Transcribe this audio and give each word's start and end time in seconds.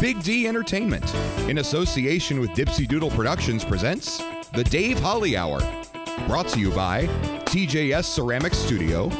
Big 0.00 0.22
D 0.22 0.46
Entertainment, 0.46 1.12
in 1.48 1.58
association 1.58 2.38
with 2.38 2.50
Dipsy 2.50 2.86
Doodle 2.86 3.10
Productions, 3.10 3.64
presents 3.64 4.22
The 4.52 4.62
Dave 4.62 4.96
Holly 5.00 5.36
Hour. 5.36 5.58
Brought 6.28 6.46
to 6.50 6.60
you 6.60 6.70
by 6.70 7.06
TJS 7.46 8.04
Ceramic 8.04 8.54
Studio, 8.54 9.10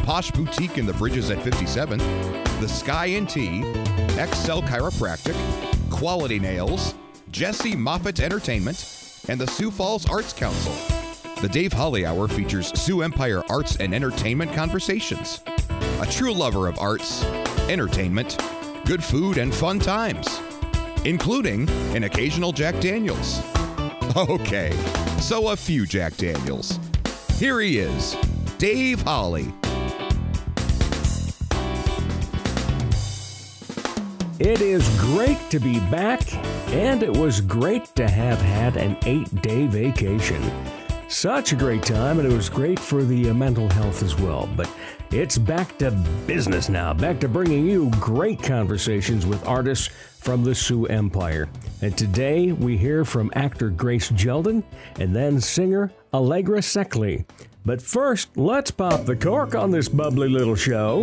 Posh 0.00 0.30
Boutique 0.30 0.76
in 0.76 0.84
the 0.84 0.92
Bridges 0.92 1.30
at 1.30 1.42
57, 1.42 1.98
The 2.60 2.68
Sky 2.68 3.06
and 3.06 3.26
Tea, 3.26 3.62
XL 4.16 4.60
Chiropractic, 4.68 5.34
Quality 5.90 6.38
Nails, 6.38 6.94
Jesse 7.30 7.74
Moffitt 7.74 8.20
Entertainment, 8.20 9.22
and 9.28 9.40
the 9.40 9.46
Sioux 9.46 9.70
Falls 9.70 10.06
Arts 10.10 10.34
Council. 10.34 10.74
The 11.40 11.48
Dave 11.48 11.72
Holly 11.72 12.04
Hour 12.04 12.28
features 12.28 12.78
Sioux 12.78 13.00
Empire 13.00 13.42
arts 13.48 13.76
and 13.76 13.94
entertainment 13.94 14.52
conversations. 14.52 15.42
A 16.02 16.06
true 16.06 16.34
lover 16.34 16.68
of 16.68 16.78
arts, 16.78 17.24
entertainment, 17.70 18.36
good 18.88 19.04
food, 19.04 19.36
and 19.36 19.54
fun 19.54 19.78
times, 19.78 20.40
including 21.04 21.68
an 21.94 22.04
occasional 22.04 22.52
Jack 22.52 22.80
Daniels. 22.80 23.40
Okay, 24.16 24.72
so 25.20 25.50
a 25.50 25.56
few 25.56 25.84
Jack 25.84 26.16
Daniels. 26.16 26.80
Here 27.36 27.60
he 27.60 27.78
is, 27.78 28.16
Dave 28.56 29.02
Holly. 29.02 29.52
It 34.40 34.62
is 34.62 34.88
great 34.98 35.38
to 35.50 35.60
be 35.60 35.78
back, 35.90 36.34
and 36.72 37.02
it 37.02 37.14
was 37.14 37.42
great 37.42 37.84
to 37.96 38.08
have 38.08 38.40
had 38.40 38.78
an 38.78 38.96
eight 39.04 39.42
day 39.42 39.66
vacation. 39.66 40.42
Such 41.08 41.52
a 41.52 41.56
great 41.56 41.82
time, 41.82 42.18
and 42.18 42.30
it 42.30 42.34
was 42.34 42.50
great 42.50 42.78
for 42.78 43.02
the 43.02 43.30
uh, 43.30 43.34
mental 43.34 43.66
health 43.70 44.02
as 44.02 44.14
well. 44.14 44.46
But 44.54 44.70
it's 45.10 45.38
back 45.38 45.78
to 45.78 45.90
business 46.26 46.68
now, 46.68 46.92
back 46.92 47.18
to 47.20 47.28
bringing 47.28 47.66
you 47.66 47.90
great 47.92 48.42
conversations 48.42 49.24
with 49.24 49.46
artists 49.48 49.88
from 50.20 50.44
the 50.44 50.54
Sioux 50.54 50.84
Empire. 50.84 51.48
And 51.80 51.96
today 51.96 52.52
we 52.52 52.76
hear 52.76 53.06
from 53.06 53.32
actor 53.34 53.70
Grace 53.70 54.10
Kjelden 54.10 54.62
and 55.00 55.16
then 55.16 55.40
singer 55.40 55.90
Allegra 56.12 56.58
Sekely. 56.58 57.24
But 57.64 57.80
first, 57.80 58.36
let's 58.36 58.70
pop 58.70 59.06
the 59.06 59.16
cork 59.16 59.54
on 59.54 59.70
this 59.70 59.88
bubbly 59.88 60.28
little 60.28 60.56
show. 60.56 61.02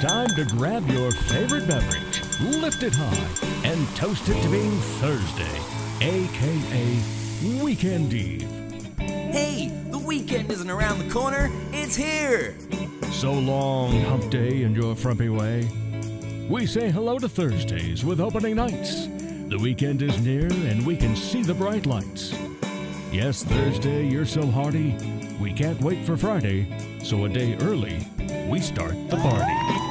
Time 0.00 0.28
to 0.36 0.46
grab 0.52 0.88
your 0.88 1.10
favorite 1.10 1.66
beverage, 1.68 2.22
lift 2.40 2.82
it 2.82 2.94
high, 2.94 3.68
and 3.68 3.86
toast 3.94 4.28
it 4.28 4.40
to 4.42 4.48
being 4.48 4.78
Thursday, 5.00 5.60
aka 6.00 7.02
Weekend 7.60 8.12
Eve. 8.12 8.48
Hey, 8.98 9.68
the 9.90 9.98
weekend 9.98 10.50
isn't 10.50 10.70
around 10.70 11.00
the 11.00 11.12
corner, 11.12 11.50
it's 11.72 11.96
here! 11.96 12.54
So 13.10 13.32
long, 13.32 14.00
hump 14.02 14.30
day, 14.30 14.62
and 14.62 14.76
your 14.76 14.94
frumpy 14.94 15.28
way. 15.28 15.68
We 16.48 16.66
say 16.66 16.90
hello 16.90 17.18
to 17.18 17.28
Thursdays 17.28 18.04
with 18.04 18.20
opening 18.20 18.56
nights. 18.56 19.06
The 19.48 19.58
weekend 19.60 20.02
is 20.02 20.20
near, 20.20 20.46
and 20.46 20.86
we 20.86 20.96
can 20.96 21.16
see 21.16 21.42
the 21.42 21.54
bright 21.54 21.84
lights. 21.84 22.32
Yes, 23.10 23.42
Thursday, 23.42 24.06
you're 24.06 24.26
so 24.26 24.46
hearty. 24.46 24.96
We 25.40 25.52
can't 25.52 25.80
wait 25.80 26.04
for 26.06 26.16
Friday, 26.16 26.68
so 27.02 27.24
a 27.24 27.28
day 27.28 27.56
early, 27.56 28.06
we 28.48 28.60
start 28.60 28.94
the 29.08 29.16
party. 29.16 29.87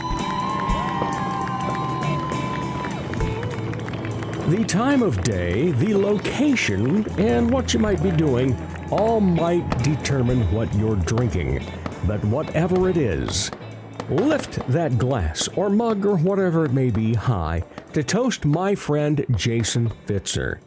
The 4.47 4.63
time 4.63 5.03
of 5.03 5.21
day, 5.23 5.71
the 5.71 5.93
location, 5.93 7.05
and 7.19 7.51
what 7.51 7.73
you 7.73 7.81
might 7.81 8.01
be 8.01 8.11
doing 8.11 8.57
all 8.89 9.19
might 9.19 9.67
determine 9.83 10.49
what 10.53 10.73
you're 10.73 10.95
drinking. 10.95 11.65
But 12.05 12.23
whatever 12.23 12.87
it 12.87 12.95
is, 12.95 13.51
lift 14.09 14.65
that 14.69 14.97
glass 14.97 15.49
or 15.57 15.69
mug 15.69 16.05
or 16.05 16.15
whatever 16.15 16.63
it 16.63 16.71
may 16.71 16.91
be 16.91 17.13
high 17.13 17.65
to 17.91 18.01
toast 18.01 18.45
my 18.45 18.73
friend 18.73 19.25
Jason 19.35 19.89
Fitzer. 20.05 20.59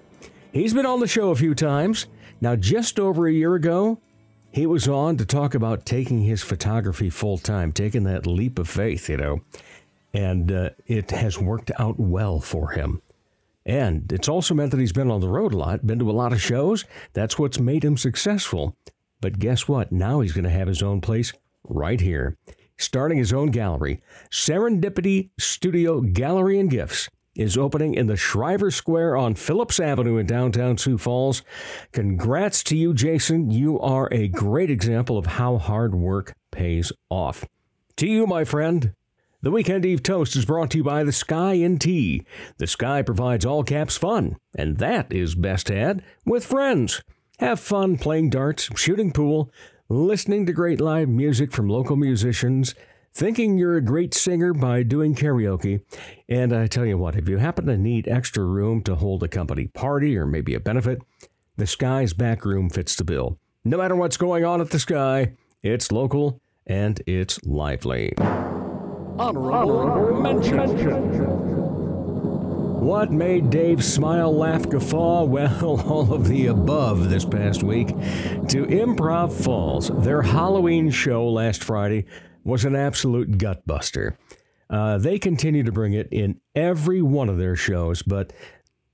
He's 0.53 0.75
been 0.75 0.85
on 0.85 1.01
the 1.01 1.09
show 1.09 1.31
a 1.31 1.37
few 1.37 1.55
times. 1.55 2.07
Now, 2.43 2.57
just 2.57 3.01
over 3.01 3.27
a 3.27 3.33
year 3.33 3.55
ago, 3.55 3.99
he 4.51 4.67
was 4.67 4.89
on 4.89 5.17
to 5.17 5.25
talk 5.25 5.55
about 5.55 5.87
taking 5.87 6.21
his 6.21 6.43
photography 6.43 7.09
full 7.09 7.39
time, 7.39 7.73
taking 7.73 8.05
that 8.05 8.27
leap 8.27 8.59
of 8.59 8.69
faith, 8.69 9.09
you 9.09 9.17
know, 9.17 9.41
and 10.13 10.53
uh, 10.53 10.69
it 10.87 11.13
has 11.13 11.39
worked 11.39 11.71
out 11.79 11.99
well 11.99 12.41
for 12.41 12.73
him. 12.73 13.01
And 13.71 14.11
it's 14.11 14.29
also 14.29 14.53
meant 14.53 14.73
that 14.73 14.81
he's 14.81 14.93
been 14.93 15.13
on 15.13 15.21
the 15.21 15.29
road 15.29 15.55
a 15.55 15.57
lot, 15.57 15.87
been 15.87 16.01
to 16.01 16.11
a 16.11 16.13
lot 16.13 16.33
of 16.33 16.43
shows. 16.43 16.85
That's 17.13 17.39
what's 17.39 17.61
made 17.61 17.85
him 17.85 17.97
successful. 17.97 18.77
But 19.21 19.39
guess 19.39 19.69
what? 19.69 19.93
Now 19.93 20.19
he's 20.19 20.33
going 20.33 20.43
to 20.43 20.51
have 20.51 20.67
his 20.67 20.83
own 20.83 21.01
place 21.01 21.33
right 21.63 22.01
here, 22.01 22.37
starting 22.79 23.19
his 23.19 23.33
own 23.33 23.53
gallery. 23.53 24.03
Serendipity 24.29 25.31
Studio 25.39 26.01
Gallery 26.01 26.59
and 26.59 26.69
Gifts 26.69 27.11
is 27.37 27.57
opening 27.57 27.95
in 27.95 28.09
the 28.09 28.17
Shriver 28.17 28.73
Square 28.73 29.17
on 29.17 29.37
Phillips 29.37 29.79
Avenue 29.79 30.17
in 30.17 30.27
downtown 30.27 30.77
Sioux 30.77 30.99
Falls. 30.99 31.45
Congrats 31.93 32.65
to 32.65 32.77
you, 32.77 32.93
Jason. 32.93 33.53
You 33.53 33.79
are 33.79 34.09
a 34.11 34.27
great 34.27 34.71
example 34.71 35.17
of 35.17 35.27
how 35.27 35.59
hard 35.59 35.95
work 35.95 36.35
pays 36.51 36.91
off. 37.09 37.45
To 37.99 38.09
you, 38.09 38.27
my 38.27 38.43
friend, 38.43 38.95
the 39.43 39.51
Weekend 39.51 39.87
Eve 39.87 40.03
Toast 40.03 40.37
is 40.37 40.45
brought 40.45 40.71
to 40.71 40.79
you 40.79 40.85
by 40.85 41.03
the 41.03 41.13
Sky 41.13 41.55
and 41.55 41.81
Tea. 41.81 42.25
The 42.59 42.67
Sky 42.67 43.01
provides 43.01 43.47
all 43.47 43.65
caps 43.65 43.97
fun, 43.97 44.37
and 44.55 44.77
that 44.79 45.11
is 45.11 45.35
best 45.35 45.69
had 45.69 46.03
with 46.27 46.45
friends. 46.45 47.03
Have 47.39 47.59
fun 47.59 47.97
playing 47.97 48.31
darts, 48.31 48.69
shooting 48.77 49.13
pool, 49.13 49.51
listening 49.89 50.45
to 50.45 50.53
great 50.53 50.79
live 50.79 51.09
music 51.09 51.53
from 51.53 51.71
local 51.71 51.97
musicians, 51.97 52.75
thinking 53.15 53.57
you're 53.57 53.79
a 53.79 53.83
great 53.83 54.13
singer 54.13 54.53
by 54.53 54.83
doing 54.83 55.15
karaoke. 55.15 55.81
And 56.29 56.53
I 56.53 56.67
tell 56.67 56.85
you 56.85 56.99
what, 56.99 57.17
if 57.17 57.27
you 57.27 57.39
happen 57.39 57.65
to 57.65 57.79
need 57.79 58.09
extra 58.09 58.45
room 58.45 58.83
to 58.83 58.95
hold 58.95 59.23
a 59.23 59.29
company 59.29 59.69
party 59.69 60.19
or 60.19 60.27
maybe 60.27 60.53
a 60.53 60.61
benefit, 60.61 61.01
the 61.57 61.67
Sky's 61.67 62.13
back 62.13 62.45
room 62.45 62.69
fits 62.69 62.95
the 62.95 63.05
bill. 63.05 63.39
No 63.65 63.79
matter 63.79 63.97
what's 63.97 64.19
going 64.19 64.45
on 64.45 64.61
at 64.61 64.69
the 64.69 64.79
Sky, 64.79 65.33
it's 65.63 65.91
local 65.91 66.43
and 66.67 67.01
it's 67.07 67.43
lively 67.45 68.13
honorable 69.21 70.21
mention. 70.23 70.71
What 72.81 73.13
made 73.13 73.51
Dave 73.51 73.85
smile, 73.85 74.35
laugh, 74.35 74.67
guffaw? 74.69 75.25
Well, 75.31 75.81
all 75.87 76.15
of 76.15 76.27
the 76.27 76.47
above 76.47 77.11
this 77.11 77.27
past 77.27 77.63
week. 77.63 77.89
To 77.89 78.65
Improv 78.67 79.33
Falls, 79.33 79.91
their 80.03 80.23
Halloween 80.23 80.91
show 80.91 81.29
last 81.29 81.63
Friday 81.63 82.07
was 82.45 82.65
an 82.65 82.75
absolute 82.75 83.33
gutbuster. 83.33 84.17
Uh, 84.71 84.97
they 84.97 85.19
continue 85.19 85.65
to 85.65 85.73
bring 85.73 85.93
it 85.93 86.09
in 86.11 86.41
every 86.55 87.03
one 87.03 87.29
of 87.29 87.37
their 87.37 87.57
shows, 87.57 88.03
but 88.03 88.33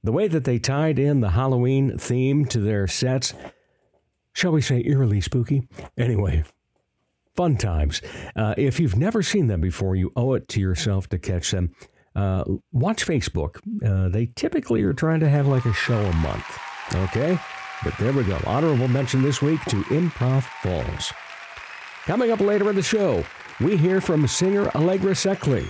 the 0.02 0.12
way 0.12 0.26
that 0.26 0.44
they 0.44 0.58
tied 0.58 0.98
in 0.98 1.20
the 1.20 1.30
Halloween 1.30 1.96
theme 1.98 2.46
to 2.46 2.58
their 2.58 2.88
sets, 2.88 3.32
shall 4.32 4.50
we 4.50 4.60
say 4.60 4.82
eerily 4.84 5.20
spooky? 5.20 5.68
Anyway, 5.96 6.44
fun 7.36 7.56
times. 7.56 8.02
Uh, 8.34 8.54
if 8.56 8.80
you've 8.80 8.96
never 8.96 9.22
seen 9.22 9.46
them 9.46 9.60
before, 9.60 9.94
you 9.94 10.12
owe 10.16 10.34
it 10.34 10.48
to 10.48 10.60
yourself 10.60 11.08
to 11.10 11.18
catch 11.18 11.50
them. 11.50 11.72
Uh, 12.14 12.44
watch 12.72 13.06
Facebook. 13.06 13.58
Uh, 13.84 14.08
they 14.08 14.26
typically 14.34 14.82
are 14.82 14.94
trying 14.94 15.20
to 15.20 15.28
have 15.28 15.46
like 15.46 15.66
a 15.66 15.72
show 15.72 16.00
a 16.00 16.12
month. 16.14 16.58
Okay? 16.94 17.38
But 17.84 17.96
there 17.98 18.12
we 18.12 18.24
go. 18.24 18.40
Honorable 18.46 18.88
mention 18.88 19.22
this 19.22 19.42
week 19.42 19.60
to 19.66 19.82
Improv 19.84 20.44
Falls. 20.62 21.12
Coming 22.04 22.30
up 22.30 22.40
later 22.40 22.70
in 22.70 22.76
the 22.76 22.82
show, 22.82 23.24
we 23.60 23.76
hear 23.76 24.00
from 24.00 24.26
singer 24.26 24.70
Allegra 24.74 25.12
Sekely. 25.12 25.66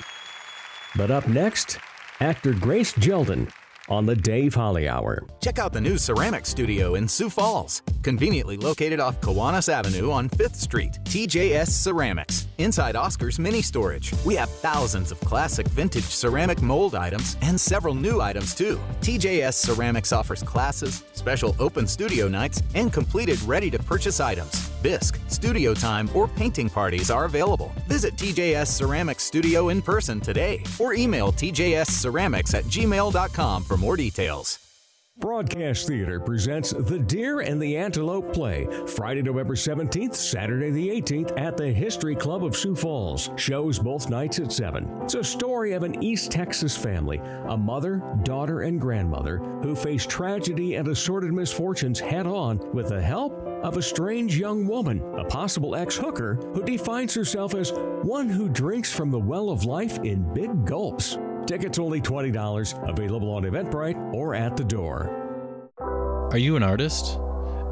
But 0.96 1.10
up 1.10 1.26
next, 1.26 1.78
actor 2.20 2.52
Grace 2.52 2.92
Kjelden 2.92 3.50
on 3.88 4.06
the 4.06 4.16
Dave 4.16 4.54
Holly 4.54 4.88
Hour. 4.88 5.24
Check 5.40 5.58
out 5.58 5.72
the 5.72 5.80
new 5.80 5.96
ceramic 5.96 6.46
studio 6.46 6.94
in 6.94 7.06
Sioux 7.06 7.30
Falls, 7.30 7.82
conveniently 8.02 8.56
located 8.56 9.00
off 9.00 9.20
Kiwanis 9.20 9.68
Avenue 9.68 10.10
on 10.10 10.28
5th 10.30 10.56
Street. 10.56 10.98
TJS 11.04 11.68
Ceramics, 11.68 12.48
inside 12.58 12.96
Oscar's 12.96 13.38
mini 13.38 13.62
storage. 13.62 14.12
We 14.24 14.34
have 14.34 14.50
thousands 14.50 15.12
of 15.12 15.20
classic 15.20 15.68
vintage 15.68 16.04
ceramic 16.04 16.62
mold 16.62 16.94
items 16.94 17.36
and 17.42 17.60
several 17.60 17.94
new 17.94 18.20
items 18.20 18.54
too. 18.54 18.80
TJS 19.00 19.54
Ceramics 19.54 20.12
offers 20.12 20.42
classes, 20.42 21.04
special 21.12 21.54
open 21.58 21.86
studio 21.86 22.28
nights, 22.28 22.62
and 22.74 22.92
completed 22.92 23.40
ready 23.42 23.70
to 23.70 23.78
purchase 23.78 24.20
items. 24.20 24.70
Bisque, 24.82 25.18
studio 25.28 25.74
time, 25.74 26.08
or 26.14 26.28
painting 26.28 26.68
parties 26.68 27.10
are 27.10 27.24
available. 27.24 27.72
Visit 27.88 28.14
TJS 28.16 28.68
Ceramics 28.68 29.24
Studio 29.24 29.70
in 29.70 29.82
person 29.82 30.20
today 30.20 30.62
or 30.78 30.94
email 30.94 31.32
TJS 31.32 31.90
Ceramics 31.90 32.54
at 32.54 32.64
gmail.com 32.64 33.64
for 33.64 33.75
more 33.76 33.96
details. 33.96 34.58
Broadcast 35.18 35.86
Theater 35.86 36.20
presents 36.20 36.72
The 36.72 36.98
Deer 36.98 37.40
and 37.40 37.60
the 37.60 37.78
Antelope 37.78 38.34
Play, 38.34 38.68
Friday, 38.86 39.22
November 39.22 39.54
17th, 39.54 40.14
Saturday 40.14 40.68
the 40.68 40.90
18th 40.90 41.40
at 41.40 41.56
the 41.56 41.72
History 41.72 42.14
Club 42.14 42.44
of 42.44 42.54
Sioux 42.54 42.76
Falls. 42.76 43.30
Shows 43.36 43.78
both 43.78 44.10
nights 44.10 44.38
at 44.40 44.52
7. 44.52 44.86
It's 45.04 45.14
a 45.14 45.24
story 45.24 45.72
of 45.72 45.84
an 45.84 46.02
East 46.02 46.30
Texas 46.30 46.76
family, 46.76 47.22
a 47.48 47.56
mother, 47.56 48.02
daughter, 48.24 48.60
and 48.60 48.78
grandmother 48.78 49.38
who 49.38 49.74
face 49.74 50.04
tragedy 50.04 50.74
and 50.74 50.86
assorted 50.88 51.32
misfortunes 51.32 51.98
head 51.98 52.26
on 52.26 52.58
with 52.74 52.90
the 52.90 53.00
help 53.00 53.32
of 53.62 53.78
a 53.78 53.82
strange 53.82 54.36
young 54.36 54.66
woman, 54.66 55.00
a 55.18 55.24
possible 55.24 55.74
ex 55.74 55.96
hooker, 55.96 56.34
who 56.52 56.62
defines 56.62 57.14
herself 57.14 57.54
as 57.54 57.72
one 58.02 58.28
who 58.28 58.50
drinks 58.50 58.92
from 58.92 59.10
the 59.10 59.18
well 59.18 59.48
of 59.48 59.64
life 59.64 59.96
in 60.00 60.30
big 60.34 60.66
gulps. 60.66 61.16
Tickets 61.46 61.78
only 61.78 62.00
$20, 62.00 62.88
available 62.88 63.30
on 63.32 63.44
Eventbrite 63.44 64.12
or 64.12 64.34
at 64.34 64.56
the 64.56 64.64
door. 64.64 65.22
Are 66.32 66.38
you 66.38 66.56
an 66.56 66.64
artist? 66.64 67.20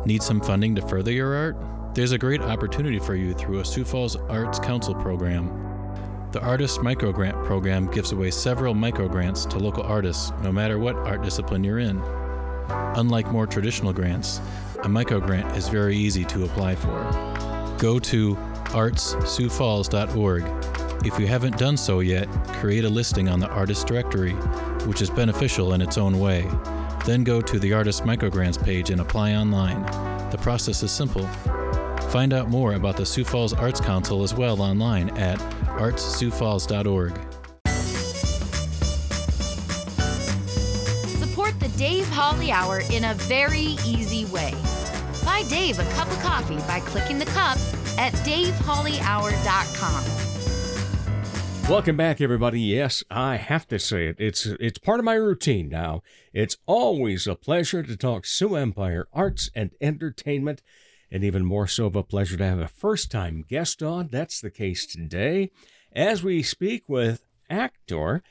Need 0.07 0.23
some 0.23 0.41
funding 0.41 0.77
to 0.77 0.83
further 0.83 1.11
your 1.11 1.35
art? 1.35 1.57
There's 1.93 2.13
a 2.13 2.19
great 2.19 2.41
opportunity 2.41 3.01
for 3.01 3.17
you 3.17 3.35
through 3.35 3.59
a 3.59 3.65
Sioux 3.65 3.85
Falls 3.85 4.15
Arts 4.15 4.61
Council 4.61 4.95
program. 4.95 5.49
The 6.31 6.41
Artist 6.41 6.81
Microgrant 6.81 7.45
program 7.45 7.91
gives 7.91 8.13
away 8.13 8.31
several 8.31 8.75
microgrants 8.75 9.49
to 9.51 9.59
local 9.59 9.83
artists, 9.83 10.33
no 10.43 10.53
matter 10.53 10.79
what 10.79 10.95
art 10.95 11.23
discipline 11.23 11.65
you're 11.65 11.81
in. 11.81 12.01
Unlike 12.69 13.33
more 13.33 13.47
traditional 13.47 13.93
grants, 13.93 14.39
a 14.85 14.89
microgrant 14.89 15.57
is 15.57 15.69
very 15.69 15.97
easy 15.97 16.25
to 16.27 16.45
apply 16.45 16.77
for. 16.77 17.54
Go 17.79 17.99
to 17.99 18.37
artssiouxfalls.org. 18.75 21.07
If 21.07 21.19
you 21.19 21.27
haven't 21.27 21.59
done 21.59 21.77
so 21.77 22.01
yet, 22.01 22.27
create 22.55 22.85
a 22.85 22.89
listing 22.89 23.29
on 23.29 23.39
the 23.39 23.49
Artist 23.49 23.87
Directory, 23.87 24.33
which 24.87 25.03
is 25.03 25.11
beneficial 25.11 25.75
in 25.75 25.83
its 25.83 25.99
own 25.99 26.19
way. 26.19 26.49
Then 27.05 27.25
go 27.25 27.43
to 27.43 27.59
the 27.59 27.75
Artist 27.75 28.05
Microgrants 28.05 28.63
page 28.63 28.89
and 28.89 29.03
apply 29.03 29.35
online. 29.35 29.83
The 30.31 30.39
process 30.39 30.83
is 30.83 30.91
simple. 30.91 31.27
Find 32.09 32.33
out 32.33 32.49
more 32.49 32.75
about 32.75 32.97
the 32.97 33.05
Sioux 33.05 33.25
Falls 33.25 33.53
Arts 33.53 33.81
Council 33.81 34.23
as 34.23 34.35
well 34.35 34.63
online 34.63 35.11
at 35.19 35.39
artssiouxfalls.org. 35.79 37.13
Support 41.19 41.61
the 41.61 41.69
Dave 41.77 42.09
Holly 42.09 42.51
Hour 42.51 42.81
in 42.91 43.05
a 43.05 43.15
very 43.15 43.77
easy 43.85 44.25
way. 44.27 44.55
Buy 45.25 45.43
Dave 45.49 45.79
a 45.79 45.85
cup 45.93 46.11
of 46.11 46.19
coffee 46.21 46.59
by 46.69 46.81
clicking 46.81 47.19
the 47.19 47.25
cup 47.27 47.59
at 47.99 48.13
davehollyhour.com. 48.13 50.05
Welcome 51.69 51.97
back, 51.97 52.21
everybody. 52.21 52.61
Yes, 52.61 53.03
I 53.11 53.37
have 53.37 53.67
to 53.69 53.79
say 53.79 54.09
it. 54.09 54.17
It's 54.19 54.45
it's 54.45 54.79
part 54.79 54.99
of 54.99 55.07
my 55.07 55.15
routine 55.15 55.71
now. 55.71 56.03
It's 56.35 56.59
always 56.67 57.27
a 57.27 57.35
pleasure 57.35 57.83
to 57.83 57.97
talk 57.97 58.27
Sioux 58.27 58.55
Empire 58.55 59.09
arts 59.15 59.49
and 59.55 59.71
entertainment, 59.81 60.61
and 61.11 61.25
even 61.25 61.47
more 61.47 61.67
so 61.67 61.87
of 61.87 61.97
a 61.97 62.03
pleasure 62.03 62.37
to 62.37 62.45
have 62.45 62.59
a 62.59 62.69
first-time 62.69 63.47
guest 63.49 63.83
on. 63.83 64.09
That's 64.09 64.43
the 64.43 64.51
case 64.51 64.85
today, 64.85 65.53
as 65.91 66.23
we 66.23 66.43
speak 66.43 66.87
with 66.87 67.25
actor 67.49 68.23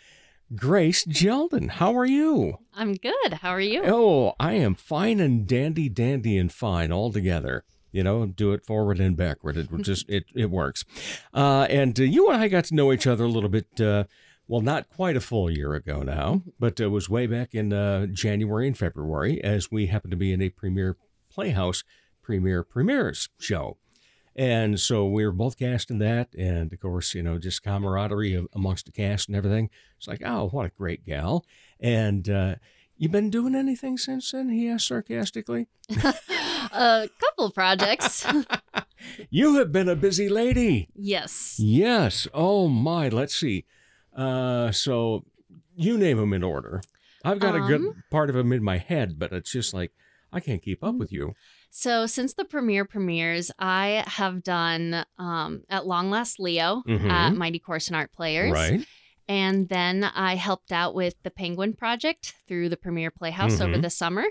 Grace 0.56 1.04
Kjelden. 1.04 1.72
How 1.72 1.98
are 1.98 2.06
you? 2.06 2.60
I'm 2.76 2.94
good. 2.94 3.34
How 3.42 3.50
are 3.50 3.60
you? 3.60 3.82
Oh, 3.84 4.36
I 4.40 4.54
am 4.54 4.76
fine 4.76 5.20
and 5.20 5.48
dandy, 5.48 5.90
dandy 5.90 6.38
and 6.38 6.52
fine 6.52 6.92
all 6.92 7.12
together. 7.12 7.64
You 7.94 8.04
know, 8.04 8.26
do 8.26 8.52
it 8.52 8.66
forward 8.66 9.00
and 9.00 9.16
backward. 9.16 9.56
It 9.56 9.70
just 9.82 10.10
it 10.10 10.26
it 10.36 10.50
works. 10.50 10.84
Uh, 11.34 11.68
and 11.70 11.98
uh, 11.98 12.04
you 12.04 12.30
and 12.30 12.42
I 12.42 12.50
got 12.50 12.66
to 12.66 12.76
know 12.76 12.92
each 12.92 13.08
other 13.08 13.24
a 13.24 13.30
little 13.30 13.50
bit. 13.50 13.80
Uh, 13.80 14.04
well, 14.46 14.60
not 14.60 14.90
quite 14.90 15.16
a 15.16 15.22
full 15.22 15.50
year 15.50 15.74
ago 15.74 16.04
now, 16.04 16.42
but 16.60 16.80
it 16.82 16.88
was 16.88 17.10
way 17.10 17.28
back 17.28 17.56
in 17.56 17.72
uh, 17.72 18.08
January 18.08 18.68
and 18.68 18.78
February, 18.78 19.42
as 19.42 19.72
we 19.72 19.88
happened 19.88 20.12
to 20.12 20.18
be 20.18 20.34
in 20.34 20.42
a 20.42 20.50
premiere 20.50 20.98
Playhouse 21.32 21.84
premiere 22.22 22.64
premieres 22.64 23.30
show. 23.40 23.78
And 24.36 24.80
so 24.80 25.06
we 25.06 25.26
were 25.26 25.32
both 25.32 25.60
cast 25.60 25.92
in 25.92 26.00
that. 26.00 26.34
And 26.36 26.74
of 26.74 26.80
course, 26.80 27.14
you 27.14 27.22
know, 27.22 27.38
just 27.38 27.64
camaraderie 27.64 28.34
of, 28.34 28.48
amongst 28.54 28.86
the 28.86 28.92
cast 28.92 29.28
and 29.28 29.36
everything. 29.36 29.70
It's 29.98 30.08
like, 30.08 30.22
oh, 30.26 30.48
what 30.50 30.66
a 30.66 30.70
great 30.70 31.06
gal. 31.06 31.46
And 31.80 32.28
uh, 32.30 32.56
you 32.98 33.10
been 33.10 33.30
doing 33.30 33.56
anything 33.56 33.98
since 33.98 34.32
then? 34.32 34.50
He 34.50 34.70
asked 34.70 34.88
sarcastically. 34.88 35.68
a 36.04 37.10
couple 37.20 37.52
projects. 37.52 38.26
You 39.30 39.56
have 39.56 39.74
been 39.74 39.90
a 39.90 39.98
busy 39.98 40.30
lady. 40.30 40.88
yes. 40.96 41.58
Yes. 41.60 42.26
Oh, 42.34 42.70
my. 42.70 43.10
Let's 43.10 43.36
see. 43.36 43.66
Uh, 44.16 44.72
so 44.72 45.26
you 45.76 45.98
name 45.98 46.18
them 46.18 46.32
in 46.32 46.42
order. 46.42 46.82
I've 47.26 47.40
got 47.40 47.54
a 47.56 47.60
good 47.60 47.82
Um. 47.82 48.04
part 48.10 48.30
of 48.30 48.36
them 48.38 48.54
in 48.54 48.64
my 48.64 48.78
head, 48.78 49.20
but 49.20 49.34
it's 49.34 49.52
just 49.52 49.74
like, 49.74 49.92
I 50.32 50.40
can't 50.40 50.62
keep 50.62 50.84
up 50.86 50.96
with 50.96 51.12
you. 51.12 51.34
So 51.70 52.06
since 52.06 52.34
the 52.34 52.46
premiere 52.46 52.86
premieres, 52.86 53.52
I 53.60 54.06
have 54.08 54.42
done 54.42 55.06
um, 55.20 55.64
at 55.70 55.86
Long 55.86 56.10
Last 56.10 56.40
Leo 56.40 56.82
Mhm. 56.88 57.10
at 57.10 57.36
Mighty 57.36 57.60
Corson 57.60 57.96
Art 57.96 58.14
Players. 58.14 58.54
Right. 58.54 58.86
And 59.28 59.70
then 59.70 60.04
I 60.04 60.36
helped 60.36 60.72
out 60.72 60.94
with 60.94 61.16
the 61.24 61.32
Penguin 61.32 61.74
Project 61.74 62.34
through 62.48 62.70
the 62.70 62.78
Premiere 62.78 63.12
Playhouse 63.12 63.62
over 63.62 63.76
Mhm. 63.76 63.82
the 63.82 63.90
summer. 63.90 64.26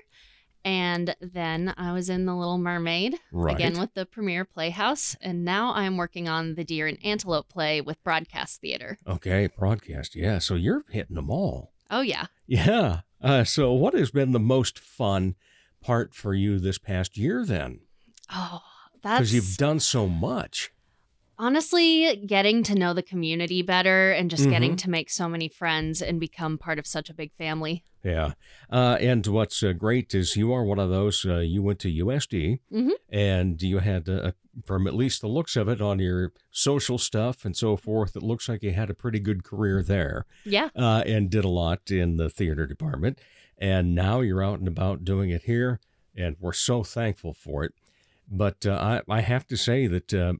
And 0.64 1.16
then 1.20 1.74
I 1.76 1.92
was 1.92 2.08
in 2.08 2.24
The 2.24 2.36
Little 2.36 2.58
Mermaid 2.58 3.16
Right. 3.32 3.54
again 3.54 3.80
with 3.80 3.94
the 3.94 4.06
Premiere 4.06 4.44
Playhouse. 4.44 5.16
And 5.20 5.44
now 5.44 5.72
I'm 5.74 5.96
working 5.96 6.28
on 6.28 6.54
the 6.54 6.62
Deer 6.62 6.86
and 6.86 6.98
Antelope 7.04 7.48
play 7.48 7.80
with 7.80 8.02
Broadcast 8.04 8.60
Theater. 8.60 8.98
Okay. 9.06 9.48
Broadcast. 9.58 10.14
Yeah. 10.14 10.38
So 10.38 10.54
you're 10.54 10.84
hitting 10.90 11.16
them 11.16 11.30
all. 11.30 11.72
Oh, 11.90 12.02
yeah. 12.02 12.26
Yeah. 12.46 13.00
Uh, 13.20 13.44
so 13.44 13.72
what 13.72 13.94
has 13.94 14.10
been 14.12 14.30
the 14.32 14.38
most 14.40 14.78
fun 14.78 15.34
part 15.80 16.14
for 16.14 16.32
you 16.32 16.58
this 16.60 16.78
past 16.78 17.16
year 17.16 17.44
then? 17.44 17.80
Oh, 18.30 18.60
that's 19.02 19.18
Because 19.20 19.34
you've 19.34 19.56
done 19.56 19.80
so 19.80 20.06
much. 20.08 20.70
Honestly 21.38 22.16
getting 22.26 22.62
to 22.64 22.74
know 22.74 22.94
the 22.94 23.02
community 23.02 23.62
better 23.62 24.10
and 24.12 24.30
just 24.30 24.48
getting 24.48 24.72
Mhm. 24.72 24.78
to 24.78 24.90
make 24.90 25.10
so 25.10 25.28
many 25.28 25.48
friends 25.48 26.00
and 26.02 26.20
become 26.20 26.58
part 26.58 26.78
of 26.78 26.86
such 26.86 27.10
a 27.10 27.14
big 27.14 27.32
family. 27.34 27.84
Yeah. 28.04 28.32
Uh, 28.68 28.96
and 29.00 29.24
what's 29.28 29.62
uh, 29.62 29.72
great 29.72 30.12
is 30.14 30.36
you 30.36 30.52
are 30.52 30.64
one 30.64 30.78
of 30.80 30.90
those, 30.90 31.24
uh, 31.24 31.38
you 31.38 31.62
went 31.62 31.78
to 31.80 31.88
USD 31.88 32.58
Mhm. 32.72 32.90
and 33.08 33.62
you 33.62 33.78
had, 33.78 34.08
uh, 34.08 34.32
from 34.64 34.86
at 34.88 34.94
least 34.94 35.20
the 35.20 35.28
looks 35.28 35.54
of 35.56 35.68
it 35.68 35.80
on 35.80 35.98
your 36.00 36.32
social 36.50 36.98
stuff 36.98 37.44
and 37.44 37.56
so 37.56 37.76
forth, 37.76 38.16
it 38.16 38.22
looks 38.22 38.48
like 38.48 38.62
you 38.64 38.72
had 38.72 38.90
a 38.90 38.94
pretty 38.94 39.20
good 39.20 39.44
career 39.44 39.82
there 39.84 40.26
Yeah. 40.44 40.68
uh, 40.74 41.02
and 41.06 41.30
did 41.30 41.44
a 41.44 41.48
lot 41.48 41.90
in 41.92 42.16
the 42.16 42.28
theater 42.28 42.66
department. 42.66 43.20
And 43.56 43.94
now 43.94 44.20
you're 44.20 44.42
out 44.42 44.58
and 44.58 44.66
about 44.66 45.04
doing 45.04 45.30
it 45.30 45.42
here, 45.44 45.78
and 46.16 46.34
we're 46.40 46.52
so 46.52 46.82
thankful 46.82 47.32
for 47.34 47.62
it. 47.62 47.72
But 48.28 48.66
uh, 48.66 49.00
I, 49.08 49.18
I 49.18 49.20
have 49.20 49.46
to 49.46 49.56
say 49.56 49.86
that 49.86 50.12
uh, 50.12 50.34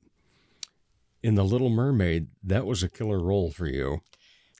in 1.23 1.35
The 1.35 1.45
Little 1.45 1.71
Mermaid, 1.71 2.29
that 2.43 2.67
was 2.67 2.83
a 2.83 2.89
killer 2.89 3.19
role 3.21 3.51
for 3.51 3.67
you. 3.67 4.01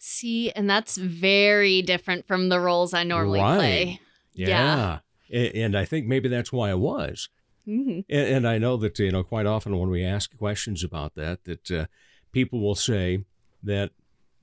See, 0.01 0.51
and 0.53 0.69
that's 0.69 0.97
very 0.97 1.83
different 1.83 2.27
from 2.27 2.49
the 2.49 2.59
roles 2.61 2.93
I 2.95 3.05
normally 3.05 3.41
Right. 3.41 3.57
play. 3.59 4.01
Yeah. 4.35 4.99
A- 5.31 5.53
And 5.63 5.77
I 5.77 5.85
think 5.85 6.07
maybe 6.07 6.29
that's 6.29 6.53
why 6.53 6.71
I 6.71 6.75
was. 6.75 7.29
Mhm. 7.67 8.05
And, 8.09 8.29
and 8.37 8.49
I 8.49 8.59
know 8.59 8.77
that, 8.79 8.99
you 8.99 9.13
know, 9.13 9.23
quite 9.23 9.47
often 9.47 9.79
when 9.79 9.91
we 9.91 10.03
ask 10.05 10.37
questions 10.37 10.83
about 10.83 11.15
that, 11.15 11.45
that 11.45 11.71
uh, 11.71 11.87
people 12.33 12.61
will 12.61 12.75
say 12.75 13.25
that 13.63 13.93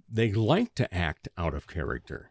they 0.10 0.32
like 0.32 0.74
to 0.76 0.94
act 0.94 1.28
out 1.38 1.54
of 1.54 1.68
character. 1.68 2.29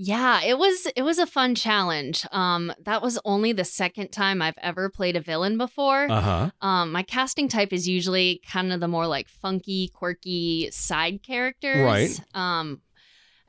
Yeah, 0.00 0.42
it 0.42 0.56
was 0.56 0.86
it 0.94 1.02
was 1.02 1.18
a 1.18 1.26
fun 1.26 1.56
challenge. 1.56 2.24
Um 2.30 2.72
that 2.84 3.02
was 3.02 3.18
only 3.24 3.52
the 3.52 3.64
second 3.64 4.10
time 4.12 4.40
I've 4.40 4.58
ever 4.62 4.88
played 4.88 5.16
a 5.16 5.20
villain 5.20 5.58
before. 5.58 6.06
Uh 6.08 6.20
huh. 6.20 6.50
Um, 6.60 6.92
my 6.92 7.02
casting 7.02 7.48
type 7.48 7.72
is 7.72 7.88
usually 7.88 8.40
kind 8.48 8.72
of 8.72 8.78
the 8.78 8.86
more 8.86 9.08
like 9.08 9.28
funky, 9.28 9.88
quirky 9.88 10.70
side 10.70 11.24
characters. 11.24 11.84
Right. 11.84 12.20
Um, 12.32 12.80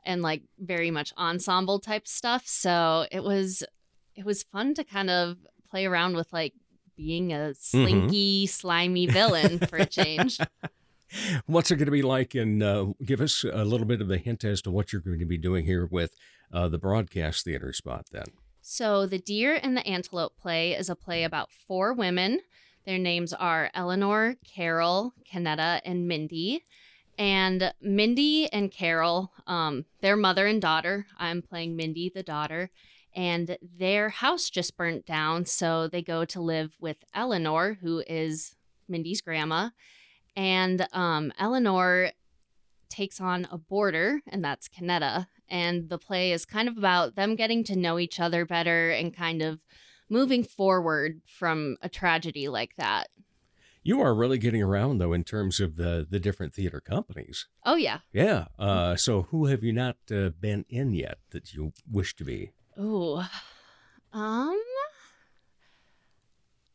and 0.04 0.22
like 0.22 0.42
very 0.58 0.90
much 0.90 1.12
ensemble 1.16 1.78
type 1.78 2.08
stuff. 2.08 2.48
So 2.48 3.06
it 3.12 3.22
was 3.22 3.62
it 4.16 4.24
was 4.24 4.42
fun 4.42 4.74
to 4.74 4.82
kind 4.82 5.08
of 5.08 5.36
play 5.70 5.86
around 5.86 6.16
with 6.16 6.32
like 6.32 6.54
being 6.96 7.32
a 7.32 7.54
slinky, 7.54 8.46
slimy 8.46 9.06
villain 9.06 9.60
for 9.60 9.76
a 9.76 9.86
change. 9.86 10.38
What's 11.46 11.70
it 11.70 11.76
going 11.76 11.86
to 11.86 11.92
be 11.92 12.02
like? 12.02 12.34
And 12.34 12.62
uh, 12.62 12.86
give 13.04 13.20
us 13.20 13.44
a 13.44 13.64
little 13.64 13.86
bit 13.86 14.00
of 14.00 14.10
a 14.10 14.18
hint 14.18 14.44
as 14.44 14.62
to 14.62 14.70
what 14.70 14.92
you're 14.92 15.02
going 15.02 15.18
to 15.18 15.26
be 15.26 15.38
doing 15.38 15.64
here 15.64 15.86
with 15.86 16.14
uh, 16.52 16.68
the 16.68 16.78
broadcast 16.78 17.44
theater 17.44 17.72
spot 17.72 18.06
then. 18.12 18.26
So, 18.62 19.06
The 19.06 19.18
Deer 19.18 19.58
and 19.60 19.76
the 19.76 19.86
Antelope 19.86 20.36
play 20.36 20.72
is 20.72 20.90
a 20.90 20.94
play 20.94 21.24
about 21.24 21.50
four 21.50 21.92
women. 21.92 22.40
Their 22.84 22.98
names 22.98 23.32
are 23.32 23.70
Eleanor, 23.74 24.36
Carol, 24.44 25.14
Canetta, 25.30 25.80
and 25.84 26.06
Mindy. 26.06 26.64
And 27.18 27.72
Mindy 27.82 28.50
and 28.52 28.70
Carol, 28.70 29.32
um, 29.46 29.84
their 30.00 30.16
mother 30.16 30.46
and 30.46 30.60
daughter. 30.60 31.06
I'm 31.18 31.42
playing 31.42 31.76
Mindy, 31.76 32.10
the 32.14 32.22
daughter. 32.22 32.70
And 33.14 33.58
their 33.60 34.08
house 34.08 34.48
just 34.48 34.76
burnt 34.76 35.04
down. 35.04 35.44
So 35.44 35.88
they 35.88 36.00
go 36.02 36.24
to 36.26 36.40
live 36.40 36.76
with 36.80 36.98
Eleanor, 37.12 37.78
who 37.82 38.02
is 38.06 38.54
Mindy's 38.88 39.20
grandma. 39.20 39.70
And 40.36 40.86
um, 40.92 41.32
Eleanor 41.38 42.12
takes 42.88 43.20
on 43.20 43.46
a 43.50 43.58
boarder, 43.58 44.20
and 44.26 44.42
that's 44.42 44.68
Canetta. 44.68 45.26
And 45.48 45.88
the 45.88 45.98
play 45.98 46.32
is 46.32 46.44
kind 46.44 46.68
of 46.68 46.76
about 46.76 47.14
them 47.16 47.36
getting 47.36 47.64
to 47.64 47.76
know 47.76 47.98
each 47.98 48.20
other 48.20 48.44
better 48.44 48.90
and 48.90 49.14
kind 49.14 49.42
of 49.42 49.60
moving 50.08 50.42
forward 50.44 51.20
from 51.26 51.76
a 51.82 51.88
tragedy 51.88 52.48
like 52.48 52.76
that. 52.76 53.08
You 53.82 54.00
are 54.02 54.14
really 54.14 54.38
getting 54.38 54.62
around 54.62 54.98
though 54.98 55.14
in 55.14 55.24
terms 55.24 55.58
of 55.58 55.76
the 55.76 56.06
the 56.08 56.20
different 56.20 56.52
theater 56.52 56.80
companies. 56.80 57.48
Oh, 57.64 57.76
yeah. 57.76 58.00
Yeah. 58.12 58.46
Uh, 58.58 58.94
so 58.96 59.22
who 59.30 59.46
have 59.46 59.62
you 59.64 59.72
not 59.72 59.96
uh, 60.12 60.30
been 60.38 60.66
in 60.68 60.92
yet 60.92 61.18
that 61.30 61.54
you 61.54 61.72
wish 61.90 62.14
to 62.16 62.24
be? 62.24 62.50
Oh, 62.76 63.26
Um 64.12 64.62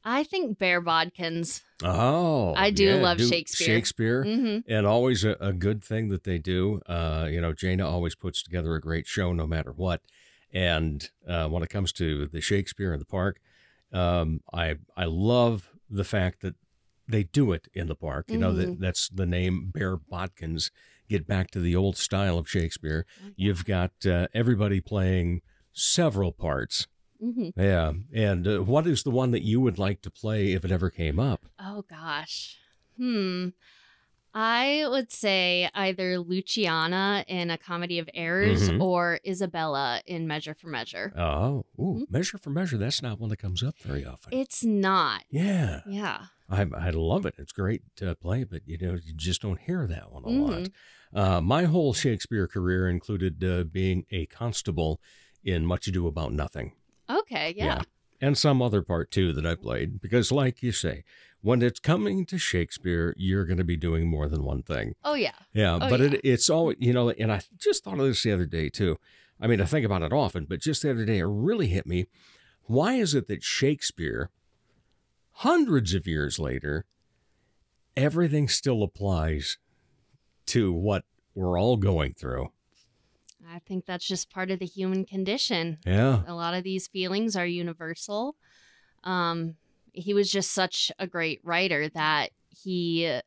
I 0.05 0.23
think 0.23 0.59
Bare 0.59 0.81
Bodkins. 0.81 1.61
Oh, 1.83 2.53
I 2.55 2.69
do 2.69 2.85
yeah, 2.85 2.95
love 3.01 3.17
do 3.17 3.27
Shakespeare. 3.27 3.67
Shakespeare, 3.67 4.23
hmm 4.23 4.59
and 4.67 4.85
always 4.87 5.23
a, 5.23 5.35
a 5.41 5.51
good 5.51 5.83
thing 5.83 6.09
that 6.09 6.23
they 6.23 6.37
do. 6.37 6.79
Uh, 6.87 7.27
you 7.29 7.41
know, 7.41 7.53
Jana 7.53 7.87
always 7.89 8.15
puts 8.15 8.41
together 8.43 8.75
a 8.75 8.81
great 8.81 9.07
show, 9.07 9.33
no 9.33 9.45
matter 9.47 9.71
what. 9.71 10.01
And 10.53 11.09
uh, 11.27 11.47
when 11.49 11.63
it 11.63 11.69
comes 11.69 11.91
to 11.93 12.27
the 12.27 12.39
Shakespeare 12.39 12.93
in 12.93 12.99
the 12.99 13.05
park, 13.05 13.39
um, 13.91 14.41
I 14.53 14.75
I 14.95 15.05
love 15.05 15.69
the 15.89 16.03
fact 16.03 16.41
that 16.41 16.55
they 17.07 17.23
do 17.23 17.51
it 17.51 17.67
in 17.73 17.87
the 17.87 17.95
park. 17.95 18.27
You 18.31 18.37
know, 18.37 18.51
Mm-hmm. 18.51 18.59
that 18.59 18.79
that's 18.79 19.09
the 19.09 19.25
name 19.25 19.71
Bare 19.73 19.97
Bodkins. 19.97 20.69
Get 21.09 21.27
back 21.27 21.51
to 21.51 21.59
the 21.59 21.75
old 21.75 21.97
style 21.97 22.37
of 22.37 22.49
Shakespeare. 22.49 23.05
You've 23.35 23.65
got 23.65 23.91
uh, 24.05 24.27
everybody 24.33 24.81
playing 24.81 25.41
several 25.73 26.31
parts. 26.31 26.87
Hmm 27.19 27.49
Yeah. 27.55 27.93
And 28.13 28.47
uh, 28.47 28.63
what 28.63 28.87
is 28.87 29.03
the 29.03 29.11
one 29.11 29.31
that 29.31 29.43
you 29.43 29.61
would 29.61 29.77
like 29.79 30.01
to 30.03 30.11
play 30.11 30.51
if 30.53 30.63
it 30.65 30.71
ever 30.71 30.89
came 30.89 31.19
up? 31.19 31.45
Oh 31.59 31.83
gosh. 31.89 32.57
Hmm. 32.97 33.49
I 34.37 34.85
would 34.89 35.13
say 35.13 35.69
either 35.73 36.19
Luciana 36.19 37.23
in 37.27 37.49
A 37.49 37.57
Comedy 37.57 37.99
of 37.99 38.09
Errors 38.13 38.69
Mhm. 38.69 38.81
or 38.81 39.19
Isabella 39.25 40.01
in 40.05 40.27
Measure 40.27 40.53
for 40.53 40.67
Measure. 40.67 41.13
Oh, 41.15 41.65
ooh, 41.79 42.01
Mhm. 42.01 42.11
measure 42.11 42.37
for 42.37 42.49
measure. 42.49 42.77
That's 42.77 43.01
not 43.01 43.17
one 43.19 43.29
that 43.29 43.37
comes 43.37 43.63
up 43.63 43.77
very 43.79 44.03
often. 44.05 44.37
It's 44.37 44.61
not. 44.63 45.23
yeah, 45.29 45.81
Yeah. 45.87 46.25
I 46.49 46.63
I 46.63 46.89
love 46.89 47.25
it. 47.25 47.35
It's 47.37 47.53
great 47.53 47.81
to 47.95 48.13
play, 48.15 48.43
but 48.43 48.61
you 48.67 48.77
know 48.77 48.95
you 48.95 49.13
just 49.15 49.41
don't 49.41 49.59
hear 49.61 49.87
that 49.87 50.11
one 50.11 50.23
a 50.25 50.27
Mhm. 50.27 50.41
lot. 50.49 50.69
Uh, 51.13 51.41
my 51.41 51.63
whole 51.63 51.93
Shakespeare 51.93 52.45
career 52.45 52.89
included 52.89 53.41
uh, 53.41 53.63
being 53.63 54.05
a 54.11 54.25
constable 54.25 54.99
in 55.45 55.65
Much 55.65 55.87
Ado 55.87 56.07
About 56.07 56.33
Nothing. 56.33 56.73
Okay. 57.09 57.53
Yeah. 57.55 57.65
yeah. 57.65 57.81
and 58.21 58.37
some 58.37 58.61
other 58.61 58.81
part 58.81 59.11
too 59.11 59.33
that 59.33 59.45
I 59.45 59.55
played 59.55 60.01
because, 60.01 60.31
like 60.31 60.63
you 60.63 60.71
say, 60.71 61.03
when 61.41 61.61
it's 61.61 61.79
coming 61.79 62.25
to 62.25 62.37
Shakespeare, 62.39 63.13
you're 63.17 63.45
going 63.45 63.59
to 63.59 63.63
be 63.63 63.77
doing 63.77 64.07
more 64.07 64.27
than 64.27 64.43
one 64.43 64.63
thing. 64.63 64.95
Oh 65.03 65.13
yeah. 65.13 65.33
Yeah, 65.53 65.75
Oh, 65.75 65.89
but 65.89 65.99
yeah. 65.99 66.05
It, 66.07 66.21
it's 66.23 66.49
all 66.49 66.73
you 66.73 66.91
know, 66.93 67.09
and 67.11 67.31
I 67.31 67.41
just 67.57 67.83
thought 67.83 67.99
of 67.99 68.05
this 68.05 68.23
the 68.23 68.31
other 68.31 68.45
day 68.47 68.69
too. 68.69 68.97
I 69.39 69.47
mean, 69.47 69.61
I 69.61 69.65
think 69.65 69.85
about 69.85 70.01
it 70.01 70.13
often, 70.13 70.45
but 70.45 70.61
just 70.61 70.81
the 70.81 70.91
other 70.91 71.05
day, 71.05 71.19
it 71.19 71.25
really 71.27 71.67
hit 71.67 71.85
me. 71.85 72.07
Why 72.63 72.93
is 72.93 73.13
it 73.13 73.27
that 73.27 73.43
Shakespeare, 73.43 74.31
hundreds 75.33 75.93
of 75.93 76.07
years 76.07 76.39
later, 76.39 76.85
everything 77.97 78.47
still 78.47 78.81
applies 78.81 79.57
to 80.47 80.71
what 80.73 81.03
we're 81.35 81.59
all 81.59 81.77
going 81.77 82.13
through? 82.13 82.51
I 83.51 83.59
think 83.59 83.85
that's 83.85 84.07
just 84.07 84.29
part 84.29 84.51
of 84.51 84.59
the 84.59 84.65
human 84.65 85.05
condition. 85.05 85.77
Yeah, 85.85 86.23
A 86.27 86.33
lot 86.33 86.53
of 86.53 86.63
these 86.63 86.87
feelings 86.87 87.35
are 87.35 87.45
universal. 87.45 88.35
Um, 89.03 89.55
he 89.93 90.13
was 90.13 90.31
just 90.31 90.51
such 90.51 90.91
a 90.99 91.07
great 91.07 91.39
writer 91.43 91.89
that 91.89 92.31
he. 92.49 93.19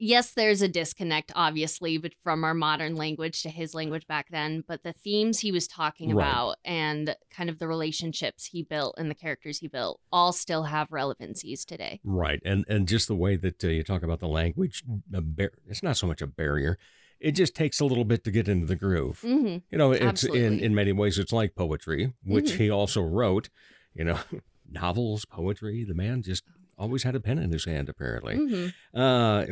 Yes, 0.00 0.30
there's 0.32 0.62
a 0.62 0.68
disconnect, 0.68 1.32
obviously, 1.34 1.98
but 1.98 2.12
from 2.22 2.44
our 2.44 2.54
modern 2.54 2.94
language 2.94 3.42
to 3.42 3.48
his 3.48 3.74
language 3.74 4.06
back 4.06 4.28
then. 4.30 4.62
But 4.66 4.84
the 4.84 4.92
themes 4.92 5.40
he 5.40 5.50
was 5.50 5.66
talking 5.66 6.14
Right. 6.14 6.24
about 6.24 6.56
and 6.64 7.16
kind 7.30 7.50
of 7.50 7.58
the 7.58 7.66
relationships 7.66 8.44
he 8.46 8.62
built 8.62 8.94
and 8.96 9.10
the 9.10 9.16
characters 9.16 9.58
he 9.58 9.66
built 9.66 9.98
all 10.12 10.32
still 10.32 10.62
have 10.64 10.92
relevancies 10.92 11.64
today. 11.64 11.98
right. 12.04 12.40
And 12.44 12.64
and 12.68 12.86
just 12.86 13.08
the 13.08 13.16
way 13.16 13.34
that 13.36 13.64
uh, 13.64 13.68
you 13.68 13.82
talk 13.82 14.04
about 14.04 14.20
the 14.20 14.28
language, 14.28 14.84
a 15.12 15.20
bar- 15.20 15.50
it's 15.66 15.82
not 15.82 15.96
so 15.96 16.06
much 16.06 16.22
a 16.22 16.28
barrier. 16.28 16.78
It 17.20 17.32
just 17.32 17.54
takes 17.54 17.80
a 17.80 17.84
little 17.84 18.04
bit 18.04 18.22
to 18.24 18.30
get 18.30 18.48
into 18.48 18.66
the 18.66 18.76
groove. 18.76 19.20
hmm 19.22 19.58
You 19.70 19.78
know, 19.78 19.92
it's 19.92 20.02
in, 20.02 20.08
Absolutely. 20.08 20.62
in 20.64 20.74
many 20.74 20.92
ways 20.92 21.18
it's 21.18 21.32
like 21.32 21.54
poetry, 21.54 22.12
which 22.24 22.52
Mhm. 22.52 22.56
he 22.58 22.70
also 22.70 23.02
wrote. 23.02 23.48
You 23.94 24.04
know, 24.04 24.18
novels, 24.70 25.24
poetry. 25.24 25.84
The 25.84 25.94
man 25.94 26.22
just 26.22 26.44
always 26.76 27.02
had 27.02 27.14
a 27.16 27.20
pen 27.20 27.38
in 27.38 27.50
his 27.50 27.64
hand, 27.64 27.88
apparently. 27.88 28.36
hmm 28.36 28.68
Uh, 28.98 29.44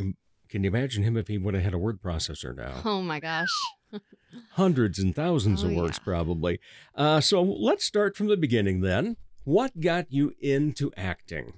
can 0.49 0.63
you 0.63 0.69
imagine 0.71 1.03
him 1.03 1.17
if 1.17 1.27
he 1.27 1.39
would 1.39 1.55
have 1.55 1.65
had 1.65 1.75
a 1.75 1.79
word 1.79 2.01
processor 2.01 2.55
now? 2.57 2.83
Oh 2.85 3.03
my 3.03 3.19
gosh. 3.19 3.49
Hundreds 4.53 4.99
and 4.99 5.15
thousands 5.15 5.65
Oh, 5.65 5.69
of 5.69 5.73
words, 5.75 5.99
yeah. 5.99 6.05
probably. 6.05 6.61
Uh, 6.95 7.21
so 7.21 7.43
let's 7.43 7.85
start 7.85 8.17
from 8.17 8.29
the 8.29 8.37
beginning 8.37 8.81
then. 8.81 9.17
What 9.45 9.81
got 9.81 10.07
you 10.13 10.35
into 10.41 10.93
acting? 10.97 11.55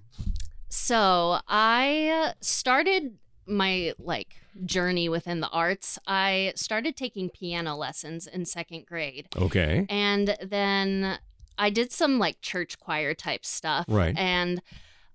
So 0.68 1.40
I 1.48 2.34
started 2.40 3.18
my 3.48 3.94
like 3.98 4.36
journey 4.64 5.08
within 5.08 5.40
the 5.40 5.48
arts. 5.48 5.98
I 6.06 6.52
started 6.56 6.96
taking 6.96 7.30
piano 7.30 7.76
lessons 7.76 8.26
in 8.26 8.44
second 8.44 8.86
grade. 8.86 9.28
Okay. 9.36 9.86
And 9.88 10.36
then 10.42 11.18
I 11.56 11.70
did 11.70 11.92
some 11.92 12.18
like 12.18 12.40
church 12.40 12.78
choir 12.78 13.14
type 13.14 13.44
stuff. 13.44 13.86
Right. 13.88 14.16
And 14.16 14.62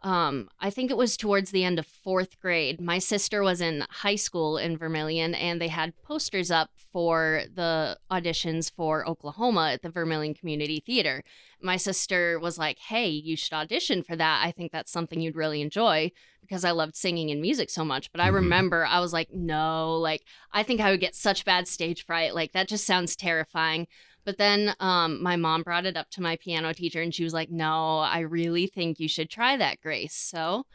um, 0.04 0.50
I 0.60 0.70
think 0.70 0.92
it 0.92 0.98
was 0.98 1.16
towards 1.16 1.52
the 1.52 1.64
end 1.64 1.80
of 1.80 1.88
fourth 1.88 2.40
grade. 2.40 2.82
My 2.82 3.00
sister 3.00 3.42
was 3.42 3.62
in 3.62 3.86
high 3.90 4.18
school 4.18 4.58
in 4.58 4.78
Vermillion, 4.78 5.34
and 5.34 5.62
they 5.62 5.70
had 5.70 5.94
posters 6.04 6.52
up 6.52 6.72
for 6.92 7.44
the 7.56 7.98
auditions 8.12 8.70
for 8.70 9.08
Oklahoma 9.08 9.72
at 9.74 9.82
the 9.82 9.90
Vermillion 9.90 10.34
Community 10.34 10.84
Theater. 10.86 11.24
My 11.62 11.78
sister 11.78 12.38
was 12.38 12.58
like, 12.58 12.80
Hey, 12.80 13.08
you 13.10 13.38
should 13.38 13.54
audition 13.54 14.04
for 14.04 14.16
that. 14.18 14.46
I 14.46 14.52
think 14.52 14.72
that's 14.74 14.92
something 14.92 15.22
you'd 15.22 15.38
really 15.38 15.62
enjoy 15.62 16.12
because 16.42 16.66
I 16.66 16.72
loved 16.72 16.98
singing 16.98 17.32
and 17.32 17.42
music 17.42 17.70
so 17.70 17.86
much. 17.86 18.12
But 18.12 18.20
I 18.20 18.30
Mhm. 18.30 18.34
remember 18.34 18.86
I 18.86 19.00
was 19.00 19.14
like, 19.14 19.30
No, 19.32 19.96
like, 19.98 20.24
I 20.52 20.64
think 20.64 20.82
I 20.82 20.92
would 20.92 21.00
get 21.00 21.16
such 21.16 21.46
bad 21.46 21.68
stage 21.68 22.06
fright. 22.06 22.36
Like, 22.36 22.52
that 22.52 22.68
just 22.68 22.86
sounds 22.86 23.16
terrifying. 23.16 23.88
But 24.26 24.38
then 24.38 24.74
um, 24.80 25.22
my 25.22 25.36
mom 25.36 25.64
brought 25.64 25.86
it 25.86 25.98
up 25.98 26.10
to 26.12 26.22
my 26.22 26.38
piano 26.38 26.74
teacher, 26.74 27.02
and 27.02 27.14
she 27.14 27.24
was 27.24 27.34
like, 27.34 27.50
No, 27.52 28.00
I 28.00 28.20
really 28.20 28.68
think 28.68 29.00
you 29.00 29.08
should 29.08 29.30
try 29.30 29.58
that, 29.58 29.82
Grace. 29.82 30.16
So 30.16 30.66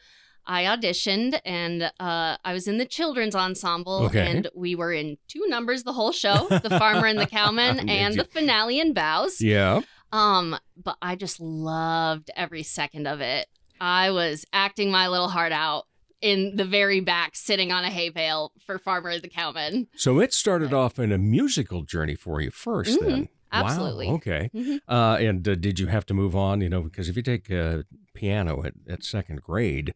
I 0.47 0.65
auditioned, 0.65 1.39
and 1.45 1.85
uh, 2.01 2.37
I 2.45 2.53
was 2.53 2.67
in 2.69 2.79
the 2.79 2.87
children's 2.87 3.35
ensemble, 3.35 4.05
Okay. 4.07 4.31
and 4.31 4.49
we 4.55 4.75
were 4.75 4.93
in 4.93 5.19
two 5.29 5.45
numbers 5.49 5.83
the 5.85 5.93
whole 5.93 6.13
show 6.13 6.47
The 6.49 6.71
Farmer 6.79 7.07
and 7.07 7.19
the 7.19 7.27
Cowman, 7.27 7.79
and 7.89 8.15
you? 8.15 8.23
the 8.23 8.29
finale 8.29 8.81
in 8.81 8.93
Bows. 8.95 9.41
Yeah. 9.41 9.81
Um, 10.11 10.57
but 10.83 10.97
I 11.03 11.17
just 11.17 11.39
loved 11.39 12.31
every 12.35 12.63
second 12.63 13.07
of 13.07 13.21
it. 13.21 13.47
I 13.81 14.11
was 14.11 14.45
acting 14.53 14.91
my 14.91 15.09
little 15.09 15.29
heart 15.29 15.53
out 15.53 15.85
in 16.21 16.57
the 16.57 16.65
very 16.65 17.01
back, 17.01 17.37
sitting 17.37 17.71
on 17.71 17.85
a 17.85 17.91
hay 17.91 18.09
bale 18.09 18.51
for 18.67 18.79
Farmer 18.79 19.11
and 19.11 19.23
the 19.23 19.29
Cowman. 19.29 19.87
So 19.97 20.19
it 20.19 20.33
started 20.33 20.73
off 20.73 20.99
in 20.99 21.13
a 21.13 21.19
musical 21.19 21.83
journey 21.83 22.15
for 22.17 22.41
you 22.41 22.51
1st 22.51 22.99
Mhm. 22.99 23.07
then. 23.07 23.29
Absolutely. 23.53 24.09
Wow. 24.09 24.15
Okay. 24.15 24.51
Mhm. 24.55 24.81
Uh, 24.89 25.17
and 25.21 25.47
uh, 25.49 25.55
did 25.55 25.79
you 25.79 25.87
have 25.87 26.05
to 26.07 26.15
move 26.15 26.35
on? 26.37 26.61
You 26.61 26.69
know, 26.69 26.83
because 26.83 27.09
if 27.09 27.17
you 27.17 27.23
take 27.23 27.51
uh, 27.51 27.83
piano 28.15 28.63
at, 28.65 28.75
at 28.89 29.05
second 29.05 29.43
grade, 29.43 29.95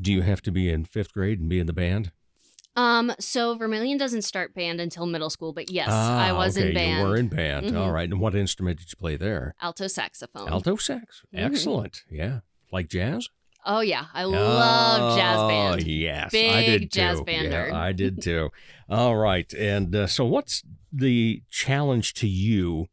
do 0.00 0.12
you 0.12 0.22
have 0.22 0.42
to 0.42 0.50
be 0.52 0.68
in 0.70 0.84
fifth 0.84 1.12
grade 1.12 1.40
and 1.40 1.48
be 1.48 1.58
in 1.60 1.66
the 1.66 1.72
band? 1.72 2.12
Um, 2.74 3.12
so 3.18 3.54
Vermillion 3.54 3.98
doesn't 3.98 4.22
start 4.22 4.54
band 4.54 4.80
until 4.80 5.04
middle 5.04 5.28
school, 5.28 5.52
but 5.52 5.70
yes, 5.70 5.88
I 5.90 6.30
Ah, 6.30 6.36
was 6.38 6.56
okay, 6.56 6.68
in 6.68 6.74
band. 6.74 6.98
You 7.02 7.06
were 7.06 7.16
in 7.16 7.28
band. 7.28 7.66
Mhm. 7.66 7.78
All 7.78 7.92
right. 7.92 8.08
And 8.10 8.18
what 8.18 8.34
instrument 8.34 8.78
did 8.78 8.90
you 8.90 8.96
play 8.96 9.16
there? 9.16 9.54
alto 9.60 9.86
saxophone. 9.88 10.48
Alto 10.48 10.76
sax. 10.76 11.22
Mhm. 11.34 11.44
Excellent. 11.44 12.02
Yeah. 12.10 12.40
Like 12.72 12.88
jazz? 12.88 13.28
Oh 13.64 13.80
yeah, 13.80 14.06
I 14.12 14.24
love 14.24 15.16
jazz 15.16 15.36
bands. 15.36 15.74
Oh, 15.74 15.76
band. 15.76 15.86
yes. 15.86 16.26
I 16.26 16.30
Big 16.30 16.80
did 16.82 16.90
jazz 16.92 17.18
too. 17.18 17.24
band 17.24 17.52
Yeah. 17.52 17.70
I 17.72 17.92
did 17.92 18.20
too. 18.22 18.50
All 18.88 19.16
right. 19.16 19.52
And 19.54 19.94
uh, 19.94 20.06
so, 20.06 20.24
what's 20.24 20.62
the 20.92 21.42
challenge 21.50 22.14
to 22.14 22.26
you 22.26 22.88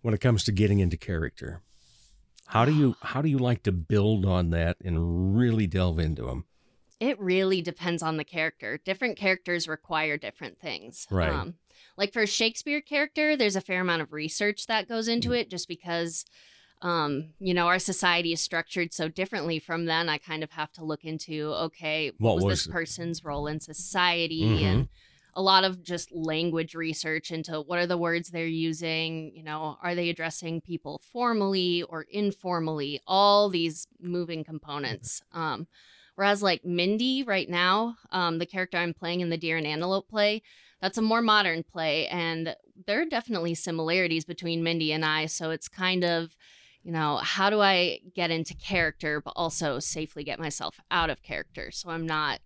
when 0.00 0.14
it 0.14 0.20
comes 0.20 0.44
to 0.44 0.52
getting 0.52 0.78
into 0.80 0.96
character? 0.96 1.60
How 2.46 2.64
do 2.64 2.72
you 2.74 2.96
how 3.02 3.20
do 3.22 3.28
you 3.28 3.38
like 3.38 3.62
to 3.64 3.72
build 3.72 4.24
on 4.24 4.50
that 4.50 4.76
and 4.84 5.36
really 5.36 5.66
delve 5.66 5.98
into 5.98 6.22
them? 6.24 6.46
It 6.98 7.18
really 7.20 7.60
depends 7.60 8.00
on 8.02 8.16
the 8.16 8.24
character. 8.24 8.78
Different 8.84 9.16
characters 9.16 9.66
require 9.66 10.16
different 10.16 10.60
things. 10.60 11.06
Right. 11.10 11.32
Um, 11.32 11.54
like 11.96 12.12
for 12.12 12.22
a 12.22 12.26
Shakespeare 12.28 12.80
character, 12.80 13.36
there's 13.36 13.56
a 13.56 13.60
fair 13.60 13.80
amount 13.80 14.02
of 14.02 14.12
research 14.12 14.66
that 14.68 14.88
goes 14.88 15.08
into 15.08 15.30
Mm. 15.30 15.40
it 15.40 15.50
just 15.50 15.66
because, 15.66 16.24
um, 16.82 17.30
you 17.38 17.54
know, 17.54 17.66
our 17.68 17.78
society 17.78 18.32
is 18.32 18.40
structured 18.40 18.92
so 18.92 19.08
differently 19.08 19.58
from 19.58 19.86
then. 19.86 20.08
I 20.08 20.18
kind 20.18 20.42
of 20.42 20.50
have 20.50 20.72
to 20.72 20.84
look 20.84 21.04
into, 21.04 21.52
okay, 21.54 22.10
what, 22.18 22.30
What 22.30 22.34
was, 22.36 22.44
was 22.44 22.58
this 22.58 22.66
it? 22.66 22.72
person's 22.72 23.24
role 23.24 23.46
in 23.46 23.60
society? 23.60 24.42
Mhm. 24.42 24.62
And 24.62 24.88
a 25.34 25.40
lot 25.40 25.64
of 25.64 25.82
just 25.82 26.12
language 26.12 26.74
research 26.74 27.30
into 27.30 27.60
what 27.62 27.78
are 27.78 27.86
the 27.86 27.96
words 27.96 28.28
they're 28.28 28.44
using 28.46 29.32
you 29.34 29.42
know 29.42 29.78
are 29.82 29.94
they 29.94 30.10
addressing 30.10 30.60
people 30.60 31.00
formally 31.10 31.82
or 31.84 32.04
informally 32.10 33.00
all 33.06 33.48
these 33.48 33.86
moving 33.98 34.44
components 34.44 35.22
um, 35.32 35.66
whereas 36.16 36.42
like 36.42 36.66
mindy 36.66 37.22
right 37.22 37.48
now 37.48 37.96
um, 38.10 38.40
the 38.40 38.44
character 38.44 38.76
i'm 38.76 38.92
playing 38.92 39.22
in 39.22 39.30
the 39.30 39.38
deer 39.38 39.56
and 39.56 39.66
antelope 39.66 40.06
play 40.06 40.42
that's 40.82 40.98
a 40.98 41.02
more 41.02 41.22
modern 41.22 41.62
play 41.62 42.06
and 42.08 42.54
there 42.86 43.00
are 43.00 43.06
definitely 43.06 43.54
similarities 43.54 44.26
between 44.26 44.62
mindy 44.62 44.92
and 44.92 45.02
i 45.02 45.24
so 45.24 45.50
it's 45.50 45.66
kind 45.66 46.04
of 46.04 46.36
you 46.82 46.92
know 46.92 47.16
how 47.22 47.48
do 47.50 47.60
i 47.60 47.98
get 48.14 48.30
into 48.30 48.54
character 48.54 49.20
but 49.20 49.32
also 49.36 49.78
safely 49.78 50.24
get 50.24 50.38
myself 50.38 50.80
out 50.90 51.10
of 51.10 51.22
character 51.22 51.70
so 51.70 51.90
i'm 51.90 52.06
not 52.06 52.40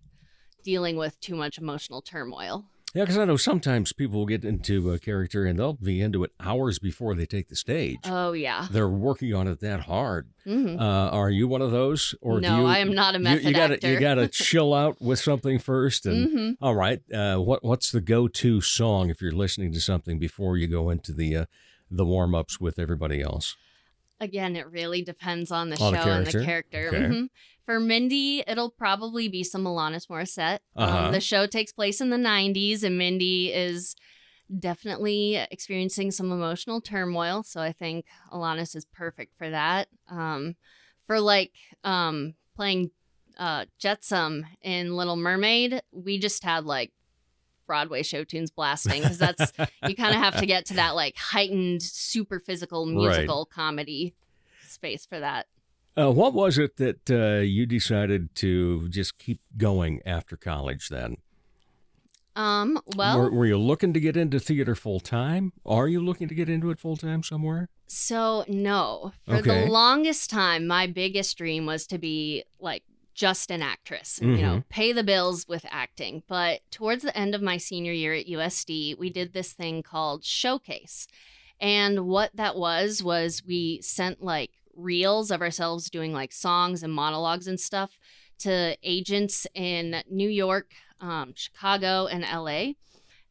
dealing 0.63 0.95
with 0.97 1.19
too 1.19 1.35
much 1.35 1.57
emotional 1.57 2.01
turmoil 2.01 2.65
Yeah, 2.93 3.03
because 3.03 3.17
I 3.17 3.25
know 3.25 3.37
sometimes 3.37 3.93
people 3.93 4.19
will 4.19 4.25
get 4.25 4.43
into 4.43 4.91
a 4.91 4.99
character 4.99 5.45
and 5.45 5.57
they'll 5.59 5.73
be 5.73 6.01
into 6.01 6.23
it 6.23 6.31
hours 6.39 6.79
before 6.79 7.15
they 7.15 7.25
take 7.25 7.47
the 7.49 7.55
stage. 7.55 7.99
Oh 8.05 8.31
yeah. 8.33 8.67
They're 8.71 8.89
working 8.89 9.33
on 9.35 9.47
it 9.47 9.59
that 9.59 9.81
hard. 9.81 10.29
hmm 10.45 10.77
Uh, 10.79 11.09
are 11.11 11.29
you 11.29 11.47
one 11.47 11.61
of 11.61 11.71
those, 11.71 12.15
or 12.21 12.39
do 12.41 12.47
No, 12.47 12.57
you? 12.61 12.65
I 12.65 12.79
am 12.79 12.93
not 12.95 13.13
a 13.15 13.17
you- 13.19 13.23
method 13.23 13.43
you, 13.45 13.53
gotta, 13.53 13.73
actor. 13.75 13.87
You 13.91 13.99
got 13.99 14.15
to 14.15 14.27
chill 14.29 14.73
out 14.73 15.01
with 15.01 15.19
something 15.19 15.59
first. 15.59 16.05
And 16.05 16.29
hmm 16.31 16.51
all 16.61 16.75
right, 16.75 16.99
uh, 17.13 17.37
what 17.37 17.63
what's 17.63 17.91
the 17.91 18.01
go-to 18.01 18.61
song 18.61 19.09
if 19.09 19.21
you're 19.21 19.31
listening 19.45 19.71
to 19.73 19.79
something 19.81 20.17
before 20.17 20.57
you 20.57 20.67
go 20.67 20.89
into 20.89 21.13
the 21.13 21.35
uh, 21.37 21.45
the 21.91 22.05
warm-ups 22.05 22.59
with 22.59 22.79
everybody 22.79 23.21
else? 23.21 23.55
Again, 24.19 24.55
it 24.55 24.69
really 24.69 25.01
depends 25.03 25.51
on 25.51 25.69
the 25.69 25.79
On 25.81 25.93
the 25.93 26.03
show 26.03 26.09
and 26.09 26.25
the 26.25 26.43
character. 26.43 26.87
Okay. 26.87 26.97
Mhm. 26.97 27.29
For 27.65 27.79
Mindy, 27.79 28.43
it'll 28.47 28.71
probably 28.71 29.27
be 29.27 29.43
some 29.43 29.65
Alanis 29.65 30.07
Morissette. 30.07 30.59
Uh-huh. 30.75 31.07
Um, 31.07 31.11
the 31.11 31.19
show 31.19 31.45
takes 31.45 31.71
place 31.73 31.99
in 32.01 32.09
the 32.09 32.17
90s, 32.17 32.83
and 32.83 32.97
Mindy 32.97 33.51
is 33.51 33.95
definitely 34.59 35.35
experiencing 35.51 36.11
some 36.11 36.31
emotional 36.31 36.81
turmoil. 36.81 37.43
So 37.43 37.61
I 37.61 37.73
think 37.73 38.05
Alanis 38.31 38.75
is 38.75 38.85
perfect 38.85 39.37
for 39.37 39.49
that. 39.49 39.89
Um, 40.09 40.55
for 41.05 41.19
like 41.19 41.51
um, 41.83 42.35
playing 42.55 42.91
uh, 43.37 43.65
Jetsam 43.77 44.45
in 44.61 44.95
Little 44.95 45.17
Mermaid, 45.17 45.81
we 45.91 46.17
just 46.19 46.43
had 46.43 46.65
like 46.65 46.91
Broadway 47.67 48.01
show 48.01 48.23
tunes 48.23 48.49
blasting 48.49 49.01
because 49.03 49.17
that's 49.19 49.51
you 49.87 49.95
kind 49.95 50.15
of 50.15 50.21
have 50.21 50.37
to 50.37 50.45
get 50.45 50.65
to 50.67 50.73
that 50.75 50.95
like 50.95 51.15
heightened, 51.17 51.83
super 51.83 52.39
physical 52.39 52.85
musical 52.85 53.45
comedy 53.45 54.15
space 54.67 55.05
for 55.05 55.19
that. 55.19 55.45
Uh, 55.95 56.11
what 56.11 56.33
was 56.33 56.57
it 56.57 56.77
that 56.77 57.09
uh, 57.09 57.41
you 57.41 57.65
decided 57.65 58.33
to 58.35 58.87
just 58.89 59.17
keep 59.17 59.41
going 59.57 59.99
after 60.05 60.37
college? 60.37 60.89
Then, 60.89 61.17
Um, 62.35 62.79
well, 62.95 63.17
were, 63.19 63.31
were 63.31 63.45
you 63.47 63.57
looking 63.57 63.93
to 63.93 63.99
get 63.99 64.15
into 64.15 64.39
theater 64.39 64.75
full 64.75 64.99
time? 64.99 65.53
Are 65.65 65.87
you 65.87 65.99
looking 65.99 66.27
to 66.27 66.35
get 66.35 66.49
into 66.49 66.69
it 66.69 66.79
full 66.79 66.97
time 66.97 67.23
somewhere? 67.23 67.69
so 67.89 68.43
no. 68.49 69.13
For 69.25 69.35
Okay. 69.37 69.65
the 69.65 69.71
longest 69.71 70.29
time, 70.29 70.67
my 70.67 70.87
biggest 70.87 71.37
dream 71.37 71.65
was 71.65 71.87
to 71.87 71.97
be 71.97 72.43
like 72.59 72.83
just 73.17 73.49
an 73.49 73.63
actress, 73.63 74.19
you 74.21 74.43
know, 74.43 74.63
pay 74.69 74.93
the 74.93 75.03
bills 75.03 75.47
with 75.47 75.65
acting. 75.71 76.21
But 76.27 76.61
towards 76.69 77.01
the 77.01 77.17
end 77.17 77.33
of 77.33 77.41
my 77.41 77.57
senior 77.57 77.91
year 77.91 78.13
at 78.13 78.27
USD, 78.27 78.95
we 78.97 79.09
did 79.09 79.33
this 79.33 79.53
thing 79.53 79.81
called 79.81 80.23
Showcase. 80.23 81.07
And 81.59 82.05
what 82.05 82.29
that 82.35 82.55
was, 82.55 83.01
was 83.01 83.43
we 83.43 83.81
sent 83.81 84.21
like 84.21 84.51
reels 84.75 85.31
of 85.31 85.41
ourselves 85.41 85.89
doing 85.89 86.13
like 86.13 86.31
songs 86.31 86.83
and 86.83 86.93
monologues 86.93 87.47
and 87.47 87.59
stuff 87.59 87.97
to 88.39 88.77
agents 88.83 89.47
in 89.55 90.03
New 90.07 90.29
York, 90.29 90.73
um, 91.01 91.33
Chicago, 91.35 92.05
and 92.05 92.23
LA. 92.23 92.73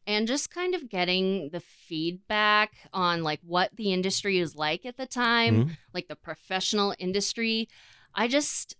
And 0.05 0.27
just 0.27 0.49
kind 0.53 0.75
of 0.75 0.89
getting 0.89 1.49
the 1.51 1.61
feedback 1.61 2.73
on 2.91 3.23
like 3.23 3.39
what 3.41 3.71
the 3.77 3.93
industry 3.93 4.39
is 4.39 4.53
like 4.53 4.85
at 4.85 4.97
the 4.97 5.05
time, 5.07 5.65
Mhm. 5.65 5.77
like 5.93 6.09
the 6.09 6.15
professional 6.17 6.93
industry. 6.99 7.69
I 8.13 8.27
just 8.27 8.75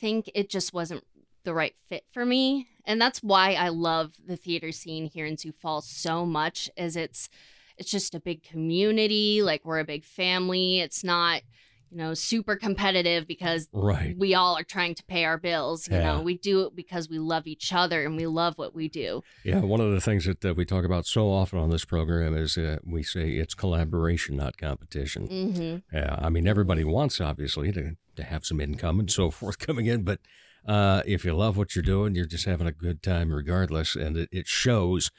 think 0.00 0.30
it 0.34 0.48
just 0.48 0.72
wasn't 0.72 1.04
the 1.44 1.54
right 1.54 1.74
fit 1.88 2.04
for 2.12 2.24
me. 2.24 2.66
And 2.84 3.00
that's 3.00 3.22
why 3.22 3.54
I 3.54 3.68
love 3.68 4.12
the 4.26 4.36
theater 4.36 4.72
scene 4.72 5.06
here 5.06 5.26
in 5.26 5.36
Sioux 5.36 5.52
Falls 5.52 5.88
so 5.88 6.24
much 6.24 6.70
is 6.76 6.96
it's 6.96 7.28
it's 7.76 7.90
just 7.90 8.14
a 8.14 8.20
big 8.20 8.42
community, 8.42 9.40
like 9.40 9.64
we're 9.64 9.78
a 9.78 9.84
big 9.84 10.04
family. 10.04 10.80
It's 10.80 11.04
not, 11.04 11.42
you 11.90 11.96
know, 11.96 12.14
super 12.14 12.56
competitive 12.56 13.26
because 13.26 13.68
Right. 13.72 14.16
we 14.18 14.34
all 14.34 14.56
are 14.56 14.62
trying 14.64 14.94
to 14.96 15.04
pay 15.04 15.24
our 15.24 15.38
bills, 15.38 15.88
you 15.88 15.94
Yeah. 15.96 16.02
know. 16.16 16.20
We 16.22 16.36
do 16.36 16.62
it 16.66 16.76
because 16.76 17.08
we 17.08 17.18
love 17.18 17.46
each 17.46 17.72
other 17.72 18.04
and 18.04 18.16
we 18.16 18.26
love 18.26 18.54
what 18.56 18.74
we 18.74 18.88
do. 18.88 19.22
Yeah, 19.44 19.60
one 19.60 19.80
of 19.80 19.90
the 19.92 20.00
things 20.00 20.24
that 20.26 20.44
uh, 20.44 20.54
we 20.54 20.64
talk 20.64 20.84
about 20.84 21.06
so 21.06 21.30
often 21.30 21.58
on 21.58 21.70
this 21.70 21.84
program 21.84 22.36
is 22.36 22.58
uh, 22.58 22.78
we 22.84 23.02
say 23.02 23.32
it's 23.32 23.54
collaboration, 23.54 24.36
not 24.36 24.58
competition. 24.58 25.28
Mhm. 25.28 25.82
Yeah, 25.92 26.16
I 26.20 26.28
mean, 26.28 26.46
everybody 26.46 26.84
wants 26.84 27.20
obviously 27.20 27.72
to, 27.72 27.96
to 28.16 28.22
have 28.22 28.44
some 28.44 28.60
income 28.60 29.00
and 29.00 29.10
so 29.10 29.30
forth 29.38 29.58
coming 29.58 29.86
in, 29.86 30.02
but 30.02 30.20
uh, 30.66 31.02
if 31.06 31.24
you 31.24 31.32
love 31.34 31.56
what 31.56 31.74
you're 31.74 31.82
doing, 31.82 32.14
you're 32.14 32.26
just 32.26 32.44
having 32.44 32.66
a 32.66 32.72
good 32.72 33.02
time 33.02 33.32
regardless, 33.32 33.94
and 33.96 34.16
it, 34.16 34.28
it 34.32 34.46
shows. 34.46 35.10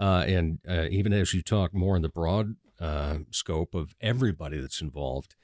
Uh, 0.00 0.24
and 0.26 0.58
uh, 0.68 0.86
even 0.90 1.12
as 1.12 1.32
you 1.32 1.40
talk 1.42 1.72
more 1.72 1.96
in 1.96 2.02
the 2.02 2.08
broad 2.08 2.56
uh, 2.80 3.18
scope 3.30 3.74
of 3.74 3.94
everybody 4.00 4.60
that's 4.60 4.80
involved, 4.82 5.34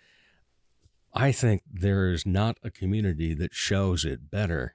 I 1.14 1.32
think 1.32 1.62
there 1.70 2.10
is 2.10 2.24
not 2.26 2.58
a 2.62 2.70
community 2.70 3.34
that 3.34 3.54
shows 3.54 4.04
it 4.04 4.30
better 4.30 4.74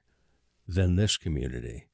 than 0.66 0.96
this 0.96 1.16
community. 1.16 1.86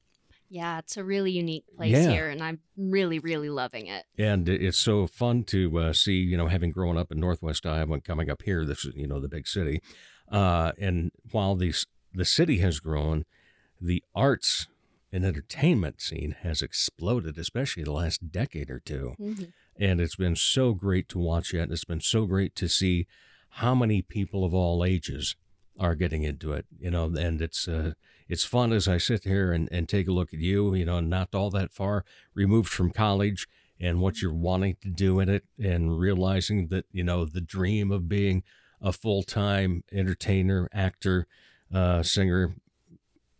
Yeah, 0.49 0.77
it's 0.79 0.95
a 0.97 1.03
really 1.03 1.31
unique 1.31 1.65
place 1.75 1.91
Yeah. 1.91 2.11
here 2.11 2.29
and 2.29 2.41
I'm 2.43 2.59
really 2.77 3.17
really 3.19 3.49
loving 3.49 3.87
it. 3.87 4.05
And 4.17 4.47
it's 4.47 4.77
so 4.77 5.07
fun 5.07 5.43
to 5.45 5.79
uh, 5.79 5.93
see, 5.93 6.17
you 6.19 6.37
know, 6.37 6.47
having 6.47 6.69
grown 6.71 6.97
up 6.97 7.11
in 7.11 7.19
Northwest 7.19 7.65
Iowa 7.65 7.93
and 7.93 8.03
coming 8.03 8.29
up 8.29 8.43
here, 8.43 8.63
this 8.65 8.85
is, 8.85 8.93
you 8.95 9.07
know, 9.07 9.19
the 9.19 9.27
big 9.27 9.47
city. 9.47 9.81
Uh, 10.31 10.71
and 10.79 11.11
while 11.31 11.55
these, 11.55 11.87
the 12.13 12.25
city 12.25 12.59
has 12.59 12.79
grown, 12.79 13.25
the 13.81 14.03
arts 14.13 14.67
and 15.11 15.25
entertainment 15.25 16.01
scene 16.01 16.35
has 16.41 16.61
exploded, 16.61 17.37
especially 17.37 17.83
the 17.83 17.91
last 17.91 18.31
decade 18.31 18.69
or 18.69 18.79
two. 18.79 19.15
Mhm. 19.19 19.51
And 19.77 19.99
it's 19.99 20.15
been 20.15 20.35
so 20.35 20.73
great 20.73 21.09
to 21.09 21.19
watch 21.19 21.53
it. 21.53 21.59
And 21.61 21.71
it's 21.71 21.85
been 21.85 22.01
so 22.01 22.25
great 22.25 22.55
to 22.55 22.67
see 22.69 23.07
how 23.59 23.73
many 23.73 24.01
people 24.01 24.43
of 24.43 24.53
all 24.53 24.83
ages 24.83 25.37
are 25.79 25.95
getting 25.95 26.23
into 26.23 26.51
it, 26.51 26.65
you 26.77 26.91
know, 26.91 27.05
and 27.05 27.41
it's, 27.41 27.69
uh, 27.69 27.93
it's 28.27 28.43
fun 28.43 28.73
as 28.73 28.85
I 28.85 28.97
sit 28.97 29.23
here 29.23 29.53
and, 29.53 29.69
and 29.71 29.87
take 29.87 30.09
a 30.09 30.11
look 30.11 30.33
at 30.33 30.39
you, 30.39 30.73
you 30.73 30.83
know, 30.83 30.99
not 30.99 31.33
all 31.33 31.49
that 31.51 31.71
far 31.71 32.03
removed 32.33 32.67
from 32.67 32.91
college 32.91 33.47
and 33.79 34.01
what 34.01 34.21
you're 34.21 34.33
wanting 34.33 34.75
to 34.81 34.89
do 34.89 35.21
in 35.21 35.29
it 35.29 35.45
and 35.57 35.97
realizing 35.97 36.67
that, 36.67 36.85
you 36.91 37.03
know, 37.03 37.23
the 37.23 37.39
dream 37.39 37.91
of 37.91 38.09
being 38.09 38.43
a 38.81 38.91
full 38.91 39.23
time 39.23 39.85
entertainer, 39.89 40.67
actor, 40.73 41.25
uh, 41.73 42.03
singer, 42.03 42.55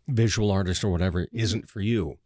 visual 0.07 0.49
artist, 0.49 0.83
or 0.83 0.91
whatever 0.91 1.27
isn't 1.33 1.69
for 1.69 1.81
you. 1.81 2.17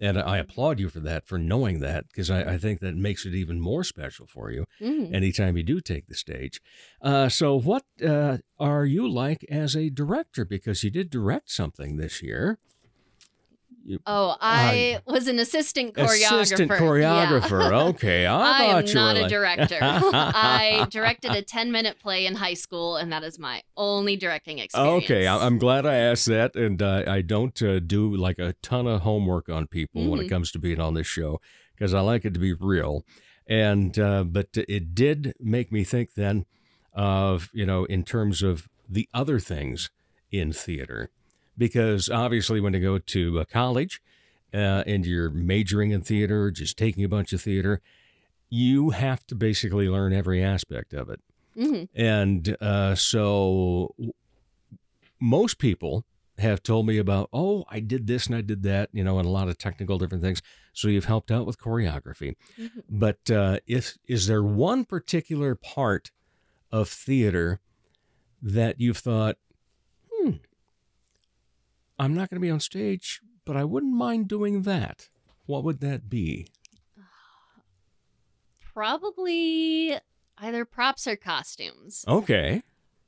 And 0.00 0.18
I 0.18 0.38
applaud 0.38 0.78
you 0.78 0.88
for 0.88 1.00
that, 1.00 1.26
for 1.26 1.38
knowing 1.38 1.80
that, 1.80 2.06
because 2.08 2.30
I, 2.30 2.54
I 2.54 2.58
think 2.58 2.80
that 2.80 2.94
makes 2.94 3.26
it 3.26 3.34
even 3.34 3.60
more 3.60 3.82
special 3.84 4.26
for 4.26 4.50
you 4.50 4.64
Mhm. 4.80 5.12
anytime 5.14 5.56
you 5.56 5.62
do 5.62 5.80
take 5.80 6.06
the 6.06 6.14
stage. 6.14 6.60
Uh, 7.02 7.28
so, 7.28 7.58
what 7.58 7.84
uh, 8.04 8.38
are 8.58 8.86
you 8.86 9.08
like 9.10 9.44
as 9.50 9.74
a 9.74 9.90
director? 9.90 10.44
Because 10.44 10.84
you 10.84 10.90
did 10.90 11.10
direct 11.10 11.50
something 11.50 11.96
this 11.96 12.22
year. 12.22 12.58
Oh, 14.06 14.36
I 14.40 15.00
was 15.06 15.28
an 15.28 15.38
assistant 15.38 15.94
choreographer. 15.94 16.32
Uh, 16.32 16.38
Assistant 16.40 16.70
Yeah. 16.70 16.78
choreographer. 16.78 17.88
Okay, 17.90 18.26
I, 18.26 18.40
I 18.40 18.78
am 18.78 18.84
not 18.94 19.16
a 19.16 19.22
like- 19.22 19.30
director. 19.30 19.78
I 19.80 20.86
directed 20.90 21.32
a 21.32 21.42
10 21.42 21.72
minute 21.72 21.98
play 22.00 22.26
in 22.26 22.34
high 22.34 22.54
school, 22.54 22.96
and 22.96 23.12
that 23.12 23.22
is 23.24 23.38
my 23.38 23.62
only 23.76 24.16
directing 24.16 24.58
experience. 24.58 25.04
Okay, 25.04 25.26
I'm 25.26 25.58
glad 25.58 25.86
I 25.86 25.94
asked 25.96 26.26
that, 26.26 26.54
and 26.54 26.80
uh, 26.82 27.04
I 27.06 27.22
don't 27.22 27.60
uh, 27.62 27.78
do 27.80 28.14
like 28.14 28.38
a 28.38 28.54
ton 28.62 28.86
of 28.86 29.00
homework 29.02 29.48
on 29.48 29.66
people 29.66 30.08
when 30.08 30.20
it 30.20 30.26
Mhm. 30.26 30.30
comes 30.30 30.52
to 30.52 30.58
being 30.58 30.80
on 30.80 30.94
this 30.94 31.06
show 31.06 31.40
because 31.74 31.94
I 31.94 32.00
like 32.00 32.24
it 32.24 32.34
to 32.34 32.40
be 32.40 32.52
real. 32.52 33.04
And 33.46 33.98
uh, 33.98 34.24
but 34.24 34.48
it 34.54 34.94
did 34.94 35.32
make 35.40 35.72
me 35.72 35.82
think 35.84 36.14
then 36.14 36.44
of 36.92 37.48
you 37.54 37.64
know 37.64 37.84
in 37.84 38.02
terms 38.04 38.42
of 38.42 38.68
the 38.88 39.08
other 39.14 39.38
things 39.38 39.88
in 40.30 40.52
theater, 40.52 41.10
because 41.58 42.08
obviously 42.08 42.60
when 42.60 42.72
you 42.72 42.80
go 42.80 42.98
to 42.98 43.40
uh, 43.40 43.44
college 43.44 44.00
uh, 44.54 44.84
and 44.86 45.04
you're 45.04 45.30
majoring 45.30 45.90
in 45.90 46.00
theater, 46.00 46.50
just 46.50 46.78
taking 46.78 47.04
a 47.04 47.08
bunch 47.08 47.32
of 47.32 47.42
theater, 47.42 47.80
you 48.48 48.90
have 48.90 49.26
to 49.26 49.34
basically 49.34 49.88
learn 49.88 50.12
every 50.12 50.42
aspect 50.42 50.94
of 50.94 51.10
it. 51.10 51.20
Mhm. 51.56 51.88
And 51.94 52.56
uh, 52.60 52.94
so 52.94 53.94
most 55.20 55.58
people 55.58 56.04
have 56.38 56.62
told 56.62 56.86
me 56.86 56.98
about, 56.98 57.28
oh, 57.32 57.64
I 57.68 57.80
did 57.80 58.06
this 58.06 58.26
and 58.28 58.36
I 58.36 58.40
did 58.42 58.62
that, 58.62 58.90
you 58.92 59.02
know, 59.02 59.18
and 59.18 59.26
a 59.26 59.30
lot 59.30 59.48
of 59.48 59.58
technical 59.58 59.98
different 59.98 60.22
things. 60.22 60.40
So 60.72 60.86
you've 60.86 61.06
helped 61.06 61.32
out 61.32 61.46
with 61.46 61.58
choreography. 61.58 62.36
Mhm. 62.56 62.70
But 62.88 63.28
uh, 63.30 63.58
if 63.66 63.98
is 64.06 64.28
there 64.28 64.42
one 64.42 64.84
particular 64.84 65.56
part 65.56 66.12
of 66.70 66.88
theater 66.88 67.60
that 68.40 68.80
you've 68.80 68.98
thought, 68.98 69.36
I'm 71.98 72.14
not 72.14 72.30
going 72.30 72.36
to 72.40 72.46
be 72.46 72.50
on 72.50 72.60
stage, 72.60 73.20
but 73.44 73.56
I 73.56 73.64
wouldn't 73.64 73.94
mind 73.94 74.28
doing 74.28 74.62
that. 74.62 75.08
What 75.46 75.64
would 75.64 75.80
that 75.80 76.08
be? 76.08 76.46
Probably 78.74 79.96
either 80.38 80.64
props 80.64 81.06
or 81.06 81.16
costumes. 81.16 82.04
Okay. 82.06 82.62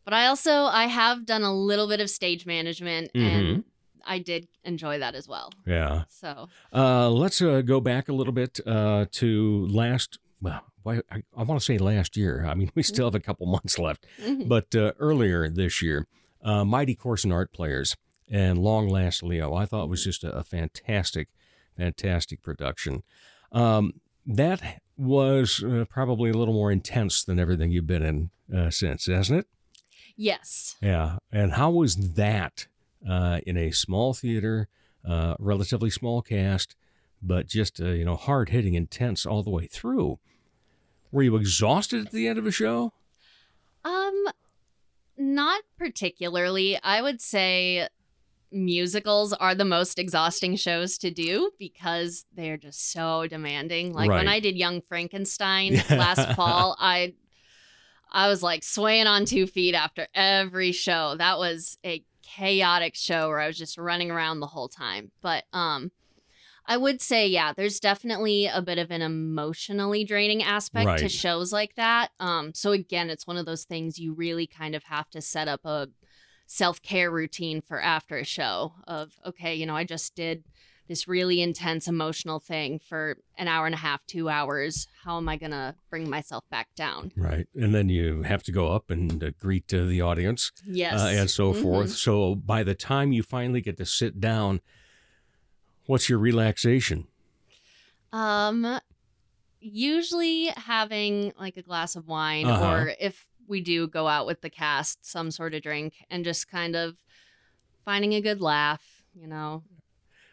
But 0.04 0.14
I 0.14 0.26
also 0.26 0.64
I 0.64 0.86
have 0.86 1.24
done 1.26 1.42
a 1.42 1.54
little 1.54 1.86
bit 1.86 2.00
of 2.00 2.10
stage 2.10 2.46
management, 2.46 3.12
Mm-hmm. 3.14 3.26
and 3.52 3.64
I 4.04 4.18
did 4.18 4.48
enjoy 4.64 4.98
that 4.98 5.14
as 5.14 5.28
well. 5.28 5.52
Yeah. 5.66 6.04
So 6.08 6.48
Uh, 6.72 7.10
let's 7.10 7.40
uh, 7.40 7.60
go 7.60 7.80
back 7.80 8.08
a 8.08 8.12
little 8.12 8.32
bit 8.32 8.58
uh, 8.66 9.06
to 9.12 9.66
last. 9.68 10.18
Well, 10.40 10.62
I, 10.86 11.22
I 11.36 11.42
want 11.42 11.60
to 11.60 11.64
say 11.64 11.76
last 11.78 12.16
year. 12.16 12.44
I 12.46 12.54
mean, 12.54 12.70
we 12.74 12.82
still 12.82 13.06
have 13.06 13.14
a 13.14 13.20
couple 13.20 13.46
months 13.46 13.78
left, 13.78 14.06
mhm. 14.20 14.48
but 14.48 14.74
uh, 14.74 14.92
earlier 14.98 15.48
this 15.50 15.82
year, 15.82 16.06
uh, 16.42 16.64
Mighty 16.64 16.94
Corson 16.94 17.30
Art 17.30 17.52
Players 17.52 17.96
and 18.30 18.58
Long 18.58 18.88
Last 18.88 19.22
Leo, 19.22 19.54
I 19.54 19.66
thought 19.66 19.88
was 19.88 20.04
just 20.04 20.24
a, 20.24 20.30
a 20.32 20.44
fantastic, 20.44 21.28
fantastic 21.76 22.42
production. 22.42 23.02
Um, 23.52 23.94
that 24.26 24.80
was 24.96 25.64
uh, 25.64 25.86
probably 25.88 26.30
a 26.30 26.36
little 26.36 26.54
more 26.54 26.70
intense 26.70 27.24
than 27.24 27.40
everything 27.40 27.70
you've 27.70 27.86
been 27.86 28.02
in 28.02 28.30
uh, 28.54 28.70
since, 28.70 29.06
hasn't 29.06 29.40
it? 29.40 29.46
Yes. 30.16 30.76
Yeah. 30.82 31.16
And 31.32 31.52
how 31.52 31.70
was 31.70 32.14
that 32.14 32.66
uh, 33.08 33.40
in 33.46 33.56
a 33.56 33.70
small 33.70 34.12
theater, 34.12 34.68
uh, 35.08 35.34
relatively 35.38 35.90
small 35.90 36.22
cast, 36.22 36.76
but 37.22 37.46
just, 37.46 37.80
uh, 37.80 37.86
you 37.86 38.04
know, 38.04 38.16
hard 38.16 38.50
hitting, 38.50 38.74
intense 38.74 39.24
all 39.24 39.42
the 39.42 39.50
way 39.50 39.66
through? 39.66 40.18
Were 41.10 41.22
you 41.22 41.36
exhausted 41.36 42.06
at 42.06 42.12
the 42.12 42.28
end 42.28 42.38
of 42.38 42.46
a 42.46 42.52
show? 42.52 42.92
Um, 43.84 44.26
not 45.16 45.62
particularly. 45.78 46.78
I 46.82 47.02
would 47.02 47.20
say 47.20 47.88
musicals 48.52 49.32
are 49.32 49.54
the 49.54 49.64
most 49.64 49.98
exhausting 49.98 50.56
shows 50.56 50.98
to 50.98 51.10
do 51.10 51.50
because 51.58 52.24
they're 52.34 52.56
just 52.56 52.92
so 52.92 53.26
demanding. 53.26 53.92
Like 53.92 54.08
when 54.10 54.28
I 54.28 54.40
did 54.40 54.56
Young 54.56 54.80
Frankenstein 54.82 55.74
last 55.90 56.34
fall, 56.34 56.76
I 56.78 57.14
I 58.12 58.28
was 58.28 58.42
like 58.42 58.64
swaying 58.64 59.06
on 59.06 59.24
two 59.24 59.46
feet 59.46 59.74
after 59.74 60.08
every 60.14 60.72
show. 60.72 61.14
That 61.16 61.38
was 61.38 61.78
a 61.84 62.04
chaotic 62.22 62.94
show 62.94 63.28
where 63.28 63.40
I 63.40 63.46
was 63.46 63.58
just 63.58 63.78
running 63.78 64.10
around 64.10 64.40
the 64.40 64.46
whole 64.46 64.68
time. 64.68 65.10
But 65.20 65.44
um 65.52 65.90
I 66.66 66.76
would 66.76 67.00
say, 67.00 67.26
yeah, 67.26 67.52
there's 67.52 67.80
definitely 67.80 68.46
a 68.46 68.62
bit 68.62 68.78
of 68.78 68.92
an 68.92 69.02
emotionally 69.02 70.04
draining 70.04 70.42
aspect 70.44 71.00
to 71.00 71.08
shows 71.08 71.52
like 71.52 71.74
that. 71.74 72.10
Um, 72.20 72.54
so 72.54 72.70
again, 72.70 73.10
it's 73.10 73.26
one 73.26 73.36
of 73.36 73.44
those 73.44 73.64
things 73.64 73.98
you 73.98 74.12
really 74.12 74.46
kind 74.46 74.76
of 74.76 74.84
have 74.84 75.10
to 75.10 75.20
set 75.20 75.48
up 75.48 75.64
a 75.64 75.88
self-care 76.54 77.12
routine 77.12 77.60
for 77.60 77.80
after 77.80 78.16
a 78.16 78.24
show 78.24 78.72
of, 78.88 79.12
okay, 79.24 79.54
you 79.54 79.64
know, 79.64 79.76
I 79.76 79.84
just 79.84 80.16
did 80.16 80.42
this 80.88 81.06
really 81.06 81.40
intense 81.40 81.86
emotional 81.86 82.40
thing 82.40 82.80
for 82.80 83.18
an 83.38 83.46
hour 83.46 83.66
and 83.66 83.74
a 83.76 83.78
half, 83.78 84.04
two 84.08 84.28
hours. 84.28 84.88
How 85.04 85.16
am 85.16 85.28
I 85.28 85.36
gonna 85.36 85.76
bring 85.90 86.10
myself 86.10 86.42
back 86.50 86.74
down? 86.74 87.12
Right. 87.16 87.46
And 87.54 87.72
then 87.72 87.88
you 87.88 88.22
have 88.22 88.42
to 88.42 88.50
go 88.52 88.66
up 88.72 88.90
and 88.90 89.22
uh, 89.22 89.30
greet 89.38 89.72
uh, 89.72 89.84
the 89.84 90.00
audience 90.00 90.50
Yes. 90.66 91.00
uh, 91.00 91.20
and 91.20 91.30
so 91.30 91.52
Mhm. 91.52 91.62
forth. 91.62 91.90
So 91.90 92.34
by 92.34 92.64
the 92.64 92.74
time 92.74 93.12
you 93.12 93.22
finally 93.22 93.60
get 93.60 93.76
to 93.76 93.86
sit 93.86 94.18
down, 94.18 94.60
what's 95.86 96.08
your 96.08 96.18
relaxation? 96.18 97.06
Um, 98.12 98.80
usually 99.60 100.46
having 100.46 101.32
like 101.38 101.56
a 101.56 101.62
glass 101.62 101.94
of 101.94 102.08
wine, 102.08 102.46
Uh-huh. 102.46 102.66
or 102.66 102.94
if 102.98 103.28
we 103.50 103.60
do 103.60 103.86
go 103.86 104.08
out 104.08 104.26
with 104.26 104.40
the 104.40 104.48
cast, 104.48 105.04
some 105.04 105.30
sort 105.30 105.52
of 105.52 105.62
drink, 105.62 105.94
and 106.08 106.24
just 106.24 106.48
kind 106.48 106.74
of 106.76 106.96
finding 107.84 108.14
a 108.14 108.20
good 108.22 108.40
laugh. 108.40 109.02
You 109.14 109.26
know, 109.26 109.62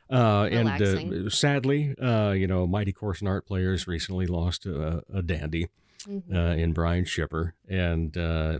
Uh, 0.09 0.47
and 0.51 0.69
uh, 0.81 1.29
sadly, 1.29 1.93
uh, 1.97 2.31
you 2.31 2.47
know, 2.47 2.65
Mighty 2.67 2.93
Corson 2.93 3.27
Art 3.27 3.45
Players 3.45 3.87
recently 3.87 4.25
lost 4.27 4.65
a, 4.65 5.03
a 5.13 5.21
dandy 5.21 5.67
Mhm. 6.05 6.33
uh, 6.33 6.55
in 6.55 6.71
Brian 6.73 7.03
Shipper. 7.05 7.55
And 7.67 8.15
uh, 8.17 8.59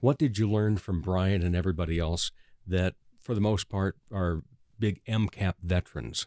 what 0.00 0.18
did 0.18 0.38
you 0.38 0.50
learn 0.50 0.78
from 0.78 1.00
Brian 1.02 1.42
and 1.42 1.54
everybody 1.54 1.98
else 2.00 2.32
that, 2.66 2.94
for 3.20 3.34
the 3.34 3.40
most 3.40 3.68
part, 3.68 3.96
are 4.10 4.42
big 4.80 5.00
MCAP 5.06 5.54
veterans? 5.62 6.26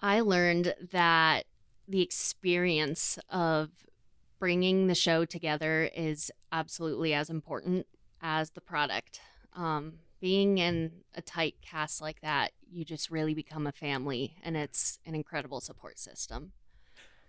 I 0.00 0.20
learned 0.20 0.74
that 0.92 1.46
the 1.88 2.02
experience 2.02 3.18
of 3.30 3.70
bringing 4.46 4.86
the 4.86 4.94
show 4.94 5.24
together 5.24 5.90
is 5.92 6.30
absolutely 6.52 7.12
as 7.12 7.28
important 7.28 7.84
as 8.22 8.50
the 8.50 8.60
product. 8.60 9.18
Um, 9.56 9.94
being 10.20 10.58
in 10.58 10.92
a 11.16 11.20
tight 11.20 11.56
cast 11.62 12.00
like 12.00 12.20
that, 12.20 12.52
you 12.70 12.84
just 12.84 13.10
really 13.10 13.34
become 13.34 13.66
a 13.66 13.72
family, 13.72 14.36
and 14.44 14.56
it's 14.56 15.00
an 15.04 15.16
incredible 15.16 15.60
support 15.60 15.98
system. 15.98 16.52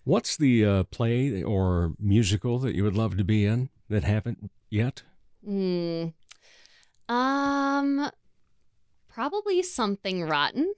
What's 0.03 0.37
the 0.37 0.63
uh, 0.63 0.83
play 0.83 1.41
or 1.41 1.93
musical 1.99 2.59
that 2.59 2.75
you 2.75 2.83
would 2.83 2.95
love 2.95 3.17
to 3.17 3.23
be 3.23 3.45
in 3.47 3.69
that 3.89 4.03
haven't 4.03 4.51
yet? 4.69 5.01
Hmm. 5.43 6.09
Um, 7.09 8.11
probably 9.09 9.63
something 9.63 10.21
rotten. 10.23 10.71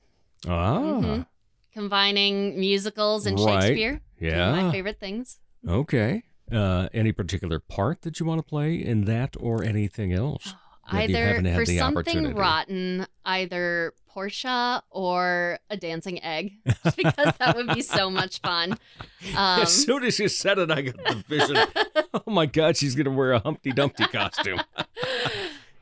Ah, 0.48 0.80
Mhm. 0.80 1.28
Combining 1.74 2.58
musicals 2.58 3.26
and 3.26 3.38
Right. 3.38 3.62
Shakespeare. 3.62 4.02
Yeah. 4.22 4.52
my 4.54 4.72
favorite 4.72 5.02
things. 5.02 5.42
Okay. 5.68 6.24
Uh, 6.52 6.90
any 6.94 7.12
particular 7.12 7.60
part 7.60 8.02
that 8.02 8.20
you 8.20 8.26
want 8.26 8.40
to 8.40 8.44
play 8.44 8.76
in 8.76 9.06
that 9.06 9.36
or 9.40 9.64
anything 9.64 10.14
else? 10.14 10.56
Either 10.92 11.42
for 11.56 11.66
something 11.66 12.34
rotten, 12.34 13.06
either 13.26 13.94
Portia 14.08 14.82
or 14.90 15.60
a 15.70 15.78
dancing 15.78 16.22
egg, 16.24 16.54
just 16.84 16.98
because 16.98 17.34
that 17.38 17.56
would 17.56 17.68
be 17.74 17.82
so 17.82 18.10
much 18.10 18.42
fun. 18.42 18.78
Um, 19.36 19.62
as 19.64 19.74
soon 19.74 20.06
as 20.06 20.18
you 20.18 20.30
said 20.30 20.60
it, 20.60 20.72
I 20.72 20.82
got 20.82 20.96
the 20.96 21.24
vision. 21.28 21.58
oh 22.14 22.32
my 22.32 22.46
God, 22.46 22.78
she's 22.78 22.96
going 22.96 23.06
to 23.06 23.12
wear 23.12 23.34
a 23.34 23.40
Humpty 23.40 23.74
Dumpty 23.74 24.06
costume. 24.06 24.62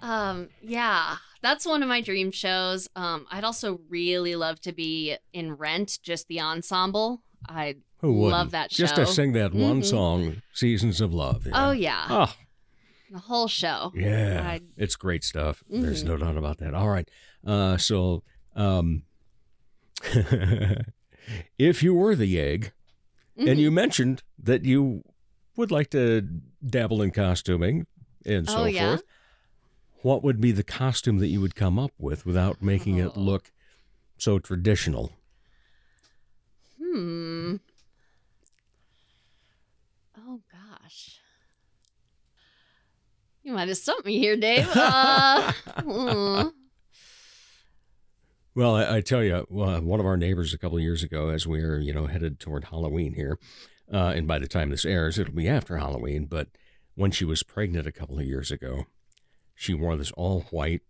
um, 0.02 0.50
yeah, 0.60 1.18
that's 1.44 1.64
one 1.64 1.84
of 1.84 1.88
my 1.88 2.02
dream 2.02 2.32
shows. 2.32 2.90
Um, 2.96 3.28
I'd 3.32 3.44
also 3.44 3.80
really 3.90 4.36
love 4.36 4.60
to 4.62 4.74
be 4.74 5.18
in 5.34 5.54
Rent, 5.54 6.00
just 6.02 6.28
the 6.28 6.42
ensemble. 6.42 7.22
I 7.50 7.76
Who 8.02 8.14
would 8.14 8.32
love 8.32 8.52
that 8.52 8.72
show. 8.72 8.84
Just 8.84 8.96
to 8.96 9.06
sing 9.06 9.34
that 9.34 9.54
one 9.54 9.82
Mhm. 9.82 9.86
song, 9.86 10.42
Seasons 10.54 11.02
of 11.02 11.14
Love. 11.14 11.48
Oh 11.54 11.72
yeah, 11.72 12.06
Oh, 12.10 12.36
the 13.12 13.20
whole 13.20 13.48
show. 13.48 13.92
yeah. 13.96 14.42
I- 14.46 14.62
It's 14.76 14.96
great 14.96 15.24
stuff. 15.24 15.64
There's 15.70 16.04
Mhm. 16.04 16.08
no 16.08 16.18
doubt 16.18 16.38
about 16.38 16.58
that. 16.60 16.74
All 16.74 16.90
right. 16.90 17.10
Uh, 17.46 17.78
so, 17.78 18.24
um, 18.56 19.04
if 21.58 21.84
you 21.84 21.94
were 21.94 22.16
the 22.16 22.40
egg, 22.40 22.72
and 23.36 23.60
you 23.60 23.70
mentioned 23.72 24.24
that 24.40 24.66
you 24.66 25.04
would 25.56 25.72
like 25.72 25.90
to 25.92 26.22
dabble 26.66 27.02
in 27.02 27.12
costuming 27.12 27.86
and 28.26 28.48
so 28.50 28.60
Oh, 28.60 28.66
yeah? 28.66 28.90
forth, 28.98 29.04
what 30.02 30.24
would 30.24 30.40
be 30.42 30.52
the 30.52 30.64
costume 30.64 31.18
that 31.20 31.28
you 31.28 31.40
would 31.42 31.56
come 31.56 31.78
up 31.80 31.92
with 32.00 32.26
without 32.26 32.62
making 32.62 32.98
it 32.98 33.12
Oh. 33.16 33.20
look 33.20 33.52
so 34.18 34.40
traditional? 34.40 35.14
Hmm. 36.98 37.58
Oh 40.18 40.42
gosh. 40.52 41.20
You 43.44 43.54
might 43.54 43.68
have 43.68 43.78
stumped 43.78 44.04
me 44.04 44.18
here, 44.18 44.36
Dave. 44.36 44.68
Uh, 44.76 45.52
hmm. 45.84 46.48
Well, 48.56 48.76
I, 48.76 48.96
I 48.96 49.02
tell 49.02 49.24
you, 49.24 49.36
uh, 49.36 49.80
one 49.80 50.00
of 50.00 50.08
our 50.08 50.18
neighbors 50.18 50.56
a 50.56 50.58
couple 50.58 50.78
of 50.78 50.84
years 50.84 51.04
ago, 51.04 51.30
as 51.30 51.46
we 51.46 51.62
were, 51.62 51.78
you 51.78 51.94
know, 51.94 52.08
headed 52.08 52.40
toward 52.40 52.66
Halloween 52.66 53.14
here, 53.14 53.38
uh, 53.94 54.14
and 54.16 54.28
by 54.28 54.40
the 54.40 54.48
time 54.48 54.72
this 54.72 54.84
airs, 54.84 55.20
it'll 55.20 55.36
be 55.36 55.48
after 55.48 55.78
Halloween. 55.78 56.26
But 56.26 56.48
when 56.96 57.12
she 57.12 57.26
was 57.26 57.44
pregnant 57.44 57.86
a 57.86 57.92
couple 57.92 58.18
of 58.18 58.26
years 58.26 58.50
ago, 58.50 58.86
she 59.54 59.76
wore 59.76 59.96
this 59.96 60.12
all 60.14 60.48
white 60.50 60.82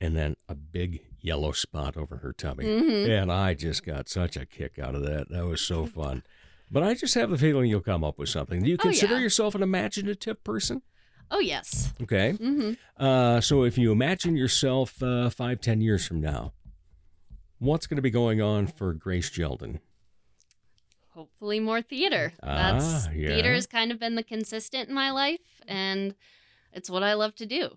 and 0.00 0.16
then 0.16 0.36
a 0.48 0.54
big 0.54 1.00
yellow 1.22 1.52
spot 1.52 1.96
over 1.96 2.16
her 2.18 2.32
tummy. 2.32 2.64
Mhm. 2.64 3.08
And 3.22 3.32
I 3.32 3.54
just 3.54 3.84
got 3.86 4.08
such 4.08 4.36
a 4.36 4.44
kick 4.44 4.78
out 4.78 4.94
of 4.94 5.02
that. 5.04 5.28
That 5.30 5.46
was 5.46 5.60
so 5.62 5.86
fun. 6.00 6.22
But 6.70 6.82
I 6.82 6.94
just 6.94 7.14
have 7.14 7.30
the 7.30 7.38
feeling 7.38 7.70
you'll 7.70 7.80
come 7.80 8.02
up 8.04 8.18
with 8.18 8.28
something. 8.28 8.62
Do 8.62 8.68
you 8.68 8.76
Oh, 8.80 8.82
consider 8.82 9.14
yeah. 9.14 9.20
yourself 9.22 9.54
an 9.54 9.62
imaginative 9.62 10.42
person? 10.44 10.82
Oh 11.30 11.38
yes. 11.38 11.94
Okay. 12.02 12.32
hmm 12.32 12.72
Uh, 12.98 13.40
so 13.40 13.62
if 13.64 13.78
you 13.78 13.92
imagine 13.92 14.36
yourself 14.36 15.02
uh, 15.02 15.30
five, 15.30 15.60
ten 15.60 15.80
years 15.80 16.06
from 16.06 16.20
now, 16.20 16.52
what's 17.58 17.86
going 17.86 17.96
to 17.96 18.02
be 18.02 18.10
going 18.10 18.42
on 18.42 18.66
for 18.66 18.92
Grace 18.92 19.30
Kjelden? 19.30 19.78
Hopefully 21.14 21.60
more 21.60 21.82
theater. 21.82 22.32
That's 22.42 23.06
Ah, 23.06 23.10
yeah. 23.14 23.28
theater 23.28 23.52
has 23.52 23.66
kind 23.66 23.92
of 23.92 23.98
been 24.00 24.14
the 24.14 24.22
consistent 24.22 24.88
in 24.88 24.94
my 24.94 25.10
life, 25.10 25.40
and 25.68 26.14
it's 26.72 26.88
what 26.88 27.02
I 27.02 27.12
love 27.14 27.34
to 27.36 27.46
do. 27.46 27.76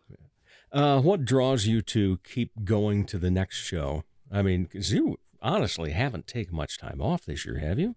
Uh, 0.75 0.99
what 0.99 1.23
draws 1.23 1.65
you 1.65 1.81
to 1.81 2.19
keep 2.25 2.51
going 2.65 3.05
to 3.05 3.17
the 3.17 3.31
next 3.31 3.55
show? 3.55 4.03
I 4.29 4.41
mean, 4.41 4.63
because 4.65 4.91
you 4.91 5.17
honestly 5.41 5.91
haven't 5.91 6.27
taken 6.27 6.53
much 6.53 6.77
time 6.77 6.99
off 6.99 7.23
this 7.23 7.45
year, 7.45 7.59
have 7.59 7.79
you? 7.79 7.95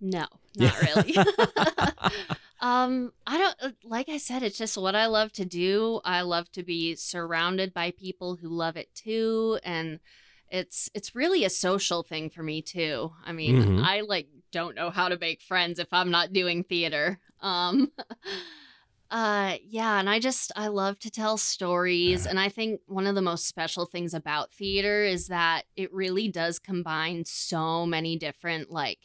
No, 0.00 0.24
not 0.56 0.80
really. 0.80 1.14
um, 2.60 3.12
I 3.26 3.36
don't 3.36 3.56
uh, 3.60 3.70
like 3.84 4.08
I 4.08 4.16
said, 4.16 4.42
it's 4.42 4.56
just 4.56 4.78
what 4.78 4.94
I 4.94 5.06
love 5.06 5.30
to 5.32 5.44
do. 5.44 6.00
I 6.06 6.22
love 6.22 6.50
to 6.52 6.62
be 6.62 6.96
surrounded 6.96 7.74
by 7.74 7.90
people 7.90 8.36
who 8.36 8.48
love 8.48 8.76
it 8.78 8.94
too, 8.94 9.58
and 9.62 10.00
it's 10.48 10.88
it's 10.94 11.14
really 11.14 11.44
a 11.44 11.50
social 11.50 12.02
thing 12.02 12.30
for 12.30 12.42
me 12.42 12.62
too. 12.62 13.12
I 13.26 13.32
mean, 13.32 13.56
Mhm. 13.56 13.84
I 13.84 14.00
like 14.00 14.28
don't 14.52 14.74
know 14.74 14.88
how 14.88 15.10
to 15.10 15.18
make 15.18 15.42
friends 15.42 15.78
if 15.78 15.88
I'm 15.92 16.10
not 16.10 16.32
doing 16.32 16.64
theater. 16.64 17.20
Um 17.42 17.92
uh 19.10 19.56
yeah, 19.62 20.00
and 20.00 20.10
I 20.10 20.18
just 20.18 20.50
I 20.56 20.68
love 20.68 20.98
to 21.00 21.10
tell 21.10 21.36
stories 21.36 22.26
and 22.26 22.40
I 22.40 22.48
think 22.48 22.80
one 22.86 23.06
of 23.06 23.14
the 23.14 23.22
most 23.22 23.46
special 23.46 23.86
things 23.86 24.14
about 24.14 24.52
theater 24.52 25.04
is 25.04 25.28
that 25.28 25.62
it 25.76 25.92
really 25.92 26.28
does 26.28 26.58
combine 26.58 27.24
so 27.24 27.86
many 27.86 28.16
different 28.16 28.70
like 28.70 28.98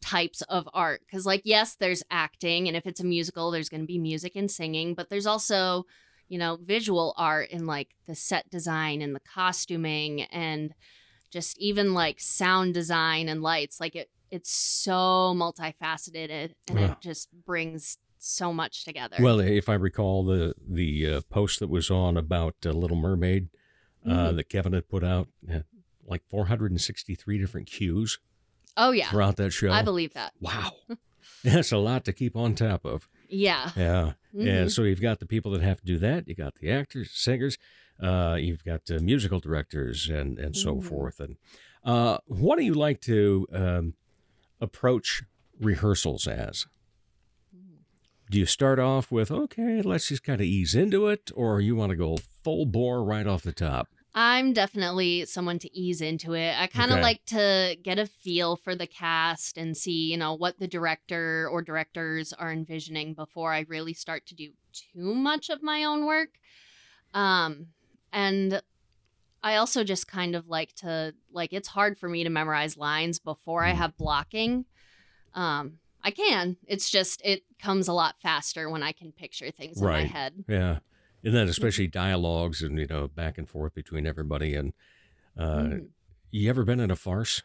types 0.00 0.42
of 0.42 0.68
art 0.74 1.00
because 1.06 1.24
like 1.24 1.40
yes 1.44 1.76
there's 1.76 2.02
acting 2.10 2.68
and 2.68 2.76
if 2.76 2.86
it's 2.86 3.00
a 3.00 3.04
musical 3.04 3.50
there's 3.50 3.70
going 3.70 3.80
to 3.80 3.86
be 3.86 3.98
music 3.98 4.36
and 4.36 4.50
singing 4.50 4.94
but 4.94 5.08
there's 5.08 5.26
also 5.26 5.84
you 6.28 6.38
know, 6.38 6.58
visual 6.62 7.14
art 7.18 7.50
and 7.52 7.66
like 7.66 7.90
the 8.06 8.14
set 8.14 8.48
design 8.48 9.02
and 9.02 9.14
the 9.14 9.20
costuming 9.20 10.22
and 10.22 10.74
just 11.30 11.58
even 11.58 11.94
like 11.94 12.20
sound 12.20 12.74
design 12.74 13.28
and 13.28 13.42
lights. 13.42 13.78
Like 13.80 13.94
it, 13.94 14.08
it's 14.30 14.50
so 14.50 15.34
multifaceted 15.36 16.52
and 16.68 16.78
Yeah. 16.78 16.92
it 16.92 17.00
just 17.00 17.28
brings 17.44 17.98
so 18.24 18.52
much 18.52 18.84
together. 18.84 19.16
Well, 19.20 19.40
if 19.40 19.68
I 19.68 19.74
recall 19.74 20.24
the 20.24 20.54
the 20.66 21.10
uh, 21.10 21.20
post 21.30 21.60
that 21.60 21.68
was 21.68 21.90
on 21.90 22.16
about 22.16 22.54
uh, 22.64 22.70
Little 22.70 22.96
Mermaid 22.96 23.48
uh, 24.06 24.08
Mhm. 24.30 24.36
that 24.36 24.48
Kevin 24.48 24.72
had 24.72 24.88
put 24.88 25.02
out, 25.04 25.28
uh, 25.52 25.60
like 26.06 26.22
463 26.28 27.38
different 27.38 27.66
cues 27.66 28.18
oh 28.76 28.90
yeah, 28.90 29.10
throughout 29.10 29.36
that 29.36 29.52
show. 29.52 29.70
I 29.72 29.82
believe 29.82 30.12
that. 30.14 30.32
Wow, 30.40 30.72
that's 31.44 31.72
a 31.72 31.78
lot 31.78 32.04
to 32.04 32.12
keep 32.12 32.36
on 32.36 32.54
top 32.54 32.84
of. 32.84 33.08
Yeah. 33.28 33.70
Yeah, 33.76 34.12
Mhm. 34.34 34.48
and 34.48 34.72
so 34.72 34.82
you've 34.84 35.00
got 35.00 35.20
the 35.20 35.26
people 35.26 35.52
that 35.52 35.62
have 35.62 35.80
to 35.80 35.86
do 35.86 35.98
that. 35.98 36.28
You 36.28 36.34
got 36.34 36.56
the 36.56 36.70
actors, 36.70 37.10
singers. 37.12 37.56
Uh, 38.00 38.36
you've 38.40 38.64
got 38.64 38.82
uh, 38.90 38.98
musical 39.00 39.40
directors 39.40 40.08
and 40.08 40.38
and 40.38 40.56
so 40.56 40.76
Mhm. 40.76 40.84
forth. 40.84 41.20
And 41.20 41.36
uh, 41.84 42.18
what 42.26 42.58
do 42.58 42.64
you 42.64 42.74
like 42.74 43.00
to 43.02 43.46
um, 43.52 43.94
approach 44.60 45.22
rehearsals 45.60 46.26
as? 46.26 46.66
Do 48.30 48.38
you 48.38 48.46
start 48.46 48.78
off 48.78 49.10
with 49.12 49.30
okay, 49.30 49.82
let's 49.82 50.08
just 50.08 50.24
kind 50.24 50.40
of 50.40 50.46
ease 50.46 50.74
into 50.74 51.06
it, 51.08 51.30
or 51.34 51.60
you 51.60 51.76
want 51.76 51.90
to 51.90 51.96
go 51.96 52.16
full 52.42 52.66
bore 52.66 53.04
right 53.04 53.26
off 53.26 53.42
the 53.42 53.52
top? 53.52 53.88
I'm 54.16 54.52
definitely 54.52 55.24
someone 55.26 55.58
to 55.58 55.76
ease 55.76 56.00
into 56.00 56.34
it. 56.34 56.54
I 56.58 56.68
kind 56.68 56.90
of 56.92 56.96
Okay. 56.96 57.02
like 57.02 57.24
to 57.26 57.76
get 57.82 57.98
a 57.98 58.06
feel 58.06 58.56
for 58.56 58.74
the 58.76 58.86
cast 58.86 59.58
and 59.58 59.76
see, 59.76 60.10
you 60.10 60.16
know, 60.16 60.34
what 60.34 60.58
the 60.58 60.68
director 60.68 61.48
or 61.50 61.62
directors 61.62 62.32
are 62.32 62.52
envisioning 62.52 63.14
before 63.14 63.52
I 63.52 63.60
really 63.68 63.92
start 63.92 64.24
to 64.26 64.34
do 64.34 64.52
too 64.72 65.14
much 65.14 65.50
of 65.50 65.62
my 65.62 65.82
own 65.84 66.06
work. 66.06 66.30
Um, 67.12 67.68
and 68.12 68.62
I 69.42 69.56
also 69.56 69.84
just 69.84 70.06
kind 70.06 70.36
of 70.36 70.48
like 70.48 70.74
to 70.76 71.14
like 71.32 71.52
it's 71.52 71.68
hard 71.68 71.98
for 71.98 72.08
me 72.08 72.24
to 72.24 72.30
memorize 72.30 72.76
lines 72.76 73.18
before 73.18 73.64
I 73.64 73.72
Mm. 73.72 73.76
have 73.76 73.96
blocking. 73.96 74.64
Um, 75.34 75.80
I 76.04 76.10
can. 76.12 76.56
It's 76.66 76.90
just 76.90 77.20
it 77.24 77.42
comes 77.58 77.88
a 77.88 77.92
lot 77.94 78.16
faster 78.20 78.70
when 78.70 78.82
I 78.82 78.92
can 78.92 79.10
picture 79.10 79.50
things 79.50 79.80
in 79.80 79.90
my 79.90 80.04
Right. 80.04 80.10
head. 80.12 80.44
Yeah, 80.46 80.78
and 81.24 81.34
then 81.34 81.48
especially 81.48 81.86
dialogues 81.88 82.62
and 82.62 82.78
you 82.78 82.86
know 82.86 83.08
back 83.08 83.38
and 83.38 83.48
forth 83.48 83.74
between 83.74 84.06
everybody. 84.06 84.54
And 84.54 84.74
uh, 85.38 85.78
Mhm. 85.78 85.88
you 86.30 86.50
ever 86.50 86.64
been 86.64 86.80
in 86.80 86.90
a 86.90 86.96
farce? 86.96 87.42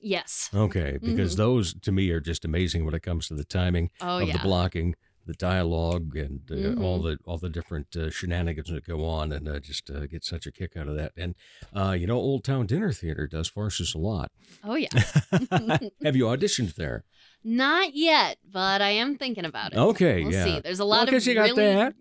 Yes. 0.00 0.50
Okay, 0.54 0.98
because 1.02 1.34
Mhm. 1.34 1.36
those 1.36 1.74
to 1.80 1.92
me 1.92 2.10
are 2.10 2.20
just 2.20 2.44
amazing 2.44 2.84
when 2.84 2.94
it 2.94 3.02
comes 3.02 3.28
to 3.28 3.34
the 3.34 3.44
timing 3.44 3.90
Oh 4.00 4.18
of 4.18 4.28
yeah. 4.28 4.32
the 4.32 4.38
blocking, 4.38 4.94
the 5.26 5.34
dialogue, 5.34 6.16
and 6.16 6.40
uh, 6.50 6.80
all 6.80 7.00
Mhm. 7.00 7.02
the 7.02 7.18
all 7.24 7.38
the 7.38 7.48
different 7.50 7.94
uh, 7.96 8.10
shenanigans 8.10 8.68
that 8.70 8.84
go 8.86 9.04
on, 9.04 9.32
and 9.32 9.48
uh, 9.48 9.58
just 9.60 9.90
uh, 9.90 10.06
get 10.06 10.24
such 10.24 10.46
a 10.46 10.52
kick 10.52 10.76
out 10.76 10.88
of 10.88 10.96
that. 10.96 11.12
And 11.16 11.34
uh, 11.74 11.92
you 11.98 12.06
know, 12.06 12.16
Old 12.16 12.44
Town 12.44 12.66
Dinner 12.66 12.92
Theater 12.92 13.26
does 13.26 13.48
farces 13.48 13.94
a 13.94 13.98
lot. 13.98 14.30
Oh 14.64 14.74
yeah. 14.76 14.88
Have 16.04 16.16
you 16.16 16.24
auditioned 16.24 16.74
there? 16.76 17.04
Not 17.44 17.94
yet, 17.94 18.38
but 18.50 18.82
I 18.82 18.90
am 18.90 19.16
thinking 19.16 19.44
about 19.44 19.72
it. 19.72 19.78
Okay, 19.78 20.24
we'll 20.24 20.32
yeah. 20.32 20.44
see. 20.44 20.60
There's 20.60 20.80
a 20.80 20.84
Well, 20.84 20.98
lot 21.00 21.08
'cause 21.08 21.22
of 21.26 21.28
you 21.28 21.34
got 21.34 21.50
really, 21.50 21.74
that. 21.74 21.94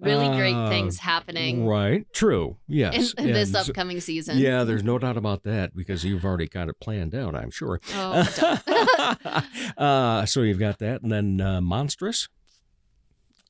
really 0.00 0.28
great 0.38 0.68
things 0.70 0.98
happening 1.00 1.66
Right. 1.66 2.06
True. 2.14 2.56
in, 2.66 2.76
Yes. 2.76 3.12
in 3.18 3.26
this 3.32 3.52
so- 3.52 3.58
upcoming 3.60 4.00
season. 4.00 4.38
Yeah, 4.38 4.64
there's 4.64 4.82
no 4.84 4.98
doubt 4.98 5.18
about 5.18 5.42
that 5.42 5.76
because 5.76 6.02
you've 6.02 6.24
already 6.24 6.48
got 6.48 6.70
it 6.70 6.80
planned 6.80 7.14
out, 7.14 7.34
I'm 7.34 7.50
sure. 7.50 7.78
Oh, 7.92 9.42
uh, 9.76 10.24
so 10.26 10.42
you've 10.42 10.58
got 10.58 10.78
that, 10.78 11.02
and 11.02 11.12
then 11.12 11.40
uh, 11.40 11.60
Monstrous, 11.60 12.28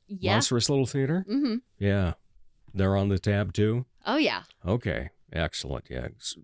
yeah. 0.08 0.32
Monstrous 0.34 0.68
Little 0.70 0.86
Theater. 0.86 1.24
hmm 1.28 1.56
Yeah, 1.78 2.14
they're 2.74 2.96
on 2.96 3.08
the 3.08 3.18
tab 3.18 3.52
too. 3.52 3.86
Oh 4.04 4.16
yeah. 4.16 4.42
Okay, 4.66 5.10
excellent. 5.32 5.86
Yeah, 5.90 6.06
It's- 6.06 6.36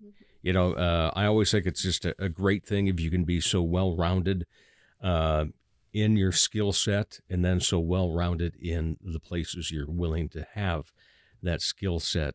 you 0.44 0.52
know, 0.52 0.72
uh, 0.72 1.12
I 1.14 1.26
always 1.26 1.52
think 1.52 1.66
it's 1.66 1.82
just 1.84 2.04
a, 2.04 2.16
a 2.18 2.28
great 2.28 2.66
thing 2.66 2.88
if 2.88 2.98
you 2.98 3.12
can 3.12 3.22
be 3.22 3.40
so 3.40 3.62
well 3.62 3.94
rounded 3.96 4.44
uh, 5.00 5.44
in 5.92 6.16
your 6.16 6.32
skill 6.32 6.72
set, 6.72 7.20
and 7.30 7.44
then 7.44 7.60
so 7.60 7.78
well 7.78 8.10
rounded 8.10 8.56
in 8.56 8.96
the 9.00 9.20
places 9.20 9.70
you're 9.70 9.86
willing 9.88 10.28
to 10.30 10.44
have 10.54 10.92
that 11.44 11.60
skill 11.62 12.00
set 12.00 12.34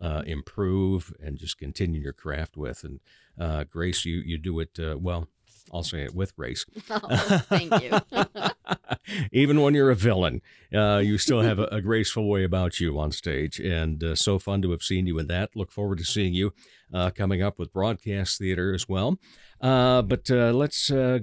uh, 0.00 0.22
improve 0.26 1.12
and 1.22 1.36
just 1.38 1.58
continue 1.58 2.00
your 2.00 2.12
craft 2.14 2.56
with. 2.56 2.82
And 2.82 3.00
uh, 3.38 3.64
Grace, 3.64 4.06
you 4.06 4.22
you 4.24 4.38
do 4.38 4.58
it 4.60 4.78
uh, 4.80 4.96
well. 4.98 5.28
I'll 5.72 5.82
say 5.82 6.02
it 6.02 6.14
with 6.14 6.36
grace. 6.36 6.64
Oh, 6.90 7.38
thank 7.48 7.72
you. 7.82 7.90
Even 9.32 9.60
when 9.60 9.74
you're 9.74 9.90
a 9.90 9.96
villain, 9.96 10.42
uh, 10.74 10.98
you 10.98 11.18
still 11.18 11.40
have 11.40 11.58
a, 11.58 11.64
a 11.66 11.80
graceful 11.80 12.28
way 12.28 12.44
about 12.44 12.80
you 12.80 12.98
on 12.98 13.12
stage, 13.12 13.58
and 13.58 14.02
uh, 14.02 14.14
so 14.14 14.38
fun 14.38 14.62
to 14.62 14.70
have 14.70 14.82
seen 14.82 15.06
you 15.06 15.18
in 15.18 15.26
that. 15.28 15.50
Look 15.54 15.72
forward 15.72 15.98
to 15.98 16.04
seeing 16.04 16.34
you 16.34 16.52
uh, 16.92 17.10
coming 17.10 17.42
up 17.42 17.58
with 17.58 17.72
broadcast 17.72 18.38
theater 18.38 18.74
as 18.74 18.88
well. 18.88 19.18
Uh, 19.60 20.02
but 20.02 20.30
uh, 20.30 20.52
let's 20.52 20.90
uh, 20.90 21.18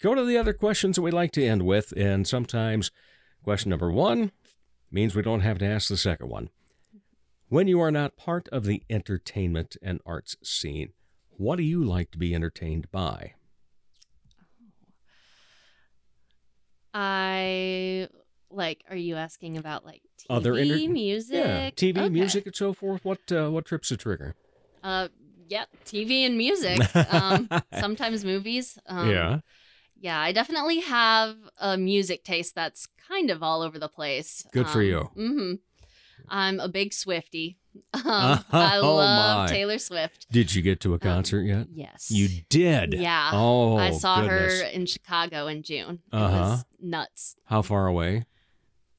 go 0.00 0.14
to 0.14 0.24
the 0.24 0.36
other 0.36 0.52
questions 0.52 0.96
that 0.96 1.02
we 1.02 1.10
like 1.10 1.32
to 1.32 1.44
end 1.44 1.62
with, 1.62 1.92
and 1.96 2.26
sometimes 2.26 2.90
question 3.42 3.70
number 3.70 3.90
one 3.90 4.32
means 4.90 5.14
we 5.14 5.22
don't 5.22 5.40
have 5.40 5.58
to 5.58 5.66
ask 5.66 5.88
the 5.88 5.96
second 5.96 6.28
one. 6.28 6.50
When 7.48 7.68
you 7.68 7.80
are 7.80 7.90
not 7.90 8.16
part 8.16 8.48
of 8.48 8.64
the 8.64 8.82
entertainment 8.88 9.76
and 9.82 10.00
arts 10.06 10.36
scene, 10.42 10.92
what 11.30 11.56
do 11.56 11.62
you 11.62 11.82
like 11.84 12.10
to 12.12 12.18
be 12.18 12.34
entertained 12.34 12.90
by? 12.90 13.34
I 16.94 18.08
like. 18.50 18.84
Are 18.90 18.96
you 18.96 19.16
asking 19.16 19.56
about 19.56 19.84
like 19.84 20.02
TV 20.18 20.26
Other 20.30 20.56
inter- 20.56 20.92
music? 20.92 21.36
Yeah, 21.36 21.70
TV, 21.70 21.98
Okay. 21.98 22.08
music, 22.08 22.46
and 22.46 22.54
so 22.56 22.72
forth. 22.72 23.04
What 23.04 23.20
uh, 23.30 23.50
what 23.50 23.64
trips 23.64 23.88
the 23.88 23.96
trigger? 23.96 24.34
Uh, 24.82 25.08
yeah, 25.48 25.64
TV 25.84 26.24
and 26.26 26.36
music. 26.36 26.80
Um, 27.10 27.48
sometimes 27.78 28.24
movies. 28.24 28.78
Um, 28.86 29.10
yeah. 29.10 29.40
Yeah, 30.00 30.18
I 30.20 30.32
definitely 30.32 30.80
have 30.80 31.36
a 31.58 31.76
music 31.76 32.24
taste 32.24 32.56
that's 32.56 32.88
kind 33.08 33.30
of 33.30 33.42
all 33.42 33.62
over 33.62 33.78
the 33.78 33.88
place. 33.88 34.44
Good 34.52 34.68
for 34.68 34.82
you. 34.82 35.10
Mm-hmm. 35.16 35.54
I'm 36.28 36.58
a 36.58 36.68
big 36.68 36.90
Swiftie. 36.90 37.56
Um, 37.94 38.44
I 38.52 38.78
Oh, 38.82 38.96
love 38.96 39.38
my. 39.48 39.54
Taylor 39.54 39.78
Swift. 39.78 40.26
Did 40.30 40.54
you 40.54 40.62
get 40.62 40.80
to 40.80 40.94
a 40.94 40.98
concert 40.98 41.42
yet? 41.42 41.66
Yes. 41.72 42.10
You 42.10 42.28
did. 42.48 42.94
Yeah. 42.94 43.30
Oh, 43.32 43.76
I 43.76 43.90
saw 43.92 44.20
goodness. 44.22 44.60
her 44.62 44.66
in 44.68 44.86
Chicago 44.86 45.46
in 45.46 45.62
June. 45.62 46.00
Uh-huh. 46.12 46.58
nuts. 46.80 47.36
How 47.44 47.62
far 47.62 47.86
away? 47.86 48.24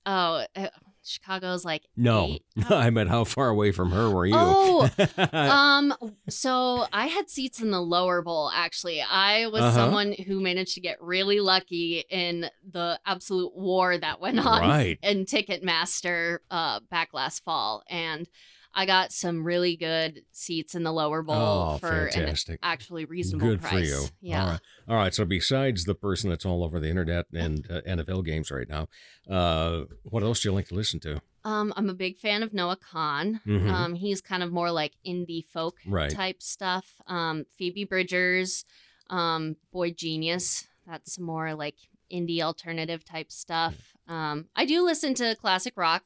Oh, 0.06 0.46
uh, 0.56 0.68
Chicago's 1.06 1.66
like 1.66 1.84
No, 1.98 2.38
I 2.70 2.90
meant 2.92 3.10
how 3.10 3.24
far 3.26 3.50
away 3.50 3.72
from 3.74 3.92
her 3.92 4.10
were 4.10 4.26
you? 4.26 4.36
Oh, 4.38 4.90
um 5.34 5.94
so 6.30 6.86
i 6.94 7.08
had 7.08 7.30
seats 7.30 7.60
in 7.62 7.72
the 7.72 7.82
lower 7.82 8.22
bowl 8.22 8.50
actually 8.54 9.02
i 9.02 9.48
was 9.48 9.62
Uh-huh. 9.62 9.72
someone 9.76 10.14
who 10.14 10.40
managed 10.40 10.76
to 10.76 10.82
get 10.82 11.02
really 11.02 11.42
lucky 11.42 12.06
in 12.10 12.50
the 12.72 12.98
absolute 13.06 13.54
war 13.56 13.98
that 13.98 14.22
went 14.22 14.40
on 14.40 14.62
Right. 14.62 14.98
in 15.04 15.26
ticketmaster 15.26 16.38
uh 16.50 16.80
back 16.90 17.10
last 17.14 17.44
fall 17.44 17.84
and 17.90 18.28
i 18.76 18.86
got 18.86 19.12
some 19.12 19.44
really 19.44 19.76
good 19.76 20.24
seats 20.32 20.76
in 20.76 20.84
the 20.84 20.92
lower 20.92 21.22
bowl 21.22 21.36
oh, 21.74 21.78
for 21.78 22.06
an 22.08 22.36
actually 22.64 23.06
reasonable 23.06 23.48
Good 23.50 23.62
price 23.62 23.72
for 23.72 23.80
you. 24.04 24.08
yeah 24.22 24.42
All 24.44 24.50
right. 24.50 24.60
All 24.90 24.96
right. 24.98 25.14
So 25.14 25.24
besides 25.26 25.86
the 25.86 25.96
person 25.96 26.30
that's 26.30 26.46
all 26.46 26.64
over 26.64 26.80
the 26.80 26.90
internet 26.90 27.26
and 27.34 27.66
uh, 27.72 27.82
NFL 27.88 28.26
games 28.26 28.52
right 28.52 28.68
now, 28.68 28.88
uh, 29.30 29.86
what 30.04 30.24
else 30.24 30.42
do 30.42 30.50
you 30.50 30.54
like 30.56 30.68
to 30.70 30.76
listen 30.76 31.00
to? 31.02 31.22
um 31.46 31.74
i'm 31.76 31.90
a 31.90 31.94
big 31.94 32.18
fan 32.18 32.42
of 32.42 32.54
noah 32.54 32.78
Kahan. 32.78 33.42
Mhm. 33.46 33.70
um 33.70 33.94
he's 33.96 34.22
kind 34.22 34.44
of 34.44 34.52
more 34.54 34.72
like 34.72 34.94
indie 35.06 35.46
folk 35.46 35.76
Right. 35.86 36.10
type 36.10 36.42
stuff. 36.42 37.02
Um, 37.08 37.46
Phoebe 37.58 37.84
Bridgers, 37.84 38.64
um, 39.10 39.58
boygenius. 39.74 40.66
That's 40.88 41.20
more 41.20 41.54
like 41.54 41.76
indie 42.12 42.42
alternative 42.42 43.04
type 43.06 43.32
stuff. 43.32 43.76
Um, 44.08 44.46
I 44.56 44.66
do 44.66 44.84
listen 44.86 45.14
to 45.16 45.36
classic 45.36 45.74
rock. 45.78 46.04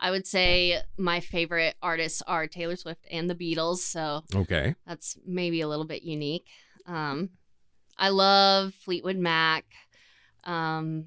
I 0.00 0.10
would 0.10 0.26
say 0.26 0.80
my 0.96 1.20
favorite 1.20 1.74
artists 1.82 2.22
are 2.26 2.46
Taylor 2.46 2.76
Swift 2.76 3.04
and 3.10 3.28
the 3.28 3.34
Beatles, 3.34 3.78
so 3.78 4.22
Okay. 4.34 4.74
that's 4.86 5.18
maybe 5.26 5.60
a 5.60 5.68
little 5.68 5.84
bit 5.86 6.02
unique. 6.02 6.46
Um, 6.86 7.30
I 7.96 8.10
love 8.10 8.74
Fleetwood 8.74 9.16
Mac. 9.16 9.64
Um, 10.44 11.06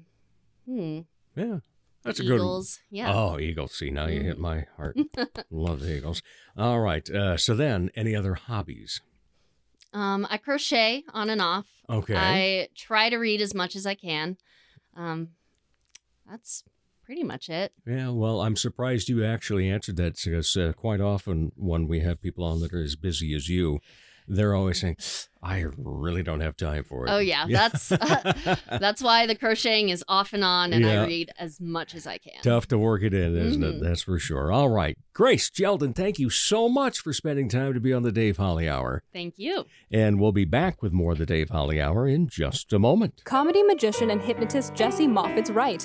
hmm, 0.66 1.00
Yeah. 1.34 1.60
That's 2.04 2.18
a 2.18 2.24
good 2.24 2.34
Eagles. 2.34 2.80
Yeah. 2.90 3.12
Oh, 3.14 3.38
Eagles. 3.38 3.74
See, 3.76 3.90
now 3.90 4.06
you 4.08 4.22
hit 4.22 4.36
Mhm. 4.36 4.40
my 4.40 4.66
heart. 4.76 4.96
Love 5.52 5.80
the 5.80 5.96
Eagles. 5.96 6.20
All 6.56 6.80
right. 6.80 7.08
Uh, 7.08 7.36
so 7.36 7.54
then, 7.54 7.90
any 7.94 8.14
other 8.16 8.34
hobbies? 8.34 9.00
Um, 9.92 10.26
I 10.28 10.36
crochet 10.38 11.04
on 11.14 11.30
and 11.30 11.40
off. 11.40 11.66
Okay. 11.88 12.14
I 12.16 12.68
try 12.74 13.08
to 13.08 13.18
read 13.18 13.40
as 13.40 13.54
much 13.54 13.76
as 13.76 13.86
I 13.86 13.94
can. 13.94 14.36
Um, 14.96 15.28
that's 16.28 16.64
pretty 17.12 17.24
much 17.24 17.50
it. 17.50 17.72
Yeah, 17.86 18.08
well, 18.08 18.40
I'm 18.40 18.56
surprised 18.56 19.10
you 19.10 19.22
actually 19.22 19.68
answered 19.68 19.96
that 19.96 20.18
because 20.24 20.56
uh, 20.56 20.72
quite 20.74 21.02
often 21.02 21.52
when 21.56 21.86
we 21.86 22.00
have 22.00 22.22
people 22.22 22.42
on 22.42 22.60
that 22.60 22.72
are 22.72 22.82
as 22.82 22.96
busy 22.96 23.34
as 23.34 23.50
you, 23.50 23.80
they're 24.26 24.54
always 24.54 24.80
saying, 24.80 24.96
I 25.42 25.64
really 25.76 26.22
don't 26.22 26.40
have 26.40 26.56
time 26.56 26.84
for 26.84 27.06
it. 27.06 27.10
Oh 27.10 27.18
yeah, 27.18 27.44
that's 27.50 27.88
that's 28.70 29.02
why 29.02 29.26
the 29.26 29.34
crocheting 29.34 29.88
is 29.88 30.04
off 30.08 30.32
and 30.32 30.44
on, 30.44 30.72
and 30.72 30.84
Yeah. 30.84 31.02
I 31.02 31.06
read 31.06 31.32
as 31.38 31.60
much 31.60 31.96
as 31.96 32.06
I 32.06 32.18
can. 32.18 32.40
Tough 32.42 32.68
to 32.68 32.78
work 32.78 33.02
it 33.02 33.12
in, 33.12 33.36
isn't 33.36 33.62
it? 33.62 33.74
Mhm. 33.74 33.82
That's 33.82 34.02
for 34.02 34.20
sure. 34.20 34.52
All 34.52 34.68
right. 34.70 34.96
Grace 35.12 35.50
Kjelden, 35.50 35.94
thank 35.96 36.20
you 36.20 36.30
so 36.30 36.68
much 36.68 37.00
for 37.00 37.12
spending 37.12 37.48
time 37.48 37.74
to 37.74 37.80
be 37.80 37.92
on 37.92 38.04
the 38.04 38.12
Dave 38.12 38.36
Holly 38.36 38.68
Hour. 38.68 39.02
Thank 39.12 39.34
you. 39.38 39.66
And 39.90 40.20
we'll 40.20 40.30
be 40.32 40.44
back 40.44 40.80
with 40.82 40.92
more 40.92 41.12
of 41.12 41.18
the 41.18 41.26
Dave 41.26 41.50
Holly 41.50 41.80
Hour 41.80 42.06
in 42.06 42.28
just 42.28 42.72
a 42.72 42.78
moment. 42.78 43.22
Comedy 43.24 43.64
magician 43.64 44.10
and 44.10 44.22
hypnotist 44.22 44.74
Jesse 44.74 45.08
Moffat's 45.08 45.50
right. 45.50 45.84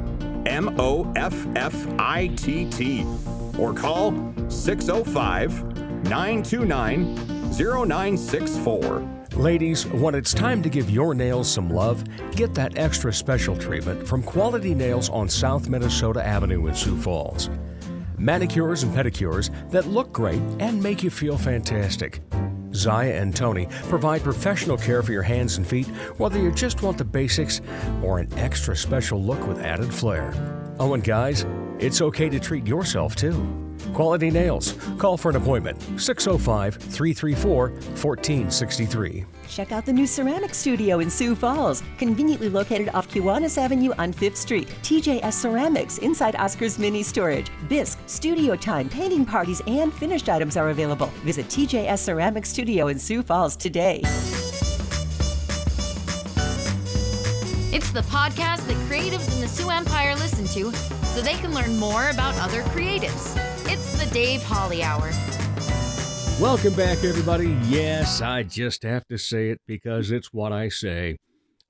M 0.45 0.79
O 0.79 1.11
F 1.15 1.33
F 1.55 1.87
I 1.99 2.27
T 2.35 2.69
T. 2.69 3.05
Or 3.57 3.73
call 3.73 4.11
605 4.49 5.63
929 6.09 7.15
0964. 7.51 9.07
Ladies, 9.35 9.87
when 9.87 10.13
it's 10.13 10.33
time 10.33 10.61
to 10.61 10.69
give 10.69 10.89
your 10.89 11.13
nails 11.13 11.49
some 11.49 11.69
love, 11.69 12.03
get 12.31 12.53
that 12.53 12.77
extra 12.77 13.13
special 13.13 13.55
treatment 13.55 14.05
from 14.05 14.21
Quality 14.21 14.75
Nails 14.75 15.09
on 15.09 15.29
South 15.29 15.69
Minnesota 15.69 16.25
Avenue 16.25 16.67
in 16.67 16.75
Sioux 16.75 16.97
Falls. 16.97 17.49
Manicures 18.17 18.83
and 18.83 18.93
pedicures 18.93 19.49
that 19.71 19.87
look 19.87 20.11
great 20.11 20.41
and 20.59 20.83
make 20.83 21.01
you 21.01 21.09
feel 21.09 21.37
fantastic. 21.37 22.21
Zaya 22.73 23.13
and 23.13 23.35
Tony 23.35 23.67
provide 23.89 24.23
professional 24.23 24.77
care 24.77 25.03
for 25.03 25.11
your 25.11 25.21
hands 25.21 25.57
and 25.57 25.67
feet, 25.67 25.87
whether 26.17 26.39
you 26.39 26.51
just 26.51 26.81
want 26.83 26.97
the 26.97 27.05
basics 27.05 27.61
or 28.01 28.19
an 28.19 28.27
extra 28.37 28.75
special 28.75 29.21
look 29.21 29.45
with 29.47 29.59
added 29.59 29.93
flair. 29.93 30.33
Oh, 30.79 30.93
and 30.93 31.03
guys, 31.03 31.45
it's 31.79 32.01
okay 32.01 32.29
to 32.29 32.39
treat 32.39 32.65
yourself 32.65 33.15
too. 33.15 33.71
Quality 33.93 34.31
Nails. 34.31 34.73
Call 34.97 35.17
for 35.17 35.29
an 35.29 35.35
appointment 35.35 35.81
605 35.99 36.75
334 36.75 37.69
1463. 37.69 39.25
Check 39.51 39.73
out 39.73 39.85
the 39.85 39.91
new 39.91 40.07
ceramic 40.07 40.53
studio 40.53 41.01
in 41.01 41.09
Sioux 41.09 41.35
Falls, 41.35 41.83
conveniently 41.97 42.47
located 42.47 42.89
off 42.93 43.09
Kiwanis 43.09 43.57
Avenue 43.57 43.91
on 43.97 44.13
5th 44.13 44.37
Street. 44.37 44.69
TJS 44.81 45.33
Ceramics 45.33 45.97
inside 45.97 46.37
Oscar's 46.37 46.79
Mini 46.79 47.03
Storage. 47.03 47.47
Bisque, 47.67 47.99
studio 48.05 48.55
time, 48.55 48.87
painting 48.87 49.25
parties, 49.25 49.61
and 49.67 49.93
finished 49.93 50.29
items 50.29 50.55
are 50.55 50.69
available. 50.69 51.07
Visit 51.25 51.47
TJS 51.47 51.99
Ceramic 51.99 52.45
Studio 52.45 52.87
in 52.87 52.97
Sioux 52.97 53.21
Falls 53.21 53.57
today. 53.57 53.99
It's 57.73 57.91
the 57.91 58.03
podcast 58.03 58.65
that 58.67 58.77
creatives 58.89 59.33
in 59.35 59.41
the 59.41 59.49
Sioux 59.49 59.69
Empire 59.69 60.15
listen 60.15 60.45
to 60.47 60.71
so 61.07 61.21
they 61.21 61.33
can 61.35 61.53
learn 61.53 61.77
more 61.77 62.09
about 62.09 62.35
other 62.37 62.61
creatives. 62.69 63.35
It's 63.69 64.01
the 64.01 64.09
Dave 64.13 64.41
Holly 64.43 64.81
Hour. 64.81 65.11
Welcome 66.41 66.73
back, 66.73 67.03
everybody. 67.03 67.55
Yes, 67.67 68.19
I 68.19 68.41
just 68.41 68.81
have 68.81 69.07
to 69.09 69.19
say 69.19 69.51
it 69.51 69.61
because 69.67 70.09
it's 70.09 70.33
what 70.33 70.51
I 70.51 70.69
say. 70.69 71.17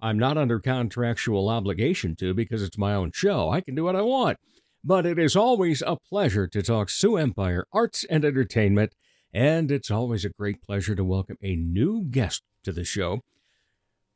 I'm 0.02 0.18
not 0.18 0.38
under 0.38 0.62
contractual 0.62 1.50
obligation 1.50 2.16
to 2.16 2.34
because 2.34 2.64
it's 2.64 2.78
my 2.78 2.94
own 2.94 3.12
show. 3.14 3.50
I 3.50 3.60
can 3.60 3.76
do 3.76 3.84
what 3.84 3.98
I 3.98 4.02
want. 4.02 4.38
But 4.82 5.06
it 5.06 5.20
is 5.20 5.36
always 5.36 5.84
a 5.86 5.98
pleasure 5.98 6.48
to 6.48 6.64
talk 6.64 6.90
Sioux 6.90 7.18
Empire 7.18 7.66
arts 7.74 8.06
and 8.10 8.24
entertainment, 8.24 8.96
and 9.34 9.70
it's 9.72 9.92
always 9.92 10.24
a 10.24 10.30
great 10.30 10.62
pleasure 10.62 10.96
to 10.96 11.04
welcome 11.04 11.38
a 11.44 11.58
new 11.58 12.06
guest 12.06 12.42
to 12.64 12.72
the 12.72 12.86
show. 12.86 13.20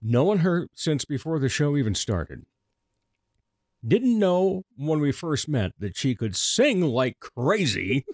Known 0.02 0.38
her 0.38 0.70
since 0.74 1.04
before 1.04 1.38
the 1.38 1.50
show 1.50 1.76
even 1.76 1.96
started. 1.96 2.46
Didn't 3.86 4.18
know 4.18 4.64
when 4.78 5.02
we 5.02 5.12
first 5.12 5.50
met 5.50 5.74
that 5.80 5.98
she 5.98 6.16
could 6.16 6.38
sing 6.38 6.80
like 6.80 7.20
crazy. 7.20 8.06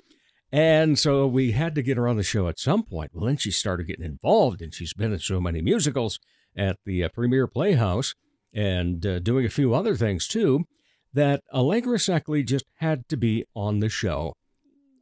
And 0.51 0.99
so 0.99 1.27
we 1.27 1.51
had 1.51 1.75
to 1.75 1.81
get 1.81 1.97
her 1.97 2.07
on 2.07 2.17
the 2.17 2.23
show 2.23 2.47
at 2.47 2.59
some 2.59 2.83
point. 2.83 3.11
Well, 3.13 3.25
then 3.25 3.37
she 3.37 3.51
started 3.51 3.87
getting 3.87 4.05
involved, 4.05 4.61
and 4.61 4.73
she's 4.73 4.93
been 4.93 5.13
in 5.13 5.19
so 5.19 5.39
many 5.39 5.61
musicals 5.61 6.19
at 6.55 6.77
the 6.85 7.03
uh, 7.03 7.09
Premier 7.09 7.47
Playhouse 7.47 8.15
and 8.53 9.05
uh, 9.05 9.19
doing 9.19 9.45
a 9.45 9.49
few 9.49 9.73
other 9.73 9.95
things 9.95 10.27
too, 10.27 10.65
that 11.13 11.41
Allegra 11.53 11.97
Sekely 11.97 12.45
just 12.45 12.65
had 12.75 13.07
to 13.07 13.15
be 13.15 13.45
on 13.55 13.79
the 13.79 13.87
show. 13.89 14.33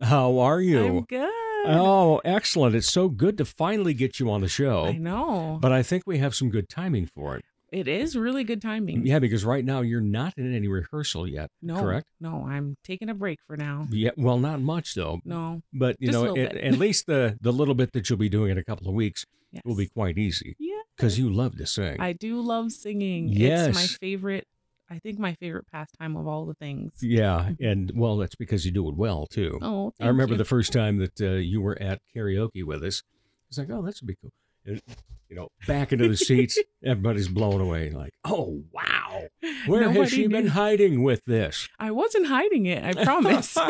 How 0.01 0.37
are 0.37 0.61
you? 0.61 0.85
I'm 0.85 1.01
good. 1.01 1.31
Oh, 1.65 2.21
excellent. 2.23 2.75
It's 2.75 2.91
so 2.91 3.09
good 3.09 3.37
to 3.37 3.45
finally 3.45 3.93
get 3.93 4.19
you 4.19 4.31
on 4.31 4.41
the 4.41 4.47
show. 4.47 4.85
I 4.85 4.93
know. 4.93 5.57
But 5.61 5.71
I 5.71 5.83
think 5.83 6.03
we 6.05 6.19
have 6.19 6.35
some 6.35 6.49
good 6.49 6.69
timing 6.69 7.07
for 7.07 7.35
it. 7.35 7.43
It 7.71 7.87
is 7.87 8.15
really 8.15 8.43
good 8.43 8.61
timing. 8.61 9.05
Yeah, 9.05 9.19
because 9.19 9.45
right 9.45 9.63
now 9.63 9.81
you're 9.81 10.01
not 10.01 10.33
in 10.37 10.53
any 10.55 10.67
rehearsal 10.67 11.27
yet, 11.27 11.49
No. 11.61 11.79
correct? 11.79 12.07
No, 12.19 12.45
I'm 12.47 12.77
taking 12.83 13.09
a 13.09 13.13
break 13.13 13.39
for 13.45 13.55
now. 13.57 13.87
Yeah, 13.91 14.11
well, 14.17 14.39
not 14.39 14.59
much 14.61 14.95
though. 14.95 15.19
No. 15.23 15.61
But 15.73 15.95
you 15.99 16.11
know, 16.11 16.35
at, 16.35 16.55
at 16.55 16.77
least 16.77 17.05
the 17.05 17.37
the 17.41 17.51
little 17.53 17.75
bit 17.75 17.91
that 17.93 18.09
you'll 18.09 18.17
be 18.19 18.29
doing 18.29 18.51
in 18.51 18.57
a 18.57 18.63
couple 18.63 18.87
of 18.87 18.93
weeks 18.93 19.25
Yes. 19.51 19.63
will 19.65 19.75
be 19.75 19.87
quite 19.87 20.17
easy 20.19 20.55
Yeah. 20.59 20.81
because 20.95 21.17
you 21.17 21.27
love 21.29 21.57
to 21.57 21.65
sing. 21.65 21.99
I 21.99 22.13
do 22.13 22.39
love 22.39 22.71
singing. 22.71 23.29
Yes. 23.29 23.69
It's 23.69 23.75
my 23.75 23.87
favorite, 23.99 24.45
I 24.91 24.99
think 24.99 25.17
my 25.17 25.33
favorite 25.35 25.65
pastime 25.71 26.15
of 26.15 26.27
all 26.27 26.45
the 26.45 26.53
things. 26.53 26.91
yeah, 27.01 27.51
and 27.59 27.91
well, 27.95 28.17
that's 28.17 28.35
because 28.35 28.63
you 28.65 28.71
do 28.71 28.87
it 28.89 28.95
well 28.95 29.25
too. 29.25 29.57
Oh, 29.61 29.91
I 29.99 30.07
remember 30.07 30.33
thank 30.33 30.37
the 30.39 30.45
first 30.45 30.71
time 30.71 30.97
that 30.97 31.19
uh, 31.21 31.31
you 31.37 31.61
were 31.61 31.79
at 31.81 31.99
karaoke 32.15 32.63
with 32.63 32.83
us. 32.83 33.01
It's 33.49 33.57
like, 33.57 33.69
oh, 33.71 33.81
this 33.81 33.99
would 34.01 34.07
be 34.07 34.15
cool. 34.21 34.31
You 34.65 35.35
know, 35.35 35.49
back 35.67 35.93
into 35.93 36.07
the 36.07 36.17
seats, 36.17 36.57
everybody's 36.83 37.27
blown 37.27 37.61
away. 37.61 37.91
Like, 37.91 38.13
oh 38.25 38.63
wow, 38.71 39.27
where 39.67 39.83
has 39.83 39.93
Nobody 39.93 40.09
she 40.09 40.27
been 40.27 40.47
hiding 40.47 41.03
with 41.03 41.23
this? 41.25 41.69
I 41.79 41.91
wasn't 41.91 42.27
hiding 42.27 42.65
it, 42.65 42.83
I 42.83 43.03
promise. 43.03 43.57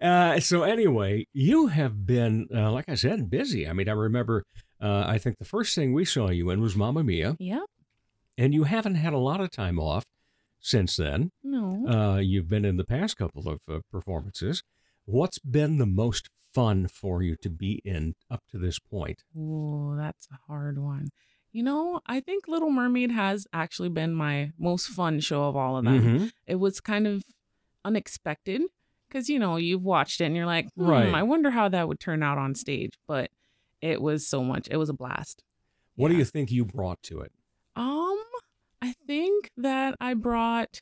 Uh, 0.00 0.38
so 0.40 0.62
anyway, 0.62 1.26
you 1.32 1.68
have 1.68 2.06
been, 2.06 2.46
uh, 2.54 2.70
like 2.70 2.88
I 2.88 2.94
said, 2.94 3.30
busy. 3.30 3.66
I 3.66 3.72
mean, 3.72 3.88
I 3.88 3.92
remember. 3.92 4.44
Uh, 4.80 5.04
I 5.06 5.16
think 5.16 5.38
the 5.38 5.46
first 5.46 5.74
thing 5.74 5.94
we 5.94 6.04
saw 6.04 6.28
you 6.28 6.50
in 6.50 6.60
was 6.60 6.76
Mamma 6.76 7.02
Mia, 7.02 7.36
yep. 7.38 7.62
and 8.36 8.52
you 8.52 8.64
haven't 8.64 8.96
had 8.96 9.14
a 9.14 9.18
lot 9.18 9.40
of 9.40 9.50
time 9.50 9.78
off 9.78 10.04
since 10.60 10.96
then. 10.96 11.30
No. 11.42 11.86
Uh, 11.88 12.18
you've 12.18 12.48
been 12.48 12.64
in 12.64 12.76
the 12.76 12.84
past 12.84 13.16
couple 13.16 13.48
of 13.48 13.60
uh, 13.70 13.80
performances. 13.90 14.62
What's 15.06 15.38
been 15.38 15.78
the 15.78 15.86
most 15.86 16.28
fun 16.54 16.86
for 16.88 17.22
you 17.22 17.36
to 17.42 17.50
be 17.50 17.82
in 17.84 18.14
up 18.30 18.42
to 18.50 18.58
this 18.58 18.78
point? 18.78 19.24
Oh, 19.36 19.96
that's 19.96 20.28
a 20.32 20.38
hard 20.46 20.78
one. 20.78 21.08
You 21.52 21.62
know, 21.62 22.00
I 22.06 22.20
think 22.20 22.48
Little 22.48 22.70
Mermaid 22.70 23.10
has 23.12 23.46
actually 23.52 23.88
been 23.88 24.14
my 24.14 24.52
most 24.58 24.88
fun 24.88 25.20
show 25.20 25.44
of 25.44 25.56
all 25.56 25.76
of 25.76 25.84
them. 25.84 26.00
Mhm. 26.02 26.32
It 26.46 26.56
was 26.56 26.80
kind 26.80 27.06
of 27.06 27.22
unexpected 27.84 28.62
because, 29.08 29.28
you 29.28 29.38
know, 29.38 29.56
you've 29.56 29.84
watched 29.84 30.20
it 30.20 30.24
and 30.24 30.36
you're 30.36 30.46
like, 30.46 30.68
hmm, 30.74 30.84
Right. 30.84 31.14
I 31.14 31.22
wonder 31.22 31.50
how 31.50 31.68
that 31.68 31.86
would 31.88 32.00
turn 32.00 32.22
out 32.22 32.38
on 32.38 32.54
stage. 32.54 32.92
But 33.06 33.30
it 33.80 34.00
was 34.00 34.26
so 34.26 34.42
much, 34.42 34.68
it 34.70 34.76
was 34.76 34.88
a 34.88 34.94
blast. 34.94 35.42
What 35.96 36.08
do 36.08 36.16
you 36.16 36.24
think 36.24 36.50
you 36.50 36.64
brought 36.64 37.02
to 37.04 37.20
it? 37.20 37.32
Um, 37.76 38.18
I 38.82 38.94
think 39.06 39.50
that 39.56 39.94
I 40.00 40.14
brought 40.14 40.80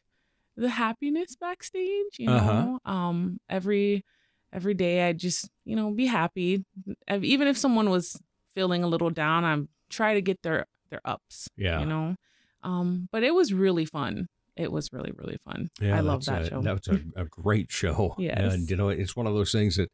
the 0.57 0.71
happiness 0.71 1.37
backstage. 1.37 2.19
You 2.19 2.27
know, 2.29 2.79
Uh-huh. 2.85 2.91
um, 2.93 3.41
every 3.49 4.05
every 4.53 4.75
day 4.75 5.09
I 5.09 5.13
just 5.13 5.51
you 5.65 5.77
know 5.77 5.91
be 5.91 6.07
happy. 6.07 6.65
Ev- 7.09 7.25
Even 7.25 7.49
if 7.49 7.57
someone 7.57 7.91
was 7.91 8.21
feeling 8.55 8.83
a 8.85 8.87
little 8.87 9.11
down, 9.11 9.45
I'm 9.45 9.69
try 9.89 10.15
to 10.15 10.21
get 10.23 10.43
their 10.43 10.67
their 10.91 11.01
ups. 11.05 11.49
Yeah. 11.57 11.81
you 11.81 11.87
know. 11.87 12.17
Um, 12.63 13.09
but 13.11 13.23
it 13.25 13.35
was 13.35 13.53
really 13.53 13.85
fun. 13.85 14.29
It 14.57 14.71
was 14.71 14.93
really 14.93 15.13
really 15.17 15.39
fun. 15.39 15.71
Yeah, 15.81 15.97
I 15.97 16.01
love 16.01 16.25
that 16.27 16.43
a, 16.43 16.49
show. 16.49 16.61
That's 16.63 16.89
a, 16.89 17.01
a 17.17 17.25
great 17.25 17.71
show. 17.73 18.15
Yes. 18.19 18.53
And, 18.55 18.71
you 18.71 18.77
know, 18.77 18.89
it's 18.89 19.17
one 19.17 19.27
of 19.27 19.35
those 19.35 19.53
things 19.53 19.77
that 19.77 19.91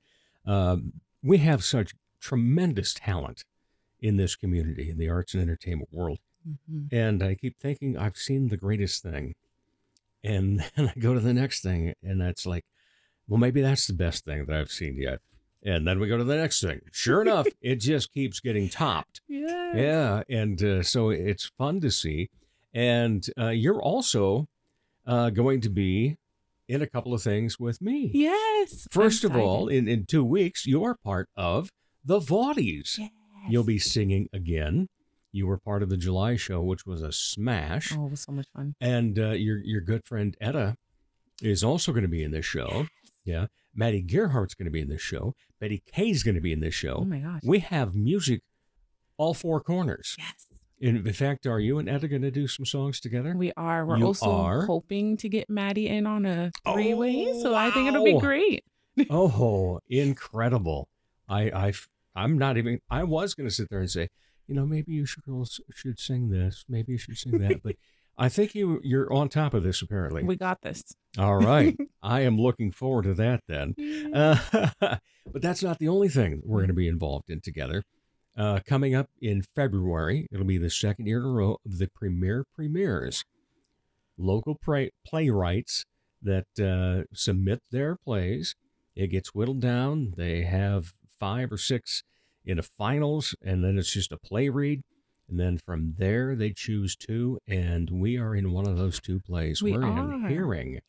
um, 0.46 0.94
we 1.22 1.38
have 1.38 1.62
such 1.64 1.94
tremendous 2.20 2.94
talent 2.94 3.44
in 4.00 4.16
this 4.16 4.36
community, 4.36 4.90
in 4.90 4.98
the 4.98 5.08
arts 5.08 5.34
and 5.34 5.42
entertainment 5.42 5.88
world. 5.92 6.18
Mhm. 6.48 6.92
And 6.92 7.22
I 7.22 7.34
keep 7.34 7.58
thinking, 7.58 7.96
I've 7.96 8.16
seen 8.16 8.48
the 8.48 8.56
greatest 8.56 9.02
thing. 9.02 9.34
And 10.24 10.64
then 10.76 10.88
I 10.94 10.98
go 10.98 11.14
to 11.14 11.20
the 11.20 11.34
next 11.34 11.62
thing, 11.62 11.94
and 12.02 12.20
that's 12.20 12.44
like, 12.46 12.64
well, 13.28 13.38
maybe 13.38 13.60
that's 13.60 13.86
the 13.86 13.92
best 13.92 14.24
thing 14.24 14.46
that 14.46 14.56
I've 14.56 14.70
seen 14.70 14.96
yet. 14.96 15.20
And 15.62 15.86
then 15.86 15.98
we 15.98 16.08
go 16.08 16.16
to 16.16 16.24
the 16.24 16.36
next 16.36 16.60
thing. 16.60 16.80
Sure 16.92 17.20
enough, 17.20 17.46
it 17.60 17.76
just 17.76 18.12
keeps 18.12 18.40
getting 18.40 18.68
topped. 18.68 19.20
Yeah. 19.28 19.76
Yeah, 19.76 20.22
and 20.28 20.62
uh, 20.62 20.82
so 20.82 21.10
it's 21.10 21.50
fun 21.58 21.80
to 21.80 21.90
see. 21.90 22.30
And 22.72 23.26
uh, 23.38 23.48
you're 23.48 23.82
also 23.82 24.48
uh, 25.06 25.30
going 25.30 25.60
to 25.62 25.68
be 25.68 26.16
in 26.68 26.82
a 26.82 26.86
couple 26.86 27.14
of 27.14 27.22
things 27.22 27.58
with 27.58 27.80
me. 27.80 28.10
Yes. 28.14 28.86
I'm 28.86 29.02
First 29.02 29.24
of 29.24 29.36
all, 29.36 29.68
in, 29.68 29.88
in 29.88 30.04
two 30.04 30.24
weeks, 30.24 30.66
you're 30.66 30.94
part 30.94 31.28
of 31.36 31.70
the 32.04 32.20
Vaudies. 32.20 32.98
You'll 33.48 33.64
be 33.64 33.78
singing 33.78 34.28
again. 34.32 34.88
You 35.32 35.46
were 35.46 35.58
part 35.58 35.82
of 35.82 35.88
the 35.88 35.96
July 35.96 36.36
show, 36.36 36.60
which 36.62 36.86
was 36.86 37.02
a 37.02 37.12
smash. 37.12 37.94
Oh, 37.96 38.06
it 38.06 38.10
was 38.10 38.20
so 38.20 38.32
much 38.32 38.46
fun. 38.54 38.74
And 38.80 39.18
uh, 39.18 39.30
your 39.30 39.58
your 39.58 39.80
good 39.80 40.04
friend 40.04 40.36
Etta 40.40 40.76
is 41.42 41.62
also 41.62 41.92
going 41.92 42.02
to 42.02 42.08
be 42.08 42.22
in 42.22 42.30
this 42.30 42.46
show. 42.46 42.86
Yeah. 43.28 43.46
Maddie 43.74 44.02
Gerhardt's 44.02 44.54
going 44.54 44.64
to 44.64 44.72
be 44.72 44.80
in 44.80 44.88
this 44.88 45.02
show. 45.02 45.34
Betty 45.60 45.82
Kay's 45.92 46.22
going 46.22 46.34
to 46.34 46.40
be 46.40 46.52
in 46.52 46.60
this 46.60 46.74
show. 46.74 46.98
Oh 47.00 47.04
my 47.04 47.18
gosh. 47.18 47.42
We 47.44 47.60
have 47.60 47.94
music 47.94 48.42
all 49.18 49.34
four 49.34 49.60
corners. 49.60 50.16
Yes. 50.18 50.46
In, 50.80 50.96
in 51.06 51.12
fact, 51.12 51.46
are 51.46 51.58
you 51.58 51.78
and 51.78 51.88
Etta 51.88 52.06
going 52.08 52.22
to 52.22 52.30
do 52.30 52.46
some 52.46 52.64
songs 52.64 53.00
together? 53.00 53.34
We 53.36 53.52
are. 53.56 53.84
We're 53.84 53.98
You 53.98 54.06
also 54.06 54.30
are? 54.30 54.64
hoping 54.66 55.16
to 55.18 55.28
get 55.28 55.50
Maddie 55.50 55.88
in 55.88 56.06
on 56.06 56.24
a 56.24 56.52
three 56.64 56.94
way. 56.94 57.32
so 57.42 57.54
I 57.54 57.70
think 57.70 57.88
it'll 57.88 58.04
be 58.04 58.14
oh, 58.14 58.20
great. 58.20 58.64
oh, 59.10 59.80
incredible! 59.88 60.88
I, 61.28 61.42
I, 61.50 61.72
I'm 62.14 62.38
not 62.38 62.56
even. 62.56 62.80
I 62.88 63.04
was 63.04 63.34
going 63.34 63.48
to 63.48 63.54
sit 63.54 63.70
there 63.70 63.80
and 63.80 63.90
say, 63.90 64.08
you 64.46 64.54
know, 64.54 64.66
maybe 64.66 64.92
you 64.92 65.04
should 65.04 65.24
girls 65.24 65.60
should 65.74 65.98
sing 65.98 66.30
this. 66.30 66.64
Maybe 66.68 66.92
you 66.92 66.98
should 66.98 67.18
sing 67.18 67.38
that. 67.38 67.62
but 67.62 67.74
I 68.18 68.28
think 68.28 68.54
you 68.54 68.80
you're 68.82 69.12
on 69.12 69.28
top 69.28 69.54
of 69.54 69.62
this. 69.62 69.80
Apparently, 69.80 70.24
We 70.24 70.36
got 70.36 70.62
this. 70.62 70.82
All 71.16 71.36
right. 71.36 71.76
I 72.02 72.20
am 72.22 72.36
looking 72.36 72.72
forward 72.72 73.04
to 73.04 73.14
that 73.14 73.42
then. 73.46 73.74
Uh, 74.12 74.38
but 74.80 75.42
that's 75.42 75.62
not 75.62 75.78
the 75.78 75.88
only 75.88 76.08
thing 76.08 76.42
we're 76.44 76.58
going 76.58 76.68
to 76.68 76.74
be 76.74 76.88
involved 76.88 77.30
in 77.30 77.40
together. 77.40 77.84
Uh, 78.36 78.60
coming 78.66 78.94
up 78.94 79.08
in 79.20 79.42
February, 79.42 80.28
it'll 80.32 80.46
be 80.46 80.58
the 80.58 80.70
second 80.70 81.06
year 81.06 81.18
in 81.20 81.26
a 81.26 81.32
row 81.32 81.58
of 81.64 81.78
the 81.78 81.88
Premier 81.88 82.44
Premieres. 82.54 83.24
Local 84.16 84.56
play- 84.56 84.92
playwrights 85.06 85.84
that 86.22 86.46
uh, 86.60 87.04
submit 87.12 87.62
their 87.70 87.96
plays. 87.96 88.54
It 88.94 89.08
gets 89.08 89.34
whittled 89.34 89.60
down. 89.60 90.14
They 90.16 90.42
have 90.42 90.92
five 91.18 91.52
or 91.52 91.58
six 91.58 92.02
in 92.44 92.58
a 92.58 92.62
finals, 92.62 93.34
and 93.42 93.62
then 93.64 93.78
it's 93.78 93.92
just 93.92 94.12
a 94.12 94.18
play 94.18 94.48
read. 94.48 94.82
And 95.28 95.38
then 95.38 95.58
from 95.58 95.94
there, 95.98 96.34
they 96.34 96.50
choose 96.50 96.96
two, 96.96 97.38
and 97.46 97.90
we 97.90 98.16
are 98.16 98.34
in 98.34 98.52
one 98.52 98.66
of 98.66 98.78
those 98.78 98.98
two 98.98 99.20
plays. 99.20 99.62
We 99.62 99.72
We're 99.72 99.84
are. 99.84 100.14
in 100.14 100.28
hearing. 100.28 100.80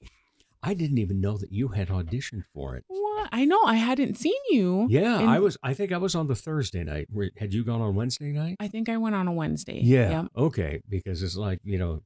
I 0.63 0.73
didn't 0.73 0.97
even 0.97 1.21
know 1.21 1.37
that 1.37 1.51
you 1.51 1.69
had 1.69 1.89
auditioned 1.89 2.43
for 2.53 2.75
it. 2.75 2.83
What? 2.87 3.29
I 3.31 3.45
know. 3.45 3.61
I 3.63 3.75
hadn't 3.75 4.15
seen 4.17 4.39
you. 4.49 4.87
Yeah, 4.89 5.19
And 5.19 5.29
I 5.29 5.39
was. 5.39 5.57
I 5.61 5.73
think 5.73 5.91
I 5.91 5.97
was 5.97 6.15
on 6.15 6.27
the 6.27 6.35
Thursday 6.35 6.83
night. 6.83 7.07
Had 7.37 7.53
you 7.53 7.63
gone 7.63 7.81
on 7.81 7.95
Wednesday 7.95 8.31
night? 8.31 8.57
I 8.59 8.67
think 8.67 8.89
I 8.89 8.97
went 8.97 9.15
on 9.15 9.27
a 9.27 9.31
Wednesday. 9.31 9.79
Yeah. 9.81 10.21
Yep. 10.21 10.25
Okay, 10.37 10.81
because 10.87 11.21
it's 11.23 11.35
like 11.35 11.59
you 11.63 11.77
know, 11.77 12.01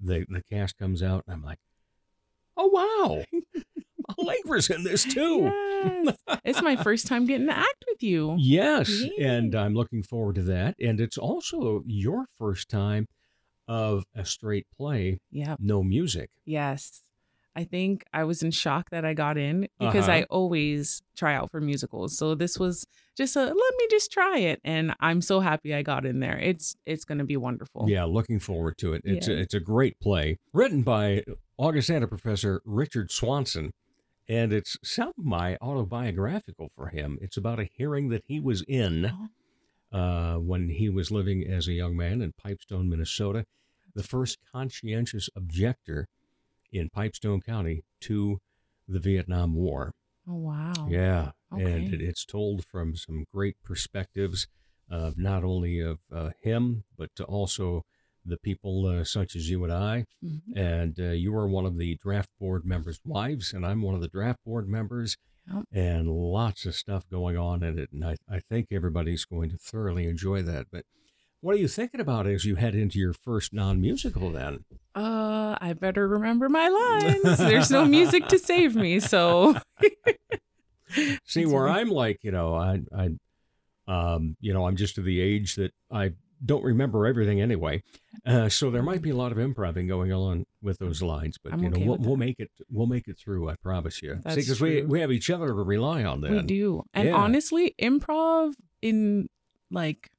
the 0.00 0.26
the 0.28 0.42
cast 0.50 0.78
comes 0.78 1.02
out, 1.02 1.24
and 1.26 1.34
I'm 1.34 1.42
like, 1.42 1.58
oh 2.56 2.66
wow, 2.66 3.24
Allegra's 4.18 4.70
in 4.70 4.82
this 4.84 5.04
too. 5.04 5.42
Yes. 5.44 6.16
it's 6.44 6.62
my 6.62 6.76
first 6.76 7.06
time 7.06 7.24
getting 7.26 7.46
to 7.46 7.56
act 7.56 7.84
with 7.88 8.02
you. 8.02 8.34
Yes, 8.38 8.88
Yay. 8.90 9.24
and 9.24 9.54
I'm 9.54 9.74
looking 9.74 10.02
forward 10.02 10.34
to 10.36 10.42
that. 10.42 10.74
And 10.80 11.00
it's 11.00 11.16
also 11.18 11.82
your 11.86 12.26
first 12.36 12.68
time 12.68 13.06
of 13.68 14.04
a 14.14 14.24
straight 14.24 14.66
play, 14.76 15.18
Yep. 15.30 15.58
no 15.60 15.82
music. 15.82 16.30
Yes. 16.44 17.02
I 17.54 17.64
think 17.64 18.04
I 18.12 18.22
was 18.24 18.42
in 18.44 18.52
shock 18.52 18.90
that 18.90 19.04
I 19.04 19.14
got 19.14 19.36
in 19.36 19.66
because 19.80 20.08
I 20.08 20.18
Uh-huh. 20.18 20.26
always 20.30 21.02
try 21.16 21.34
out 21.34 21.50
for 21.50 21.60
musicals. 21.60 22.16
So 22.16 22.36
this 22.36 22.56
was 22.58 22.86
just 23.16 23.34
a 23.34 23.40
let 23.46 23.54
me 23.54 23.86
just 23.90 24.12
try 24.12 24.38
it 24.38 24.60
and 24.64 24.94
I'm 25.00 25.20
so 25.20 25.40
happy 25.40 25.74
I 25.74 25.82
got 25.82 26.06
in 26.06 26.20
there. 26.20 26.38
It's 26.38 26.76
it's 26.86 27.04
going 27.04 27.18
to 27.18 27.24
be 27.24 27.36
wonderful. 27.36 27.86
Yeah, 27.88 28.04
looking 28.04 28.38
forward 28.38 28.78
to 28.78 28.92
it. 28.92 29.02
It's 29.04 29.26
a, 29.26 29.36
it's 29.36 29.54
a 29.54 29.60
great 29.60 29.98
play 29.98 30.38
written 30.52 30.82
by 30.82 31.24
Augustana 31.58 32.06
professor 32.06 32.62
Richard 32.64 33.10
Swanson, 33.10 33.72
and 34.28 34.52
it's 34.52 34.76
semi 34.82 35.56
autobiographical 35.60 36.70
for 36.74 36.88
him. 36.88 37.18
It's 37.20 37.36
about 37.36 37.60
a 37.60 37.68
hearing 37.72 38.10
that 38.10 38.24
he 38.26 38.40
was 38.40 38.62
in 38.62 39.10
uh, 39.90 40.34
when 40.36 40.68
he 40.68 40.88
was 40.88 41.10
living 41.10 41.46
as 41.48 41.66
a 41.66 41.72
young 41.72 41.96
man 41.96 42.20
in 42.20 42.32
Pipestone, 42.32 42.88
Minnesota, 42.88 43.46
the 43.94 44.02
first 44.02 44.38
conscientious 44.52 45.30
objector 45.34 46.08
in 46.72 46.90
Pipestone 46.90 47.40
County 47.40 47.84
to 48.00 48.40
the 48.86 48.98
Vietnam 48.98 49.54
War. 49.54 49.94
Oh 50.28 50.34
wow. 50.34 50.86
Yeah, 50.88 51.30
and 51.50 51.94
it, 51.94 52.02
it's 52.02 52.26
told 52.26 52.64
from 52.66 52.96
some 52.96 53.24
great 53.32 53.56
perspectives 53.64 54.46
of 54.90 55.16
not 55.16 55.42
only 55.42 55.80
of 55.80 56.00
uh, 56.14 56.30
him, 56.42 56.84
but 56.96 57.14
to 57.16 57.24
also 57.24 57.84
the 58.28 58.36
people 58.38 58.86
uh, 58.86 59.04
such 59.04 59.34
as 59.36 59.48
you 59.50 59.64
and 59.64 59.72
I. 59.72 60.04
Mhm. 60.24 60.40
And 60.56 60.98
uh, 61.00 61.10
you 61.12 61.34
are 61.36 61.48
one 61.48 61.66
of 61.66 61.76
the 61.78 61.96
draft 62.02 62.30
board 62.40 62.64
members' 62.64 63.00
wives, 63.04 63.52
and 63.52 63.64
I'm 63.66 63.82
one 63.82 63.94
of 63.94 64.00
the 64.00 64.08
draft 64.08 64.40
board 64.44 64.68
members. 64.68 65.16
Yep. 65.52 65.64
And 65.72 66.08
lots 66.08 66.66
of 66.66 66.74
stuff 66.74 67.04
going 67.10 67.38
on 67.38 67.62
in 67.62 67.78
it, 67.78 67.88
and 67.90 68.04
I, 68.04 68.16
I 68.30 68.40
think 68.50 68.66
everybody's 68.70 69.24
going 69.24 69.48
to 69.50 69.56
thoroughly 69.56 70.06
enjoy 70.06 70.42
that. 70.42 70.66
But 70.70 70.84
what 71.40 71.54
are 71.54 71.58
you 71.58 71.68
thinking 71.68 72.00
about 72.00 72.26
as 72.26 72.44
you 72.44 72.56
head 72.56 72.74
into 72.74 72.98
your 72.98 73.14
first 73.14 73.54
non-musical? 73.54 74.30
Then 74.32 74.64
Uh, 74.94 75.56
I 75.58 75.72
better 75.72 76.06
remember 76.06 76.50
my 76.50 76.68
lines. 76.68 77.38
There's 77.38 77.70
no 77.70 77.86
music 77.86 78.26
to 78.28 78.38
save 78.38 78.76
me, 78.76 79.00
so 79.00 79.56
See 81.24 81.46
where. 81.46 81.68
I'm 81.68 81.90
like, 81.90 82.18
you 82.22 82.30
know, 82.30 82.54
I, 82.54 82.80
I, 82.94 83.10
um, 83.86 84.36
you 84.40 84.52
know, 84.54 84.66
I'm 84.66 84.76
just 84.76 84.94
to 84.96 85.02
the 85.02 85.20
age 85.20 85.54
that 85.56 85.72
I 85.90 86.12
don't 86.44 86.64
remember 86.64 87.06
everything 87.06 87.40
anyway. 87.40 87.82
Uh, 88.26 88.48
so 88.48 88.70
there 88.70 88.82
might 88.82 89.02
be 89.02 89.10
a 89.10 89.16
lot 89.16 89.32
of 89.32 89.38
improving 89.38 89.86
going 89.86 90.12
on 90.12 90.44
with 90.62 90.78
those 90.78 91.02
lines, 91.02 91.38
but 91.42 91.52
I'm 91.52 91.62
you 91.62 91.70
know, 91.70 91.76
okay 91.76 91.86
we'll, 91.86 91.98
we'll 91.98 92.16
make 92.16 92.38
it, 92.38 92.50
we'll 92.70 92.86
make 92.86 93.08
it 93.08 93.18
through. 93.18 93.48
I 93.48 93.56
promise 93.56 94.02
you. 94.02 94.20
Because 94.24 94.60
we 94.60 94.82
we 94.82 95.00
have 95.00 95.12
each 95.12 95.30
other 95.30 95.48
to 95.48 95.52
rely 95.54 96.04
on. 96.04 96.20
Then 96.20 96.32
we 96.32 96.42
do. 96.42 96.82
And 96.94 97.08
Yeah. 97.08 97.16
honestly, 97.16 97.74
improv 97.80 98.54
in 98.82 99.28
like 99.70 100.10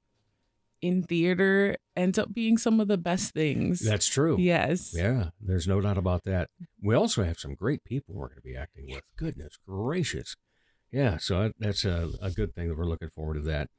in 0.82 1.04
theater 1.04 1.76
ends 1.96 2.18
up 2.18 2.34
being 2.34 2.58
some 2.58 2.80
of 2.80 2.88
the 2.88 2.98
best 2.98 3.34
things. 3.34 3.82
That's 3.82 4.08
true. 4.08 4.38
Yes. 4.40 4.94
Yeah, 4.96 5.32
there's 5.42 5.68
no 5.68 5.82
doubt 5.82 5.98
about 5.98 6.24
that. 6.24 6.50
We 6.82 6.96
also 6.96 7.24
have 7.24 7.38
some 7.38 7.54
great 7.54 7.84
people 7.84 8.16
we're 8.16 8.28
going 8.30 8.38
to 8.38 8.42
be 8.44 8.56
acting 8.56 8.86
with. 8.90 9.04
Goodness 9.18 9.58
gracious. 9.68 10.36
Yeah, 10.92 11.18
so 11.18 11.52
that's 11.60 11.86
a, 11.86 12.10
a 12.22 12.32
good 12.32 12.56
thing 12.56 12.70
that 12.70 12.78
we're 12.78 12.86
looking 12.86 13.10
forward 13.10 13.36
to 13.36 13.42
that. 13.42 13.70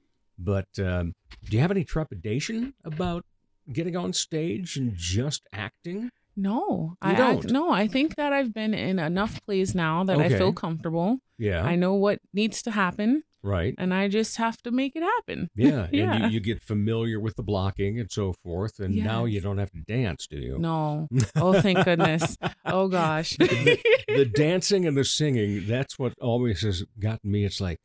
But 0.43 0.69
um, 0.79 1.13
do 1.45 1.57
you 1.57 1.61
have 1.61 1.71
any 1.71 1.85
trepidation 1.85 2.75
about 2.85 3.25
getting 3.73 3.95
on 3.97 4.13
stage 4.13 4.77
and 4.77 4.95
just 4.97 5.43
acting? 5.53 6.11
No, 6.37 6.95
You 7.05 7.11
I 7.11 7.15
don't? 7.15 7.45
act, 7.45 7.53
no. 7.53 7.71
I 7.71 7.87
think 7.87 8.15
that 8.17 8.33
I've 8.33 8.55
been 8.55 8.73
in 8.73 8.99
enough 8.99 9.45
plays 9.45 9.75
now 9.75 10.05
that 10.05 10.19
I 10.19 10.29
feel 10.31 10.53
comfortable. 10.53 11.19
Yeah. 11.39 11.63
I 11.63 11.75
know 11.77 11.95
what 11.95 12.21
needs 12.33 12.63
to 12.63 12.71
happen, 12.71 13.25
Right. 13.43 13.75
and 13.77 13.93
I 13.93 14.09
just 14.09 14.37
have 14.37 14.57
to 14.63 14.71
make 14.71 14.95
it 14.97 15.03
happen. 15.03 15.51
Yeah, 15.55 15.89
yeah. 15.93 16.15
and 16.15 16.25
you, 16.25 16.31
you 16.31 16.41
get 16.41 16.63
familiar 16.63 17.21
with 17.21 17.37
the 17.37 17.43
blocking 17.43 17.99
and 18.01 18.11
so 18.11 18.33
forth, 18.33 18.79
and 18.79 18.95
now 18.97 19.25
you 19.27 19.41
don't 19.41 19.59
have 19.59 19.73
to 19.73 19.81
dance, 19.87 20.27
do 20.27 20.39
you? 20.39 20.59
No. 20.59 21.09
Oh, 21.37 21.61
thank 21.61 21.85
goodness. 21.85 22.39
Oh 22.65 22.89
gosh. 22.89 23.37
the, 23.37 23.79
the 24.09 24.25
dancing 24.35 24.87
and 24.87 24.97
the 24.97 25.05
singing, 25.05 25.67
that's 25.67 25.99
what 25.99 26.15
always 26.21 26.63
has 26.63 26.85
gotten 26.99 27.31
me. 27.31 27.45
It's 27.45 27.61
like, 27.61 27.81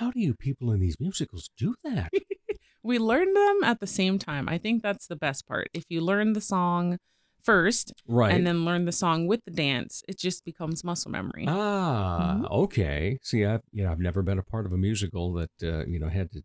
how 0.00 0.10
do 0.10 0.18
you 0.20 0.34
people 0.34 0.72
in 0.72 0.80
these 0.80 0.98
musicals 0.98 1.50
do 1.56 1.74
that? 1.84 2.10
we 2.82 2.98
learn 2.98 3.32
them 3.34 3.58
at 3.64 3.80
the 3.80 3.86
same 3.86 4.18
time. 4.18 4.48
I 4.48 4.56
think 4.58 4.82
that's 4.82 5.06
the 5.06 5.16
best 5.16 5.46
part. 5.46 5.68
If 5.74 5.84
you 5.90 6.00
learn 6.00 6.32
the 6.32 6.40
song 6.40 6.98
first, 7.44 7.92
Right. 8.06 8.32
and 8.34 8.46
then 8.46 8.64
learn 8.64 8.84
the 8.86 8.92
song 8.92 9.26
with 9.26 9.40
the 9.44 9.50
dance, 9.50 10.02
it 10.08 10.18
just 10.18 10.44
becomes 10.44 10.82
muscle 10.84 11.10
memory. 11.10 11.44
Ah, 11.48 12.38
Mhm. 12.40 12.50
okay. 12.64 13.18
See, 13.22 13.44
I 13.44 13.60
you 13.72 13.84
know 13.84 13.90
I've 13.92 14.00
never 14.00 14.22
been 14.22 14.38
a 14.38 14.42
part 14.42 14.64
of 14.66 14.72
a 14.72 14.78
musical 14.78 15.32
that 15.34 15.50
uh, 15.62 15.84
you 15.86 15.98
know 15.98 16.08
had 16.08 16.30
to 16.32 16.42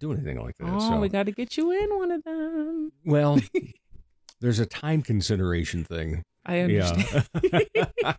do 0.00 0.12
anything 0.12 0.40
like 0.40 0.56
that. 0.58 0.68
oh, 0.68 0.78
so 0.80 0.98
we 1.00 1.08
got 1.08 1.26
to 1.26 1.32
get 1.32 1.56
you 1.56 1.70
in 1.72 1.88
one 1.96 2.10
of 2.10 2.22
them. 2.24 2.92
well, 3.04 3.38
there's 4.40 4.58
a 4.60 4.66
time 4.66 5.02
consideration 5.02 5.84
thing. 5.84 6.22
I 6.44 6.58
understand. 6.60 7.28
Yeah. 7.42 8.14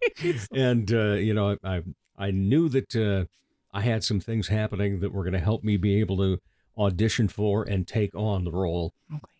and 0.54 0.94
uh, 0.94 1.14
you 1.28 1.34
know, 1.34 1.58
I 1.64 1.84
I 2.18 2.32
knew 2.32 2.70
that 2.70 2.96
uh, 2.96 3.26
I 3.74 3.82
had 3.82 4.04
some 4.04 4.20
things 4.20 4.48
happening 4.50 5.00
that 5.00 5.12
were 5.12 5.24
going 5.24 5.34
to 5.34 5.40
help 5.40 5.64
me 5.64 5.78
be 5.78 6.00
able 6.00 6.18
to 6.18 6.40
audition 6.78 7.28
for 7.28 7.64
and 7.64 7.88
take 7.88 8.14
on 8.16 8.44
the 8.44 8.52
role 8.52 8.94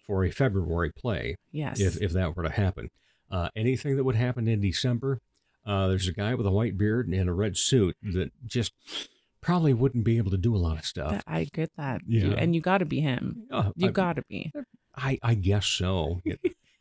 for 0.08 0.24
a 0.26 0.32
February 0.32 0.92
play. 0.92 1.38
Yes. 1.52 1.80
If 1.80 2.02
if 2.02 2.12
that 2.14 2.36
were 2.36 2.44
to 2.44 2.50
happen, 2.50 2.90
uh, 3.32 3.50
anything 3.56 3.96
that 3.96 4.04
would 4.04 4.16
happen 4.16 4.48
in 4.48 4.62
December, 4.62 5.20
uh, 5.66 5.88
there's 5.88 6.08
a 6.08 6.14
guy 6.14 6.34
with 6.36 6.46
a 6.46 6.52
white 6.52 6.78
beard 6.78 7.08
and 7.08 7.30
a 7.30 7.34
red 7.34 7.58
suit 7.58 7.96
that 8.02 8.32
just 8.46 8.74
probably 9.42 9.74
wouldn't 9.74 10.04
be 10.04 10.18
able 10.18 10.32
to 10.32 10.38
do 10.38 10.56
a 10.56 10.58
lot 10.58 10.78
of 10.78 10.86
stuff. 10.86 11.22
I 11.28 11.46
get 11.54 11.72
that. 11.78 12.02
You- 12.08 12.34
and 12.34 12.54
you 12.56 12.62
got 12.62 12.80
to 12.80 12.86
be 12.86 13.02
him. 13.02 13.44
Uh, 13.52 13.72
you 13.76 13.92
got 13.92 14.16
to 14.18 14.24
be. 14.30 14.52
I 14.96 15.20
I 15.24 15.36
guess 15.36 15.66
so. 15.66 16.22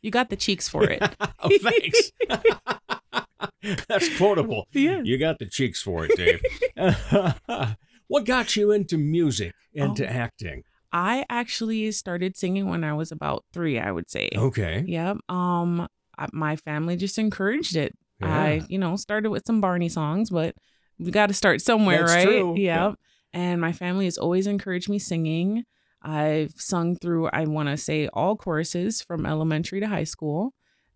You 0.05 0.11
got 0.11 0.29
the 0.29 0.35
cheeks 0.35 0.67
for 0.67 0.83
it. 0.83 1.01
oh, 1.39 1.49
thanks. 1.61 2.11
That's 3.87 4.17
quotable. 4.17 4.67
Yeah. 4.73 5.01
You 5.03 5.17
got 5.17 5.39
the 5.39 5.45
cheeks 5.45 5.81
for 5.81 6.05
it, 6.09 6.11
Dave. 6.17 6.41
what 8.07 8.25
got 8.25 8.55
you 8.55 8.71
into 8.71 8.97
music 8.97 9.53
and 9.75 9.95
to 9.97 10.05
Oh. 10.05 10.09
acting? 10.09 10.63
I 10.91 11.25
actually 11.29 11.91
started 11.91 12.37
singing 12.37 12.69
when 12.69 12.83
I 12.83 12.93
was 12.93 13.11
about 13.11 13.45
three, 13.51 13.79
I 13.79 13.91
would 13.91 14.09
say. 14.09 14.29
Okay. 14.35 14.83
Yep. 14.87 15.17
Um, 15.29 15.87
I- 16.17 16.27
my 16.31 16.55
family 16.55 16.95
just 16.95 17.17
encouraged 17.17 17.75
it. 17.75 17.93
I, 18.21 18.61
you 18.69 18.77
know, 18.77 18.95
started 18.95 19.31
with 19.31 19.43
some 19.45 19.59
Barney 19.59 19.89
songs, 19.89 20.29
but 20.29 20.55
we 20.97 21.11
got 21.11 21.27
to 21.27 21.33
start 21.33 21.61
somewhere, 21.61 22.05
That's 22.05 22.13
right? 22.15 22.25
true. 22.25 22.55
Yep. 22.57 22.95
and 23.33 23.59
my 23.59 23.73
family 23.73 24.05
has 24.05 24.17
always 24.17 24.47
encouraged 24.47 24.87
me 24.87 24.97
singing. 24.99 25.65
I've 26.01 26.53
sung 26.55 26.95
through, 26.95 27.27
I 27.33 27.45
want 27.45 27.67
to 27.69 27.75
say, 27.77 28.07
all 28.13 28.37
choruses 28.37 29.01
from 29.01 29.25
elementary 29.25 29.79
to 29.81 29.87
high 29.87 30.03
school. 30.05 30.53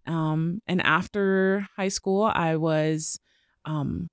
Um, 0.08 0.62
and 0.68 0.82
after 0.86 1.68
high 1.76 1.90
school, 1.90 2.24
I 2.34 2.56
was 2.56 3.20
um, 3.66 4.08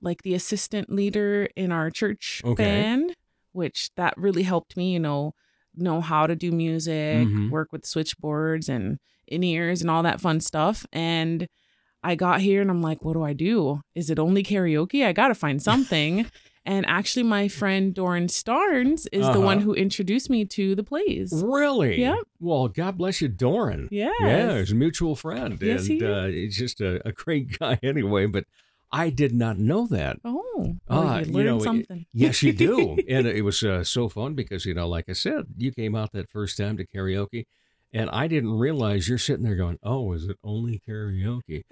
like 0.00 0.22
the 0.22 0.34
assistant 0.34 0.90
leader 0.90 1.48
in 1.56 1.72
our 1.72 1.90
church 1.90 2.42
Okay. 2.44 2.64
band, 2.64 3.14
which 3.52 3.90
that 3.96 4.14
really 4.16 4.42
helped 4.42 4.76
me, 4.76 4.92
you 4.92 5.00
know, 5.00 5.32
know 5.74 6.00
how 6.00 6.26
to 6.26 6.36
do 6.36 6.52
music, 6.52 7.28
Mhm. 7.28 7.50
work 7.50 7.72
with 7.72 7.86
switchboards 7.86 8.68
and 8.68 8.98
in 9.26 9.42
ears 9.42 9.80
and 9.80 9.90
all 9.90 10.02
that 10.02 10.20
fun 10.20 10.40
stuff. 10.40 10.84
And 10.92 11.48
I 12.02 12.14
got 12.16 12.40
here 12.40 12.60
and 12.60 12.70
I'm 12.70 12.82
like, 12.82 13.04
what 13.04 13.14
do 13.14 13.22
I 13.22 13.32
do? 13.32 13.80
Is 13.94 14.10
it 14.10 14.18
only 14.18 14.42
karaoke? 14.42 15.04
I 15.06 15.12
got 15.12 15.28
to 15.28 15.34
find 15.34 15.62
something. 15.62 16.26
And 16.64 16.86
actually, 16.86 17.24
my 17.24 17.48
friend 17.48 17.92
Doran 17.94 18.26
Starnes 18.28 19.06
is 19.12 19.26
the 19.32 19.40
one 19.40 19.58
Uh-huh. 19.58 19.64
who 19.66 19.74
introduced 19.74 20.30
me 20.30 20.44
to 20.46 20.74
the 20.74 20.84
plays. 20.84 21.32
Really? 21.44 22.00
Yep. 22.00 22.18
Well, 22.40 22.68
God 22.68 22.98
bless 22.98 23.20
you, 23.20 23.28
Doran. 23.28 23.88
Yes. 23.90 24.14
Yeah, 24.20 24.58
he's 24.58 24.72
a 24.72 24.74
mutual 24.74 25.16
friend. 25.16 25.58
Yes, 25.60 25.88
and 25.88 26.00
he 26.00 26.04
uh, 26.06 26.26
he's 26.26 26.56
just 26.56 26.80
a, 26.80 27.06
a 27.06 27.12
great 27.12 27.58
guy 27.58 27.78
anyway, 27.82 28.26
but 28.26 28.44
I 28.92 29.08
did 29.10 29.34
not 29.34 29.58
know 29.58 29.86
that. 29.88 30.18
Oh, 30.24 30.76
well, 30.88 31.24
you 31.26 31.32
learned 31.32 31.46
know, 31.46 31.58
something. 31.60 32.06
yes, 32.12 32.42
you 32.42 32.52
do. 32.52 32.98
and 33.08 33.26
it 33.26 33.42
was 33.42 33.62
uh, 33.64 33.82
so 33.84 34.08
fun 34.10 34.34
because, 34.34 34.66
you 34.66 34.74
know, 34.74 34.86
like 34.86 35.06
I 35.08 35.14
said, 35.14 35.46
you 35.56 35.72
came 35.72 35.94
out 35.94 36.12
that 36.12 36.28
first 36.28 36.58
time 36.58 36.76
to 36.76 36.86
karaoke, 36.86 37.46
and 37.92 38.10
I 38.10 38.28
didn't 38.28 38.52
realize 38.58 39.08
you're 39.08 39.16
sitting 39.18 39.44
there 39.44 39.56
going, 39.56 39.78
oh, 39.82 40.12
is 40.12 40.28
it 40.28 40.36
only 40.44 40.80
karaoke? 40.86 41.62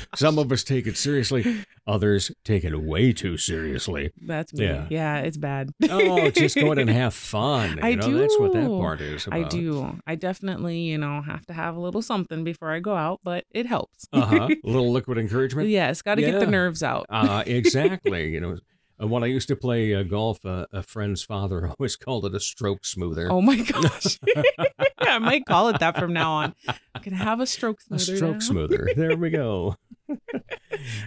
Some 0.14 0.38
of 0.38 0.50
us 0.52 0.64
take 0.64 0.86
it 0.86 0.96
seriously, 0.96 1.64
others 1.86 2.30
take 2.44 2.64
it 2.64 2.76
way 2.76 3.12
too 3.12 3.36
seriously. 3.36 4.12
That's 4.20 4.52
me. 4.52 4.64
Yeah. 4.66 4.86
Yeah, 4.90 5.18
it's 5.18 5.36
bad. 5.36 5.70
Oh, 5.90 6.30
just 6.30 6.56
go 6.56 6.70
out 6.70 6.78
and 6.78 6.90
have 7.02 7.14
fun. 7.14 7.76
You 7.78 7.82
I 7.82 7.94
know, 7.94 8.06
do. 8.06 8.18
That's 8.18 8.38
what 8.38 8.52
that 8.52 8.66
part 8.68 9.00
is 9.00 9.26
about. 9.26 9.38
I 9.38 9.48
do. 9.48 9.98
I 10.06 10.14
definitely, 10.14 10.78
you 10.80 10.98
know, 10.98 11.22
have 11.22 11.46
to 11.46 11.52
have 11.52 11.76
a 11.76 11.80
little 11.80 12.02
something 12.02 12.44
before 12.44 12.70
I 12.72 12.80
go 12.80 12.94
out, 12.94 13.20
but 13.24 13.44
it 13.50 13.66
helps. 13.66 14.06
Uh 14.12 14.26
huh. 14.26 14.48
A 14.50 14.56
little 14.68 14.90
liquid 14.92 15.18
encouragement. 15.18 15.68
yes, 15.68 16.02
got 16.02 16.16
to 16.16 16.22
get 16.22 16.38
the 16.40 16.46
nerves 16.46 16.82
out. 16.82 17.06
Uh, 17.08 17.42
exactly. 17.46 18.30
You 18.30 18.40
know, 18.40 18.58
uh, 19.02 19.06
when 19.06 19.22
I 19.24 19.26
used 19.26 19.48
to 19.48 19.56
play 19.56 19.94
uh, 19.94 20.02
golf, 20.02 20.44
uh, 20.44 20.66
a 20.72 20.82
friend's 20.82 21.22
father 21.22 21.66
always 21.78 21.96
called 21.96 22.24
it 22.26 22.34
a 22.34 22.40
stroke 22.40 22.84
smoother. 22.84 23.30
Oh 23.30 23.40
my 23.42 23.56
gosh. 23.56 24.18
I 24.98 25.18
might 25.18 25.44
call 25.46 25.68
it 25.68 25.80
that 25.80 25.98
from 25.98 26.12
now 26.12 26.32
on. 26.32 26.54
I 26.94 26.98
can 27.00 27.12
have 27.14 27.40
a 27.40 27.46
stroke 27.46 27.80
a 27.90 27.98
smoother. 27.98 28.16
stroke 28.16 28.34
now. 28.34 28.40
smoother. 28.40 28.88
There 28.96 29.16
we 29.16 29.30
go. 29.30 29.76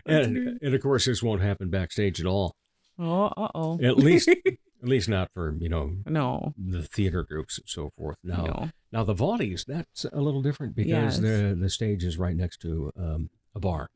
and, 0.05 0.59
and 0.61 0.73
of 0.75 0.81
course, 0.81 1.05
this 1.05 1.23
won't 1.23 1.41
happen 1.41 1.69
backstage 1.69 2.19
at 2.19 2.25
all. 2.25 2.55
Oh, 2.97 3.25
uh 3.25 3.49
oh. 3.55 3.79
At 3.83 3.97
least, 3.97 4.29
at 4.29 4.37
least 4.81 5.09
not 5.09 5.29
for 5.33 5.55
you 5.59 5.67
know 5.69 5.97
no 6.05 6.53
the 6.57 6.83
theater 6.83 7.23
groups 7.23 7.57
and 7.57 7.67
so 7.67 7.91
forth. 7.97 8.17
Now, 8.23 8.43
No. 8.45 8.69
now 8.91 9.03
the 9.03 9.15
Vaudies, 9.15 9.65
that's 9.65 10.05
a 10.05 10.21
little 10.21 10.41
different 10.41 10.75
because 10.75 10.89
Yes. 10.91 11.19
the 11.19 11.57
the 11.59 11.69
stage 11.69 12.03
is 12.03 12.17
right 12.17 12.35
next 12.35 12.61
to 12.61 12.91
um, 12.97 13.29
a 13.53 13.59
bar. 13.59 13.89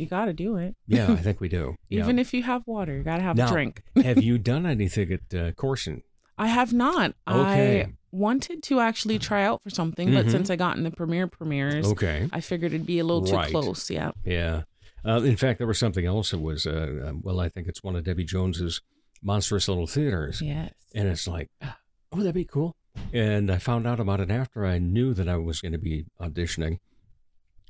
You 0.00 0.06
got 0.06 0.24
to 0.26 0.32
do 0.32 0.56
it. 0.56 0.74
Yeah, 0.86 1.12
I 1.12 1.16
think 1.26 1.40
we 1.40 1.48
do. 1.48 1.76
Yeah. 1.88 2.00
Even 2.04 2.18
if 2.18 2.32
you 2.34 2.42
have 2.42 2.62
water, 2.66 2.96
you 2.96 3.02
got 3.02 3.18
to 3.18 3.22
have 3.22 3.36
Now, 3.36 3.48
a 3.48 3.52
drink. 3.52 3.82
have 4.02 4.22
you 4.22 4.38
done 4.38 4.66
anything 4.66 5.12
at 5.12 5.34
uh, 5.38 5.52
Corson? 5.52 6.02
I 6.38 6.46
have 6.48 6.72
not. 6.72 7.14
Okay. 7.28 7.82
I 7.82 7.92
wanted 8.12 8.62
to 8.64 8.80
actually 8.80 9.18
try 9.18 9.44
out 9.44 9.62
for 9.62 9.70
something, 9.70 10.12
but 10.12 10.26
Mhm. 10.26 10.30
since 10.30 10.50
I 10.50 10.56
got 10.56 10.76
in 10.78 10.84
the 10.84 10.90
premiere 10.90 11.26
premieres, 11.26 11.86
Okay. 11.86 12.28
I 12.32 12.40
figured 12.40 12.72
it'd 12.72 12.86
be 12.86 12.98
a 12.98 13.04
little 13.04 13.24
too 13.24 13.38
close. 13.50 13.90
Yeah. 13.90 14.12
Yeah. 14.24 14.62
Uh, 15.04 15.22
in 15.22 15.36
fact, 15.36 15.58
there 15.58 15.66
was 15.66 15.78
something 15.78 16.04
else 16.06 16.30
that 16.30 16.40
was, 16.40 16.66
uh, 16.66 17.04
um, 17.08 17.20
well, 17.22 17.40
I 17.40 17.48
think 17.48 17.68
it's 17.68 17.82
one 17.82 17.94
of 17.96 18.04
Debbie 18.04 18.24
Jones's 18.24 18.80
monstrous 19.22 19.68
little 19.68 19.86
theaters. 19.86 20.40
Yes. 20.42 20.72
And 20.94 21.08
it's 21.08 21.26
like, 21.28 21.48
oh, 21.62 22.18
that'd 22.18 22.34
be 22.34 22.44
cool. 22.44 22.74
And 23.12 23.50
I 23.50 23.58
found 23.58 23.86
out 23.86 24.00
about 24.00 24.20
it 24.20 24.30
after 24.30 24.66
I 24.66 24.78
knew 24.78 25.14
that 25.14 25.28
I 25.28 25.36
was 25.36 25.60
going 25.60 25.72
to 25.72 25.78
be 25.78 26.06
auditioning 26.20 26.78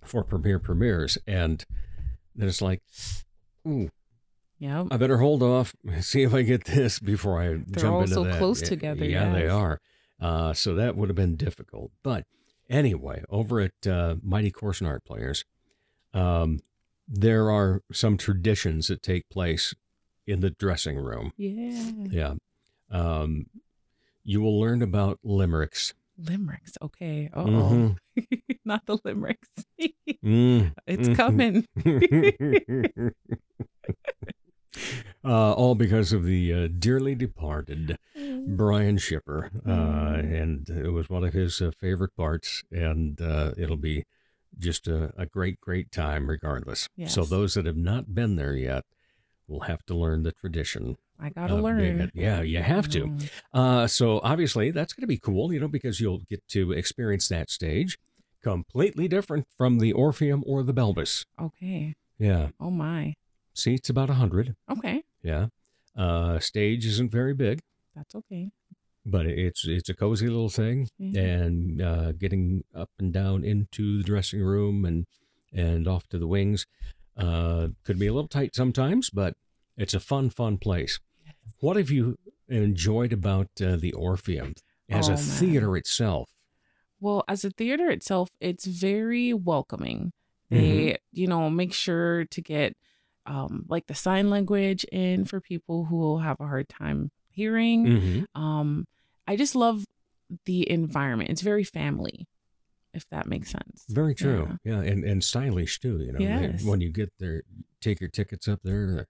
for 0.04 0.24
premiere 0.24 0.58
premieres. 0.58 1.18
And 1.26 1.64
then 2.40 2.48
it's 2.48 2.62
like, 2.62 2.82
ooh, 3.66 3.90
Yeah. 4.58 4.84
I 4.90 4.96
better 4.96 5.18
hold 5.18 5.42
off, 5.42 5.74
see 6.00 6.22
if 6.22 6.34
I 6.34 6.42
get 6.42 6.64
this 6.64 6.98
before 6.98 7.40
I 7.40 7.54
jump 7.54 7.66
into 7.66 7.72
that. 7.72 7.80
They're 7.80 7.90
all 7.90 8.00
into 8.02 8.14
so 8.14 8.24
that. 8.24 8.38
close 8.38 8.62
together, 8.62 9.04
Yeah, 9.04 9.32
they 9.32 9.48
are. 9.48 9.80
Uh, 10.20 10.52
so 10.52 10.74
that 10.74 10.96
would 10.96 11.08
have 11.08 11.16
been 11.16 11.36
difficult. 11.36 11.92
But 12.02 12.26
anyway, 12.68 13.24
over 13.30 13.60
at 13.60 13.86
uh, 13.86 14.16
Mighty 14.22 14.50
Corson 14.50 14.86
Art 14.86 15.04
Players, 15.04 15.44
um, 16.12 16.60
there 17.08 17.50
are 17.50 17.82
some 17.92 18.16
traditions 18.16 18.88
that 18.88 19.02
take 19.02 19.28
place 19.30 19.74
in 20.26 20.40
the 20.40 20.50
dressing 20.50 20.96
room. 20.98 21.32
Yeah. 21.36 21.90
Yeah. 22.10 22.34
Um, 22.90 23.46
you 24.22 24.40
will 24.40 24.60
learn 24.60 24.82
about 24.82 25.18
limericks. 25.24 25.94
Limericks. 26.20 26.76
Okay. 26.82 27.30
Oh. 27.34 27.44
Mhm. 27.46 27.96
Not 28.64 28.86
the 28.86 28.98
limericks. 29.04 29.48
Mm, 30.24 30.74
It's 30.86 31.08
mhm. 31.08 31.16
coming. 31.16 31.64
uh, 35.24 35.52
all 35.52 35.74
because 35.74 36.12
of 36.12 36.24
the 36.24 36.52
uh, 36.52 36.68
dearly 36.78 37.14
departed 37.14 37.96
Brian 38.46 38.98
Shipper, 38.98 39.50
uh, 39.66 39.70
Mm. 39.70 40.42
and 40.42 40.68
it 40.68 40.90
was 40.90 41.08
one 41.08 41.24
of 41.24 41.32
his 41.32 41.60
uh, 41.60 41.70
favorite 41.78 42.14
parts, 42.16 42.62
and 42.70 43.20
uh, 43.20 43.52
it'll 43.56 43.76
be 43.78 44.04
just 44.58 44.86
a, 44.88 45.12
a 45.16 45.26
great, 45.26 45.60
great 45.60 45.90
time 45.90 46.28
regardless. 46.28 46.88
So 47.06 47.24
those 47.24 47.54
that 47.54 47.66
have 47.66 47.76
not 47.76 48.14
been 48.14 48.36
there 48.36 48.54
yet 48.54 48.84
will 49.48 49.60
have 49.60 49.84
to 49.86 49.94
learn 49.94 50.22
the 50.22 50.32
tradition. 50.32 50.96
I 51.20 51.28
gotta 51.30 51.54
of 51.54 51.62
being 51.76 51.98
learn. 51.98 52.10
Yeah, 52.14 52.40
you 52.42 52.62
have 52.62 52.88
to. 52.90 53.00
Mm. 53.06 53.30
Uh, 53.52 53.86
so 53.86 54.20
obviously 54.22 54.70
that's 54.70 54.92
going 54.92 55.02
to 55.02 55.06
be 55.06 55.18
cool, 55.18 55.52
you 55.52 55.60
know, 55.60 55.68
because 55.68 56.00
you'll 56.00 56.22
get 56.30 56.46
to 56.48 56.72
experience 56.72 57.28
that 57.28 57.50
stage, 57.50 57.98
completely 58.42 59.08
different 59.08 59.46
from 59.56 59.78
the 59.78 59.92
Orpheum 59.92 60.42
or 60.46 60.62
the 60.62 60.72
Belbas. 60.74 61.26
Okay. 61.40 61.94
Yeah, 62.18 62.48
Oh 62.60 62.70
my. 62.70 63.14
seats 63.54 63.88
about 63.90 64.10
a 64.10 64.14
hundred. 64.14 64.54
Okay. 64.70 65.02
Yeah, 65.22 65.46
uh, 65.96 66.38
stage 66.38 66.84
isn't 66.86 67.10
very 67.12 67.34
big, 67.34 67.60
That's 67.94 68.14
okay. 68.14 68.50
but 69.06 69.26
it's 69.26 69.66
it's 69.66 69.88
a 69.88 69.94
cozy 69.94 70.28
little 70.28 70.48
thing, 70.50 70.88
Yeah. 70.98 71.20
and 71.22 71.80
uh, 71.82 72.12
getting 72.12 72.64
up 72.74 72.90
and 72.98 73.12
down 73.12 73.44
into 73.44 73.98
the 73.98 74.04
dressing 74.04 74.42
room 74.42 74.84
and 74.84 75.06
and 75.52 75.88
off 75.88 76.08
to 76.10 76.18
the 76.18 76.26
wings 76.26 76.66
uh, 77.16 77.68
could 77.84 77.98
be 77.98 78.06
a 78.06 78.12
little 78.12 78.28
tight 78.28 78.54
sometimes, 78.54 79.10
but 79.10 79.34
it's 79.76 79.94
a 79.94 80.00
fun, 80.00 80.30
fun 80.30 80.58
place. 80.58 81.00
What 81.58 81.76
have 81.76 81.90
you 81.90 82.16
enjoyed 82.48 83.12
about 83.12 83.48
uh, 83.62 83.76
the 83.76 83.92
Orpheum 83.92 84.54
as 84.88 85.08
Oh, 85.08 85.12
a 85.12 85.16
man. 85.16 85.24
theater 85.24 85.76
itself? 85.76 86.30
Well, 87.00 87.24
as 87.28 87.44
a 87.44 87.50
theater 87.50 87.90
itself, 87.90 88.28
it's 88.40 88.66
very 88.66 89.32
welcoming. 89.32 90.12
They, 90.50 90.96
you 91.12 91.28
know, 91.28 91.48
make 91.48 91.72
sure 91.72 92.24
to 92.24 92.40
get 92.42 92.76
um, 93.24 93.66
like 93.68 93.86
the 93.86 93.94
sign 93.94 94.30
language 94.30 94.82
in 94.90 95.24
for 95.24 95.40
people 95.40 95.84
who 95.84 95.96
will 95.96 96.18
have 96.18 96.40
a 96.40 96.46
hard 96.46 96.68
time 96.68 97.12
hearing. 97.28 97.86
Mhm. 97.86 98.24
Um, 98.34 98.86
I 99.28 99.36
just 99.36 99.54
love 99.54 99.84
the 100.46 100.68
environment. 100.68 101.30
It's 101.30 101.40
very 101.42 101.62
family, 101.62 102.26
if 102.92 103.08
that 103.10 103.28
makes 103.28 103.50
sense. 103.50 103.84
Very 103.88 104.14
true. 104.14 104.58
Yeah, 104.64 104.80
and, 104.80 105.04
and 105.04 105.22
stylish 105.22 105.78
too. 105.78 106.00
You 106.00 106.12
know, 106.12 106.18
Yes. 106.20 106.64
when 106.64 106.80
you 106.80 106.90
get 106.90 107.12
there, 107.20 107.44
take 107.80 108.00
your 108.00 108.10
tickets 108.10 108.48
up 108.48 108.60
there, 108.64 109.06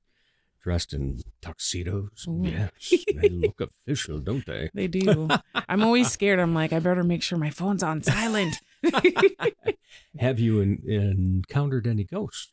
dressed 0.63 0.93
in 0.93 1.21
tuxedos. 1.41 2.27
Ooh. 2.29 2.43
Yes, 2.45 2.71
they 3.15 3.29
look 3.29 3.61
official, 3.87 4.19
don't 4.19 4.45
they? 4.47 4.71
They 4.75 4.87
do. 4.89 5.29
I'm 5.69 5.83
always 5.83 6.11
scared. 6.13 6.39
I'm 6.39 6.55
like, 6.55 6.73
I 6.73 6.79
better 6.79 7.03
make 7.05 7.23
sure 7.23 7.39
my 7.39 7.51
phone's 7.51 7.83
on 7.83 8.03
silent. 8.03 8.57
Have 10.19 10.39
you 10.39 10.61
en- 10.61 10.83
encountered 10.87 11.87
any 11.87 12.05
ghosts? 12.05 12.53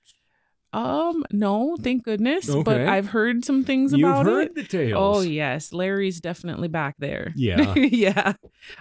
Um, 0.74 1.24
no, 1.32 1.78
thank 1.82 2.04
goodness. 2.04 2.54
But 2.54 2.82
I've 2.82 3.08
heard 3.08 3.46
some 3.46 3.64
things 3.64 3.94
You've 3.94 4.08
about 4.08 4.26
heard 4.26 4.48
it. 4.48 4.56
the 4.56 4.64
tales. 4.64 5.18
Oh 5.18 5.22
yes, 5.22 5.72
Larry's 5.72 6.20
definitely 6.20 6.68
back 6.68 6.96
there. 7.00 7.32
Yeah. 7.36 7.74
yeah. 7.76 8.34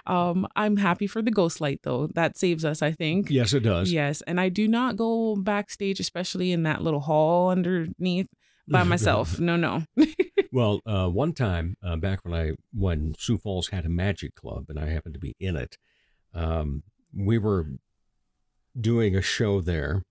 Um, 0.05 0.47
I'm 0.55 0.77
happy 0.77 1.07
for 1.07 1.21
the 1.21 1.31
ghost 1.31 1.61
light 1.61 1.79
though. 1.83 2.07
That 2.13 2.37
saves 2.37 2.65
us, 2.65 2.81
I 2.81 2.91
think. 2.91 3.29
Yes, 3.29 3.53
it 3.53 3.61
does. 3.61 3.91
Yes, 3.91 4.21
and 4.27 4.39
I 4.39 4.49
do 4.49 4.67
not 4.67 4.97
go 4.97 5.37
backstage, 5.37 5.99
especially 5.99 6.51
in 6.51 6.63
that 6.63 6.83
little 6.83 6.99
hall 6.99 7.49
underneath 7.49 8.27
by 8.67 8.83
myself. 8.93 9.39
no, 9.39 9.55
no. 9.55 9.83
Well, 10.49 10.79
uh, 10.85 11.09
one 11.09 11.33
time 11.33 11.75
uh, 11.83 11.97
back 11.97 12.23
when 12.23 12.33
I 12.33 12.51
when 12.73 13.13
Sioux 13.19 13.37
Falls 13.37 13.67
had 13.67 13.85
a 13.85 13.89
magic 13.89 14.33
club 14.33 14.65
and 14.69 14.79
I 14.79 14.87
happened 14.87 15.13
to 15.15 15.19
be 15.19 15.35
in 15.41 15.57
it, 15.57 15.77
um, 16.33 16.83
we 17.13 17.37
were 17.37 17.67
doing 18.79 19.13
a 19.15 19.21
show 19.21 19.59
there, 19.59 20.03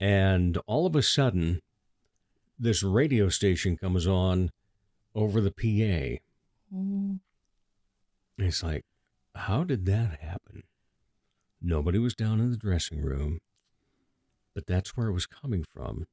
and 0.00 0.58
all 0.66 0.84
of 0.84 0.96
a 0.96 1.02
sudden, 1.02 1.60
this 2.58 2.82
radio 2.82 3.28
station 3.28 3.76
comes 3.76 4.06
on 4.06 4.50
over 5.14 5.40
the 5.40 5.52
PA. 5.52 6.18
And 6.76 7.20
It's 8.38 8.62
like, 8.64 8.84
how 9.34 9.62
did 9.64 9.86
that 9.86 10.18
happen? 10.20 10.64
Nobody 11.62 11.98
was 11.98 12.14
down 12.14 12.40
in 12.40 12.50
the 12.50 12.56
dressing 12.56 13.00
room, 13.00 13.38
but 14.54 14.66
that's 14.66 14.96
where 14.96 15.06
it 15.06 15.12
was 15.12 15.26
coming 15.26 15.64
from. 15.72 16.06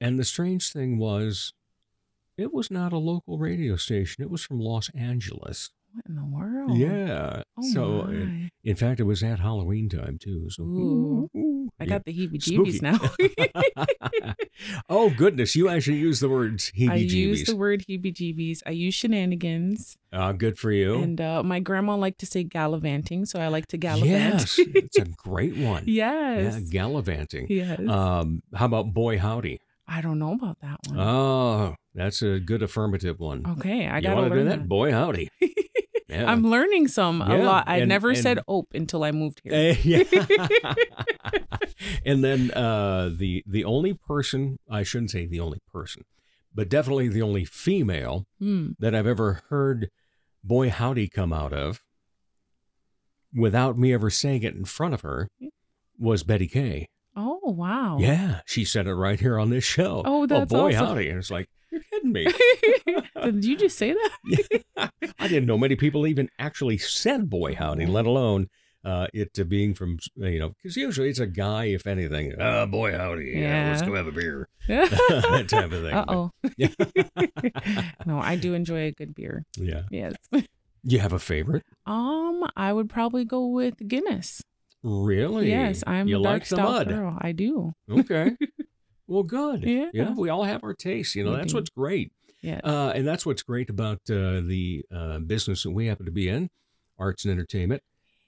And 0.00 0.18
the 0.18 0.24
strange 0.24 0.72
thing 0.72 0.98
was, 0.98 1.52
it 2.36 2.52
was 2.52 2.70
not 2.70 2.92
a 2.92 2.98
local 2.98 3.38
radio 3.38 3.76
station. 3.76 4.22
It 4.22 4.30
was 4.30 4.42
from 4.42 4.60
Los 4.60 4.90
Angeles. 4.94 5.70
What 5.92 6.04
in 6.06 6.16
the 6.16 6.24
world? 6.24 6.76
Yeah. 6.76 7.42
Oh 7.56 7.62
so, 7.72 8.00
uh, 8.02 8.06
my. 8.08 8.50
in 8.62 8.76
fact, 8.76 9.00
it 9.00 9.04
was 9.04 9.22
at 9.22 9.40
Halloween 9.40 9.88
time 9.88 10.18
too. 10.20 10.50
So, 10.50 10.62
Ooh. 10.64 11.30
I 11.80 11.84
yeah. 11.84 11.88
got 11.90 12.04
the 12.04 12.12
heebie-jeebies 12.12 12.76
Spooky. 12.76 13.36
now. 13.36 14.34
oh 14.88 15.10
goodness, 15.10 15.54
you 15.56 15.68
actually 15.68 15.96
used 15.98 16.20
the 16.22 16.28
words 16.28 16.72
heebie-jeebies. 16.76 16.90
I 16.90 16.94
use 16.94 17.44
the 17.44 17.56
word 17.56 17.84
heebie-jeebies. 17.88 18.60
I 18.66 18.70
use 18.70 18.94
shenanigans, 18.94 19.96
Ah, 20.12 20.32
good 20.32 20.58
for 20.58 20.70
you. 20.72 21.00
and 21.02 21.20
uh, 21.20 21.42
my 21.42 21.60
grandma 21.60 21.96
liked 21.96 22.18
to 22.20 22.26
say 22.26 22.44
gallivanting, 22.44 23.24
so 23.26 23.40
I 23.40 23.48
like 23.48 23.66
to 23.68 23.78
gallivant. 23.78 24.10
yes, 24.10 24.58
it's 24.58 24.98
a 24.98 25.04
great 25.04 25.56
one. 25.56 25.84
yes. 25.86 26.54
Yeah, 26.54 26.60
gallivanting. 26.70 27.46
Yes. 27.48 27.80
Um, 27.88 28.42
how 28.54 28.66
about 28.66 28.92
boy 28.94 29.18
howdy? 29.18 29.60
I 29.88 30.00
don't 30.00 30.18
know 30.18 30.32
about 30.32 30.58
that 30.60 30.78
one. 30.88 30.98
Oh, 30.98 31.74
that's 31.94 32.20
a 32.22 32.40
good 32.40 32.62
affirmative 32.62 33.20
one. 33.20 33.44
okay, 33.58 33.86
I 33.88 34.00
gotta 34.00 34.22
learn 34.22 34.32
do 34.32 34.44
that? 34.44 34.68
Boy 34.68 34.92
howdy. 34.92 35.28
Yeah. 36.08 36.30
I'm 36.30 36.44
learning 36.48 36.86
some 36.86 37.20
a 37.20 37.36
lot. 37.36 37.64
I 37.66 37.78
and- 37.78 37.88
never 37.88 38.14
said 38.14 38.38
ope 38.46 38.68
until 38.72 39.02
I 39.02 39.10
moved 39.10 39.40
here. 39.42 39.52
Eh, 39.52 39.76
yeah. 39.82 40.04
and 42.06 42.22
then 42.22 42.52
uh, 42.52 43.10
the 43.14 43.42
the 43.44 43.64
only 43.64 43.92
person 43.94 44.58
I 44.70 44.84
shouldn't 44.84 45.10
say 45.10 45.26
the 45.26 45.40
only 45.40 45.58
person, 45.72 46.04
but 46.54 46.68
definitely 46.68 47.08
the 47.08 47.22
only 47.22 47.44
female 47.44 48.24
Hmm. 48.38 48.68
that 48.78 48.94
I've 48.94 49.08
ever 49.08 49.42
heard 49.50 49.90
"Boy 50.44 50.70
Howdy" 50.70 51.08
come 51.08 51.32
out 51.32 51.52
of, 51.52 51.82
without 53.34 53.76
me 53.76 53.92
ever 53.92 54.08
saying 54.08 54.44
it 54.44 54.54
in 54.54 54.64
front 54.64 54.94
of 54.94 55.00
her, 55.02 55.28
was 55.98 56.22
Betty 56.22 56.46
Kay. 56.46 56.88
Oh 57.16 57.40
wow. 57.44 57.96
Yeah, 57.98 58.40
she 58.44 58.64
said 58.64 58.86
it 58.86 58.94
right 58.94 59.18
here 59.18 59.38
on 59.38 59.48
this 59.48 59.64
show. 59.64 60.02
Oh, 60.04 60.26
that's 60.26 60.52
boy 60.52 60.68
awesome. 60.74 60.86
howdy, 60.86 61.08
and 61.08 61.18
it's 61.18 61.30
like 61.30 61.48
you're 61.72 61.80
kidding 61.90 62.12
me. 62.12 62.26
Did 63.22 63.44
you 63.44 63.56
just 63.56 63.78
say 63.78 63.94
that? 63.94 64.62
I 65.18 65.28
didn't 65.28 65.46
know 65.46 65.56
many 65.56 65.76
people 65.76 66.06
even 66.06 66.28
actually 66.38 66.76
said 66.76 67.30
"boy 67.30 67.54
howdy," 67.54 67.86
let 67.86 68.04
alone 68.04 68.48
uh, 68.84 69.06
it 69.14 69.32
to 69.34 69.46
being 69.46 69.74
from 69.74 69.98
you 70.16 70.38
know 70.38 70.54
because 70.62 70.76
usually 70.76 71.08
it's 71.08 71.18
a 71.18 71.26
guy, 71.26 71.66
if 71.66 71.86
anything. 71.86 72.34
Oh, 72.38 72.66
boy 72.66 72.92
howdy, 72.92 73.32
yeah. 73.34 73.70
let's 73.70 73.82
go 73.82 73.94
have 73.94 74.06
a 74.06 74.12
beer, 74.12 74.48
that 74.68 75.46
type 75.48 75.72
of 75.72 75.82
thing. 75.82 75.94
Uh 75.94 76.04
oh. 76.08 76.30
yeah. 76.58 76.68
no, 78.04 78.20
I 78.20 78.36
do 78.36 78.52
enjoy 78.52 78.88
a 78.88 78.92
good 78.92 79.14
beer. 79.14 79.46
yeah. 79.56 79.82
Yes. 79.90 80.14
You 80.88 81.00
have 81.00 81.12
a 81.12 81.18
favorite? 81.18 81.64
Um, 81.84 82.44
I 82.56 82.72
would 82.72 82.88
probably 82.88 83.24
go 83.24 83.46
with 83.46 83.88
Guinness. 83.88 84.42
Really? 84.82 85.48
Yes, 85.50 85.82
I'm 85.86 86.06
you 86.08 86.20
a 86.20 86.22
dark 86.22 86.40
like 86.42 86.48
the 86.48 86.56
mud. 86.56 86.88
girl. 86.88 87.18
I 87.20 87.32
do. 87.32 87.72
Okay. 87.90 88.36
well, 89.06 89.22
good. 89.22 89.62
Yeah. 89.64 89.90
Yeah. 89.92 90.14
We 90.14 90.28
all 90.28 90.44
have 90.44 90.62
our 90.62 90.74
tastes. 90.74 91.14
You 91.16 91.24
know, 91.24 91.32
We 91.32 91.36
that's 91.38 91.52
do. 91.52 91.58
what's 91.58 91.70
great. 91.70 92.12
Yes. 92.42 92.60
Uh, 92.62 92.92
and 92.94 93.06
that's 93.06 93.26
what's 93.26 93.42
great 93.42 93.70
about 93.70 93.98
uh, 94.08 94.40
the 94.40 94.84
uh, 94.94 95.18
business 95.18 95.64
that 95.64 95.70
we 95.72 95.86
happen 95.86 96.06
to 96.06 96.12
be 96.12 96.28
in, 96.28 96.50
arts 96.98 97.24
and 97.24 97.32
entertainment. 97.32 97.82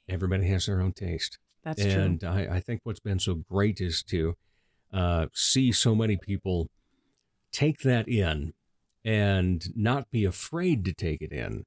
Everybody 0.09 0.49
has 0.49 0.67
their 0.67 0.81
own 0.81 0.93
taste. 0.93 1.39
That's 1.65 1.83
true. 1.83 1.91
and 1.93 2.25
I, 2.25 2.57
I 2.57 2.61
think 2.61 2.81
what's 2.85 3.01
been 3.01 3.19
so 3.19 3.35
great 3.49 3.81
is 3.81 4.03
to 4.05 4.35
uh, 4.93 5.27
see 5.35 5.71
so 5.71 5.95
many 5.95 6.17
people 6.17 6.71
take 7.53 7.81
that 7.81 8.09
in 8.09 8.55
and 9.05 9.67
not 9.77 10.11
be 10.11 10.25
afraid 10.25 10.85
to 10.87 10.93
take 10.93 11.21
it 11.21 11.31
in. 11.33 11.65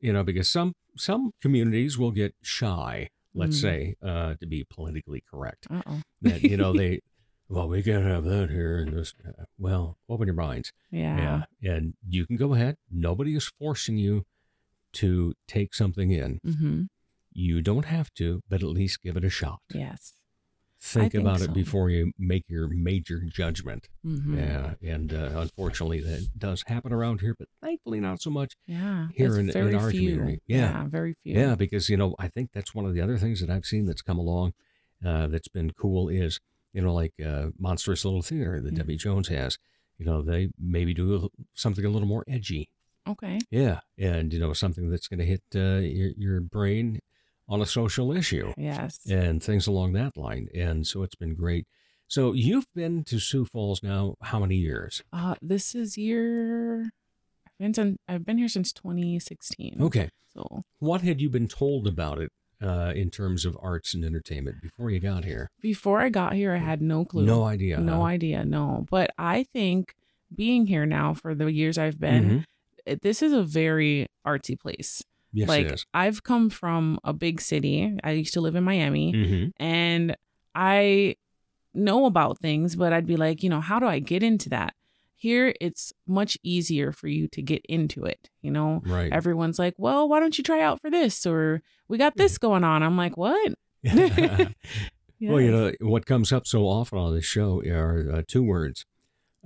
You 0.00 0.12
know, 0.12 0.22
because 0.24 0.50
some 0.50 0.74
some 0.96 1.30
communities 1.40 1.96
will 1.96 2.10
get 2.10 2.34
shy, 2.42 3.08
let's 3.34 3.58
Mm. 3.58 3.60
say, 3.60 3.94
uh, 4.02 4.34
to 4.40 4.46
be 4.46 4.64
politically 4.64 5.22
correct. 5.30 5.66
Uh 5.70 5.82
oh. 5.86 6.02
That 6.22 6.42
you 6.42 6.56
know 6.56 6.72
they, 6.72 7.00
well, 7.48 7.68
we 7.68 7.82
can't 7.82 8.04
have 8.04 8.24
that 8.24 8.50
here 8.50 8.78
and 8.78 8.96
this. 8.96 9.14
uh, 9.26 9.44
Well, 9.58 9.98
open 10.08 10.26
your 10.26 10.34
minds. 10.36 10.72
Yeah. 10.90 11.44
And 11.62 11.94
you 12.08 12.26
can 12.26 12.36
go 12.36 12.54
ahead. 12.54 12.76
Nobody 12.90 13.34
is 13.36 13.46
forcing 13.58 13.98
you 13.98 14.24
to 14.94 15.34
take 15.48 15.74
something 15.74 16.10
in. 16.10 16.40
Mm-hmm. 16.46 16.82
You 17.32 17.60
don't 17.62 17.86
have 17.86 18.14
to, 18.14 18.42
but 18.48 18.62
at 18.62 18.68
least 18.68 19.02
give 19.02 19.16
it 19.16 19.24
a 19.24 19.30
shot. 19.30 19.60
Yes. 19.74 20.14
Think, 20.86 21.12
think 21.12 21.22
about 21.22 21.38
so. 21.38 21.44
it 21.46 21.54
before 21.54 21.88
you 21.88 22.12
make 22.18 22.44
your 22.46 22.68
major 22.68 23.20
judgment. 23.26 23.88
Mhm. 24.04 24.36
Yeah. 24.36 24.74
And 24.94 25.14
uh, 25.14 25.30
unfortunately, 25.36 26.00
that 26.02 26.28
does 26.36 26.62
happen 26.66 26.92
around 26.92 27.22
here, 27.22 27.34
but 27.38 27.48
thankfully 27.62 28.00
not 28.00 28.20
so 28.20 28.28
much 28.30 28.52
Yeah. 28.66 29.08
here 29.14 29.38
in, 29.38 29.48
in 29.48 29.74
our 29.74 29.90
few. 29.90 30.10
community. 30.10 30.42
Yeah. 30.46 30.86
Very 30.88 31.14
few. 31.22 31.32
Yeah, 31.34 31.54
because 31.54 31.88
you 31.88 31.96
know, 31.96 32.14
I 32.18 32.28
think 32.28 32.50
that's 32.52 32.74
one 32.74 32.84
of 32.84 32.92
the 32.92 33.00
other 33.00 33.16
things 33.16 33.40
that 33.40 33.48
I've 33.48 33.64
seen 33.64 33.86
that's 33.86 34.02
come 34.02 34.18
along 34.18 34.52
uh, 35.04 35.26
that's 35.28 35.48
been 35.48 35.70
cool 35.72 36.08
is 36.10 36.38
you 36.74 36.82
know, 36.82 36.92
like 36.92 37.14
uh, 37.24 37.46
Monstrous 37.58 38.04
Little 38.04 38.20
Theater 38.22 38.60
that 38.60 38.72
Yeah. 38.72 38.78
Debbie 38.78 38.96
Jones 38.96 39.28
has. 39.28 39.58
You 39.96 40.04
know, 40.06 40.22
they 40.22 40.50
maybe 40.60 40.92
do 40.92 41.14
a- 41.14 41.28
something 41.54 41.84
a 41.84 41.88
little 41.88 42.08
more 42.08 42.24
edgy. 42.28 42.68
Okay. 43.08 43.38
Yeah, 43.50 43.80
and 43.96 44.32
you 44.32 44.38
know, 44.40 44.52
something 44.52 44.90
that's 44.90 45.06
going 45.08 45.20
to 45.20 45.24
hit 45.24 45.42
uh, 45.54 45.78
your 45.80 46.10
your 46.16 46.40
brain 46.40 46.98
on 47.48 47.60
a 47.60 47.66
social 47.66 48.12
issue 48.12 48.52
Yes. 48.56 49.00
and 49.08 49.42
things 49.42 49.66
along 49.66 49.92
that 49.94 50.16
line. 50.16 50.48
And 50.54 50.86
so 50.86 51.02
it's 51.02 51.14
been 51.14 51.34
great. 51.34 51.66
So 52.06 52.32
you've 52.32 52.66
been 52.74 53.04
to 53.04 53.18
Sioux 53.18 53.44
Falls 53.44 53.82
now 53.82 54.14
how 54.22 54.38
many 54.38 54.56
years? 54.56 55.02
Uh, 55.12 55.34
this 55.42 55.74
is 55.74 55.96
year. 55.98 56.90
I've 57.46 57.58
been 57.58 57.74
since, 57.74 57.98
I've 58.08 58.24
been 58.24 58.38
here 58.38 58.48
since 58.48 58.72
2016. 58.72 59.76
Okay. 59.80 60.10
So 60.32 60.62
What 60.78 61.02
had 61.02 61.20
you 61.20 61.28
been 61.30 61.48
told 61.48 61.86
about 61.86 62.18
it 62.18 62.30
uh, 62.62 62.92
in 62.94 63.10
terms 63.10 63.44
of 63.44 63.56
arts 63.60 63.94
and 63.94 64.04
entertainment 64.04 64.60
before 64.62 64.90
you 64.90 65.00
got 65.00 65.24
here? 65.24 65.50
before 65.60 66.00
I 66.00 66.08
got 66.08 66.32
here, 66.34 66.52
I 66.54 66.58
had 66.58 66.80
no 66.82 67.04
clue. 67.04 67.24
No 67.24 67.44
idea, 67.44 67.78
No 67.78 67.98
huh? 67.98 68.02
idea. 68.04 68.44
No. 68.44 68.86
But 68.90 69.10
I 69.18 69.42
think 69.44 69.94
being 70.34 70.66
here 70.66 70.86
now 70.86 71.14
for 71.14 71.34
the 71.34 71.46
years 71.52 71.78
I've 71.78 71.98
been, 72.00 72.44
Mhm. 72.86 73.00
this 73.02 73.22
is 73.22 73.32
a 73.32 73.42
very 73.44 74.06
artsy 74.26 74.58
place. 74.58 75.02
Yes, 75.34 75.48
like 75.48 75.66
is. 75.66 75.84
I've 75.92 76.22
come 76.22 76.48
from 76.48 76.98
a 77.04 77.12
big 77.12 77.40
city. 77.40 77.98
I 78.02 78.12
used 78.12 78.32
to 78.34 78.40
live 78.40 78.54
in 78.56 78.64
Miami, 78.64 79.12
Mhm. 79.12 79.52
and 79.58 80.16
I 80.54 81.16
know 81.74 82.06
about 82.06 82.38
things, 82.38 82.76
but 82.76 82.92
I'd 82.92 83.06
be 83.06 83.16
like, 83.16 83.42
you 83.42 83.50
know, 83.50 83.60
how 83.60 83.78
do 83.80 83.86
I 83.86 83.98
get 83.98 84.22
into 84.22 84.48
that? 84.50 84.74
Here, 85.16 85.54
it's 85.60 85.92
much 86.06 86.38
easier 86.42 86.92
for 86.92 87.08
you 87.08 87.26
to 87.28 87.42
get 87.42 87.64
into 87.68 88.04
it. 88.04 88.30
You 88.42 88.50
know, 88.52 88.82
Right. 88.86 89.10
everyone's 89.12 89.58
like, 89.58 89.74
well, 89.78 90.08
why 90.08 90.20
don't 90.20 90.36
you 90.38 90.44
try 90.44 90.60
out 90.60 90.80
for 90.80 90.90
this? 90.90 91.26
Or 91.26 91.62
we 91.88 91.98
got 91.98 92.16
this 92.16 92.38
going 92.38 92.62
on. 92.62 92.82
I'm 92.82 92.96
like, 92.96 93.16
what? 93.16 93.54
Well, 95.20 95.40
you 95.40 95.50
know, 95.50 95.72
what 95.80 96.04
comes 96.04 96.32
up 96.32 96.46
so 96.46 96.64
often 96.64 96.98
on 96.98 97.14
this 97.14 97.24
show 97.24 97.62
are 97.62 98.10
uh, 98.12 98.22
two 98.28 98.42
words 98.42 98.84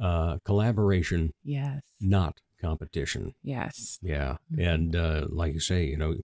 uh, 0.01 0.39
collaboration, 0.45 1.33
Yes. 1.45 1.83
not 2.01 2.41
competition. 2.61 3.35
Yes. 3.43 3.99
Yeah. 4.03 4.37
Mhm. 4.53 4.67
And 4.75 4.97
uh, 4.97 5.27
like 5.29 5.55
you 5.55 5.61
say, 5.61 5.85
you 5.85 5.97
know, 5.97 6.17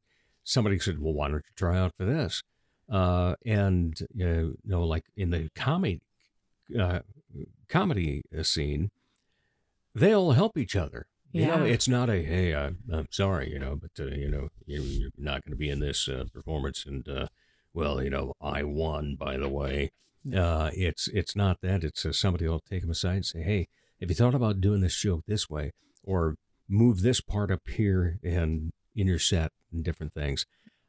somebody 0.43 0.79
said, 0.79 1.01
well, 1.01 1.13
why 1.15 1.29
don't 1.29 1.37
you 1.37 1.55
try 1.57 1.79
out 1.79 1.93
for 1.97 2.05
this? 2.05 2.43
Uh, 2.91 3.35
and, 3.47 3.99
uh, 4.03 4.07
you 4.15 4.59
know, 4.65 4.85
like 4.85 5.05
in 5.17 5.31
the 5.31 5.49
comedy, 5.55 6.01
uh, 6.79 7.01
comedy 7.69 8.23
scene, 8.43 8.91
they 9.95 10.13
all 10.13 10.33
help 10.33 10.59
each 10.59 10.77
other. 10.77 11.07
You 11.33 11.47
know, 11.47 11.65
Yeah. 11.65 11.73
it's 11.73 11.89
not 11.89 12.11
a, 12.11 12.23
hey, 12.23 12.55
I, 12.55 12.67
I'm 12.93 13.09
sorry, 13.11 13.51
you 13.51 13.59
know, 13.59 13.75
but, 13.77 13.91
uh, 13.99 14.09
you 14.15 14.29
know, 14.31 14.49
you, 14.67 14.83
you're 14.83 15.11
not 15.19 15.45
going 15.45 15.53
to 15.53 15.57
be 15.57 15.71
in 15.71 15.81
this 15.81 16.09
uh, 16.09 16.25
performance. 16.33 16.85
And, 16.87 17.09
uh, 17.09 17.27
well, 17.73 18.03
you 18.03 18.11
know, 18.11 18.35
I 18.41 18.63
won, 18.63 19.17
by 19.19 19.37
the 19.37 19.49
way. 19.49 19.91
Uh, 20.35 20.71
it's 20.73 21.07
it's 21.09 21.37
not 21.37 21.59
that. 21.61 21.85
It's 21.85 22.07
uh, 22.07 22.13
somebody 22.13 22.49
will 22.49 22.61
take 22.61 22.81
them 22.81 22.91
aside 22.91 23.17
and 23.17 23.27
say, 23.27 23.43
hey, 23.43 23.69
have 24.01 24.09
you 24.09 24.15
thought 24.15 24.35
about 24.35 24.59
doing 24.61 24.81
this 24.81 24.97
joke 24.99 25.25
this 25.27 25.51
way? 25.51 25.73
Or 26.05 26.37
move 26.69 27.03
this 27.03 27.21
part 27.21 27.51
up 27.51 27.69
here 27.69 28.19
and 28.23 28.73
in 28.95 29.07
your 29.07 29.19
set 29.19 29.53
and 29.73 29.83
different 29.85 30.15
things. 30.15 30.47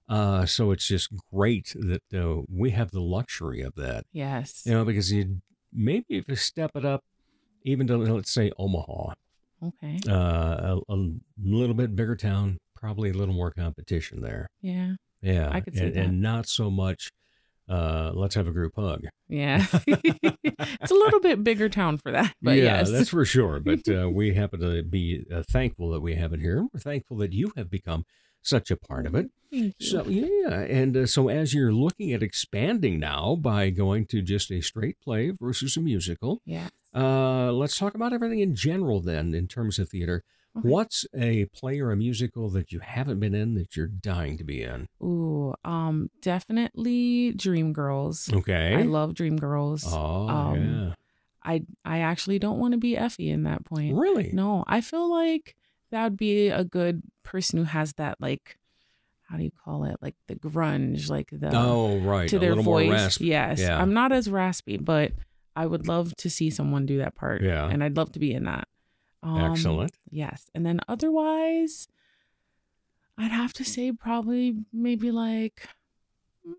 Uh, 0.08 0.46
so 0.46 0.72
it's 0.72 0.88
just 0.88 1.10
great 1.34 1.74
that 1.80 2.04
uh, 2.14 2.44
we 2.48 2.70
have 2.72 2.92
the 2.92 3.02
luxury 3.02 3.62
of 3.62 3.74
that. 3.76 4.06
Yes. 4.12 4.62
You 4.66 4.74
know, 4.74 4.86
because 4.86 5.12
you 5.12 5.42
maybe 5.74 6.06
if 6.10 6.26
you 6.28 6.36
step 6.36 6.72
it 6.76 6.86
up, 6.86 7.04
even 7.64 7.88
to 7.88 7.98
let's 7.98 8.32
say 8.32 8.52
Omaha, 8.60 9.14
Okay. 9.64 9.98
uh, 10.08 10.78
a, 10.88 10.94
a 10.94 11.12
little 11.42 11.74
bit 11.74 11.96
bigger 11.96 12.16
town, 12.16 12.60
probably 12.76 13.10
a 13.10 13.14
little 13.14 13.34
more 13.34 13.50
competition 13.52 14.22
there. 14.22 14.48
Yeah. 14.62 14.96
Yeah, 15.22 15.50
I 15.52 15.60
could 15.62 15.76
see 15.76 15.86
and, 15.86 15.96
that. 15.96 16.06
and 16.06 16.22
not 16.22 16.48
so 16.48 16.70
much. 16.70 17.12
Uh, 17.68 18.12
let's 18.14 18.36
have 18.36 18.48
a 18.48 18.52
group 18.52 18.74
hug. 18.76 19.06
Yeah. 19.28 19.66
it's 19.88 20.92
a 20.92 20.96
little 20.96 21.20
bit 21.20 21.44
bigger 21.44 21.68
town 21.70 21.98
for 21.98 22.12
that, 22.12 22.34
but 22.42 22.58
yeah, 22.58 22.64
yes. 22.80 22.92
that's 22.92 23.10
for 23.10 23.26
sure. 23.26 23.60
But 23.60 23.88
uh, 23.90 24.10
we 24.10 24.34
happen 24.36 24.60
to 24.60 24.84
be 24.84 25.26
uh, 25.34 25.44
thankful 25.50 25.90
that 25.92 26.02
we 26.02 26.16
have 26.16 26.32
it 26.34 26.40
here. 26.42 26.58
and 26.60 26.70
We're 26.74 26.80
thankful 26.80 27.18
that 27.18 27.34
you 27.34 27.52
have 27.58 27.70
become 27.72 28.06
such 28.44 28.70
a 28.70 28.78
part 28.78 29.08
of 29.08 29.16
it. 29.16 29.32
Thank 29.52 29.74
you. 29.80 29.88
So 29.88 30.06
yeah, 30.06 30.60
and 30.60 30.96
uh, 30.96 31.06
so 31.08 31.30
as 31.30 31.54
you're 31.56 31.74
looking 31.74 32.14
at 32.14 32.22
expanding 32.22 33.00
now 33.00 33.36
by 33.36 33.72
going 33.72 34.06
to 34.08 34.22
just 34.22 34.52
a 34.52 34.62
straight 34.62 35.00
play 35.02 35.32
versus 35.32 35.76
a 35.76 35.82
musical, 35.82 36.42
Yeah. 36.46 36.68
uh, 36.94 37.52
let's 37.52 37.78
talk 37.78 37.96
about 37.96 38.14
everything 38.14 38.40
in 38.40 38.54
general 38.56 39.02
then 39.02 39.34
in 39.34 39.48
terms 39.48 39.80
of 39.80 39.90
theater. 39.90 40.24
Okay. 40.58 40.70
What's 40.70 41.06
a 41.14 41.46
play 41.46 41.80
or 41.80 41.92
a 41.92 41.98
musical 41.98 42.50
that 42.52 42.72
you 42.72 42.80
haven't 42.80 43.20
been 43.20 43.36
in 43.36 43.56
that 43.56 43.76
you're 43.76 43.88
dying 43.88 44.38
to 44.38 44.44
be 44.44 44.64
in? 44.64 44.88
Ooh, 45.04 45.54
um, 45.66 46.10
definitely 46.22 47.34
Dreamgirls. 47.34 48.34
Okay. 48.34 48.76
I 48.76 48.84
love 48.84 49.14
Dreamgirls. 49.14 49.86
Oh 49.88 50.30
um, 50.30 50.64
yeah. 50.64 50.94
I 51.44 51.64
I 51.84 52.00
actually 52.00 52.40
don't 52.40 52.60
want 52.60 52.72
to 52.72 52.78
be 52.78 52.96
Effie 52.96 53.30
in 53.30 53.44
that 53.44 53.66
point. 53.66 53.96
Really? 53.96 54.32
No, 54.32 54.64
I 54.68 54.82
feel 54.82 55.10
like 55.10 55.56
that 55.92 56.04
would 56.04 56.18
be 56.18 56.48
a 56.48 56.64
good 56.64 57.04
person 57.24 57.60
who 57.60 57.66
has 57.66 57.94
that 57.94 58.20
like 58.22 58.58
how 59.28 59.38
do 59.38 59.44
you 59.44 59.52
call 59.64 59.86
it? 59.86 59.98
Like 60.02 60.16
the 60.28 60.36
grunge, 60.36 61.10
like 61.10 61.30
the 61.32 61.52
Oh, 61.54 61.98
right. 62.00 62.30
to 62.30 62.38
A 62.38 62.40
their 62.40 62.56
voice. 62.56 63.20
Yes. 63.20 63.60
Yeah. 63.60 63.82
I'm 63.82 63.94
not 63.94 64.12
as 64.12 64.30
raspy, 64.30 64.78
but 64.78 65.14
I 65.56 65.66
would 65.66 65.88
love 65.88 66.16
to 66.18 66.30
see 66.30 66.50
someone 66.50 66.86
do 66.86 67.00
that 67.00 67.16
part. 67.16 67.42
Yeah. 67.42 67.68
And 67.68 67.84
I'd 67.84 67.98
love 67.98 68.12
to 68.14 68.20
be 68.20 68.34
in 68.34 68.44
that. 68.44 68.68
Um, 69.26 69.52
Excellent. 69.52 69.92
Yes. 70.12 70.50
And 70.54 70.66
then 70.66 70.80
otherwise, 70.88 71.88
I'd 73.18 73.32
have 73.32 73.54
to 73.54 73.64
say 73.66 73.92
probably 73.92 74.56
maybe 74.72 75.10
like 75.12 75.68
mm, 76.48 76.54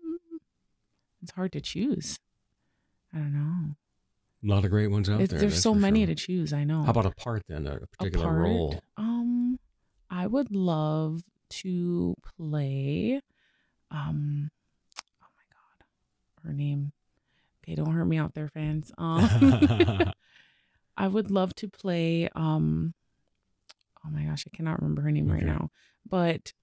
it's 1.21 1.31
hard 1.31 1.53
to 1.53 1.61
choose. 1.61 2.19
I 3.13 3.19
don't 3.19 3.33
know. 3.33 3.75
A 4.43 4.53
lot 4.53 4.65
of 4.65 4.71
great 4.71 4.91
ones 4.91 5.09
out 5.09 5.15
It's- 5.21 5.29
there. 5.29 5.39
there's 5.39 5.61
so 5.61 5.73
many 5.73 6.01
sure. 6.01 6.07
to 6.07 6.15
choose. 6.15 6.51
I 6.53 6.63
know. 6.65 6.83
How 6.83 6.91
about 6.91 7.05
a 7.05 7.11
part 7.11 7.43
then? 7.47 7.65
A 7.67 7.77
A 7.77 7.87
particular 7.87 8.25
part? 8.25 8.39
role? 8.41 8.81
Um, 8.97 9.59
I 10.09 10.27
would 10.27 10.53
love 10.53 11.23
to 11.49 12.15
play. 12.37 13.21
Um, 13.89 14.51
oh 15.23 15.27
my 15.35 15.43
god, 15.53 15.85
her 16.47 16.53
name. 16.53 16.91
Okay, 17.63 17.75
don't 17.75 17.91
hurt 17.93 18.05
me 18.05 18.17
out 18.17 18.33
there, 18.33 18.49
fans. 18.49 18.91
Um, 18.97 19.21
I 20.97 21.07
would 21.07 21.29
love 21.31 21.53
to 21.55 21.67
play. 21.69 22.27
Um, 22.35 22.93
oh 24.05 24.09
my 24.09 24.23
gosh, 24.23 24.45
I 24.51 24.55
cannot 24.55 24.81
remember 24.81 25.03
her 25.03 25.11
name 25.11 25.31
right 25.31 25.43
now, 25.45 25.69
but 26.09 26.53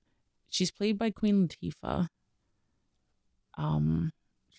she's 0.51 0.71
played 0.71 0.99
by 0.99 1.11
Queen 1.11 1.47
Latifah. 1.49 2.09
Um, 3.57 4.13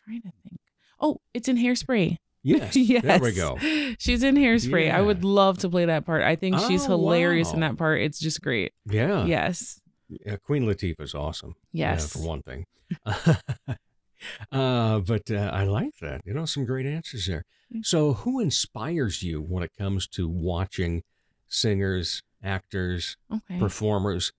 trying 0.05 0.21
to 0.21 0.32
think. 0.43 0.59
Oh, 0.99 1.19
it's 1.34 1.47
in 1.49 1.57
Hairspray. 1.57 2.17
Yes. 2.43 2.76
yes. 2.76 3.03
There 3.03 3.19
we 3.19 3.34
go. 3.34 3.57
She's 3.99 4.23
in 4.23 4.36
Hairspray. 4.36 4.91
I 4.91 5.01
would 5.01 5.23
love 5.26 5.57
to 5.59 5.69
play 5.69 5.86
that 5.86 6.05
part. 6.05 6.23
I 6.23 6.36
think 6.36 6.57
she's 6.59 6.86
Oh, 6.86 6.89
hilarious 6.89 7.51
in 7.51 7.59
that 7.61 7.78
part. 7.78 8.01
It's 8.01 8.19
just 8.19 8.41
great. 8.41 8.71
Yeah. 8.86 9.26
Yes. 9.26 9.82
Yeah, 10.07 10.38
Queen 10.38 10.63
Latifah 10.65 11.01
is 11.01 11.15
awesome. 11.15 11.55
Yeah, 11.73 11.93
Yes. 11.93 12.13
for 12.13 12.19
one 12.19 12.43
thing. 12.43 12.65
uh, 14.51 14.99
but 14.99 15.30
uh, 15.32 15.49
I 15.53 15.63
like 15.65 15.97
that. 16.01 16.21
You 16.26 16.34
know, 16.34 16.45
some 16.45 16.65
great 16.65 16.86
answers 16.86 17.26
there. 17.28 17.43
So, 17.82 18.13
who 18.13 18.39
inspires 18.39 19.23
you 19.23 19.41
when 19.41 19.63
it 19.63 19.71
comes 19.78 20.07
to 20.09 20.28
watching 20.28 21.03
singers, 21.47 22.21
actors, 22.43 23.17
Okay. 23.34 23.59
performers? 23.59 24.32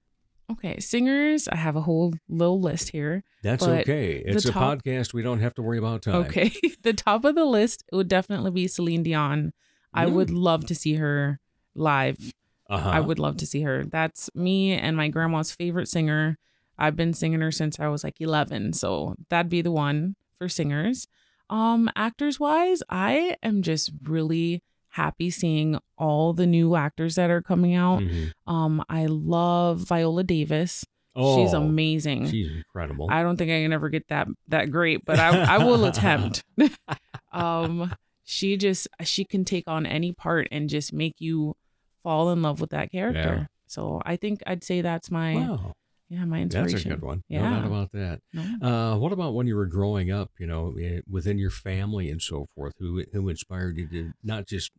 Okay. 0.50 0.78
Singers, 0.78 1.48
I 1.48 1.56
have 1.56 1.74
a 1.74 1.80
whole 1.80 2.14
little 2.28 2.60
list 2.60 2.90
here. 2.90 3.24
That's 3.42 3.66
okay. 3.66 4.22
It's 4.24 4.44
a 4.44 4.52
top- 4.52 4.78
podcast. 4.84 5.12
We 5.12 5.22
don't 5.22 5.40
have 5.40 5.54
to 5.54 5.62
worry 5.62 5.78
about 5.78 6.02
time. 6.02 6.14
Okay. 6.26 6.52
the 6.82 6.92
top 6.92 7.24
of 7.24 7.34
the 7.34 7.44
list 7.44 7.82
would 7.92 8.06
definitely 8.08 8.52
be 8.52 8.68
Celine 8.68 9.02
Dion. 9.02 9.52
I 9.92 10.06
would 10.06 10.28
Mm. 10.28 10.36
love 10.42 10.66
to 10.66 10.74
see 10.74 10.94
her 10.94 11.40
live. 11.74 12.32
Uh-huh. 12.70 12.90
I 12.90 13.00
would 13.00 13.18
love 13.18 13.36
to 13.38 13.46
see 13.46 13.62
her. 13.62 13.84
That's 13.84 14.30
me 14.34 14.72
and 14.72 14.96
my 14.96 15.08
grandma's 15.08 15.50
favorite 15.52 15.88
singer. 15.88 16.38
I've 16.78 16.96
been 16.96 17.12
singing 17.14 17.40
her 17.40 17.50
since 17.52 17.78
I 17.80 17.88
was 17.88 18.04
like 18.04 18.20
11. 18.20 18.72
So 18.74 19.14
that'd 19.28 19.50
be 19.50 19.62
the 19.62 19.72
one 19.72 20.16
for 20.38 20.48
singers. 20.48 21.06
Um, 21.48 21.88
actors 21.96 22.38
wise, 22.40 22.82
I 22.88 23.36
am 23.42 23.62
just 23.62 23.92
really 24.02 24.62
happy 24.90 25.30
seeing 25.30 25.78
all 25.98 26.32
the 26.32 26.46
new 26.46 26.74
actors 26.74 27.14
that 27.16 27.30
are 27.30 27.42
coming 27.42 27.74
out. 27.74 28.00
Mhm. 28.00 28.32
Um, 28.46 28.84
I 28.88 29.06
love 29.06 29.80
Viola 29.80 30.24
Davis. 30.24 30.84
Oh, 31.14 31.36
she's 31.42 31.52
amazing. 31.54 32.28
She's 32.30 32.50
incredible. 32.50 33.08
I 33.10 33.22
don't 33.22 33.36
think 33.36 33.50
I 33.50 33.62
can 33.62 33.72
ever 33.72 33.88
get 33.88 34.08
that 34.08 34.26
that 34.48 34.70
great, 34.70 35.04
but 35.04 35.18
I 35.18 35.56
I 35.56 35.58
will 35.58 35.84
attempt. 35.86 36.42
um, 37.32 37.94
she 38.24 38.56
just 38.56 38.88
she 39.02 39.24
can 39.24 39.44
take 39.44 39.64
on 39.68 39.86
any 39.86 40.12
part 40.12 40.48
and 40.50 40.68
just 40.68 40.92
make 40.92 41.14
you 41.18 41.54
fall 42.02 42.30
in 42.32 42.42
love 42.42 42.60
with 42.60 42.70
that 42.70 42.90
character. 42.90 43.36
Yeah. 43.40 43.46
So 43.66 44.02
I 44.04 44.16
think 44.16 44.42
I'd 44.46 44.64
say 44.64 44.80
that's 44.80 45.10
my 45.10 45.34
Wow. 45.36 45.72
Yeah 46.08 46.24
my 46.24 46.40
inspiration. 46.40 46.72
That's 46.74 46.84
a 46.86 46.88
good 46.90 47.02
one. 47.02 47.22
Yeah. 47.28 47.42
No 47.50 47.56
doubt 47.56 47.66
about 47.66 47.92
that. 47.92 48.20
No. 48.32 48.42
Uh, 48.68 48.98
what 48.98 49.12
about 49.12 49.34
when 49.34 49.46
you 49.46 49.56
were 49.56 49.66
growing 49.66 50.10
up, 50.10 50.30
you 50.38 50.46
know, 50.46 50.74
eh, 50.80 51.00
within 51.08 51.38
your 51.38 51.50
family 51.50 52.10
and 52.10 52.20
so 52.22 52.46
forth? 52.54 52.74
Who 52.78 53.04
who 53.12 53.28
inspired 53.28 53.76
you 53.78 53.88
to 53.88 54.12
not 54.22 54.46
just 54.46 54.70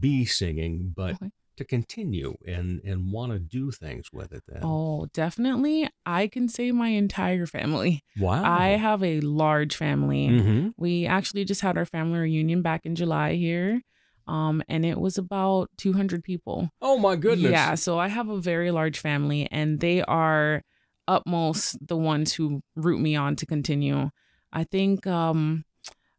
be 0.00 0.24
singing, 0.24 0.92
but 0.96 1.14
Okay. 1.14 1.30
to 1.56 1.64
continue 1.64 2.36
and 2.46 2.80
and 2.84 3.12
want 3.12 3.32
to 3.32 3.38
do 3.38 3.70
things 3.70 4.12
with 4.12 4.32
it? 4.32 4.42
Then, 4.48 4.60
Oh, 4.62 5.06
definitely. 5.12 5.88
I 6.04 6.26
can 6.28 6.48
say 6.48 6.72
my 6.72 6.88
entire 6.88 7.46
family. 7.46 8.02
wow! 8.18 8.42
I 8.44 8.70
have 8.70 9.02
a 9.02 9.20
large 9.20 9.76
family. 9.76 10.28
Mhm. 10.28 10.72
We 10.76 11.06
actually 11.06 11.44
just 11.44 11.60
had 11.60 11.76
our 11.78 11.86
family 11.86 12.18
reunion 12.18 12.62
back 12.62 12.84
in 12.84 12.94
July 12.94 13.34
here. 13.34 13.82
Um, 14.26 14.62
and 14.68 14.84
it 14.84 14.98
was 15.00 15.18
about 15.18 15.70
200 15.76 16.22
people. 16.24 16.70
Oh 16.82 16.98
my 16.98 17.16
goodness! 17.16 17.50
Yeah, 17.52 17.74
so 17.76 17.98
I 17.98 18.08
have 18.08 18.28
a 18.28 18.40
very 18.40 18.70
large 18.70 18.98
family, 18.98 19.48
and 19.50 19.80
they 19.80 20.02
are 20.02 20.62
utmost 21.08 21.78
the 21.86 21.96
ones 21.96 22.34
who 22.34 22.60
root 22.74 23.00
me 23.00 23.14
on 23.14 23.36
to 23.36 23.46
continue. 23.46 24.10
I 24.52 24.64
think 24.64 25.06
um, 25.06 25.64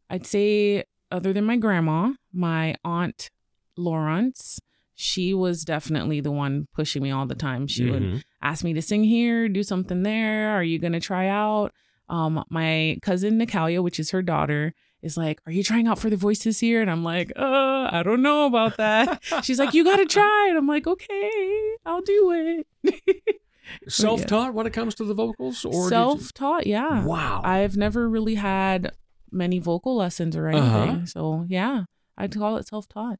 I'd 0.09 0.25
say, 0.25 0.83
other 1.11 1.33
than 1.33 1.43
my 1.45 1.57
grandma, 1.57 2.13
my 2.31 2.75
aunt 2.85 3.29
Lawrence, 3.77 4.59
she 4.95 5.33
was 5.33 5.63
definitely 5.63 6.21
the 6.21 6.31
one 6.31 6.67
pushing 6.73 7.03
me 7.03 7.11
all 7.11 7.25
the 7.27 7.35
time. 7.35 7.67
She 7.67 7.85
would 7.85 8.01
Mhm. 8.03 8.21
ask 8.41 8.63
me 8.63 8.73
to 8.73 8.81
sing 8.81 9.03
here, 9.03 9.47
do 9.49 9.63
something 9.63 10.03
there. 10.03 10.49
Are 10.51 10.63
you 10.63 10.79
gonna 10.79 10.99
try 10.99 11.27
out? 11.27 11.73
Um, 12.09 12.43
my 12.49 12.97
cousin 13.01 13.37
Natalia, 13.37 13.81
which 13.81 13.99
is 13.99 14.11
her 14.11 14.21
daughter, 14.21 14.73
is 15.01 15.15
like, 15.17 15.41
"Are 15.45 15.51
you 15.51 15.63
trying 15.63 15.87
out 15.87 15.99
for 15.99 16.09
the 16.09 16.15
voice 16.17 16.43
this 16.43 16.61
year? 16.63 16.81
And 16.81 16.89
I'm 16.89 17.03
like, 17.03 17.31
"Uh, 17.35 17.89
I 17.91 18.01
don't 18.03 18.21
know 18.21 18.45
about 18.47 18.77
that." 18.77 19.21
She's 19.43 19.59
like, 19.59 19.73
"You 19.73 19.83
gotta 19.83 20.05
try 20.05 20.49
it." 20.51 20.57
I'm 20.57 20.67
like, 20.67 20.87
"Okay, 20.87 21.75
I'll 21.85 22.01
do 22.01 22.63
it." 22.83 23.21
Self-taught 23.87 24.53
when 24.53 24.65
it 24.65 24.73
comes 24.73 24.95
to 24.95 25.03
the 25.03 25.13
vocals, 25.13 25.65
or 25.65 25.89
Self-taught, 25.89 26.65
yeah. 26.67 27.03
Wow. 27.03 27.41
I've 27.43 27.75
never 27.75 28.07
really 28.09 28.35
had 28.35 28.91
many 29.31 29.59
vocal 29.59 29.95
lessons 29.97 30.35
or 30.37 30.47
Uh-huh. 30.49 30.77
anything, 30.83 31.05
so 31.05 31.45
yeah, 31.49 31.83
I'd 32.17 32.33
call 32.33 32.57
it 32.57 32.67
self-taught. 32.67 33.19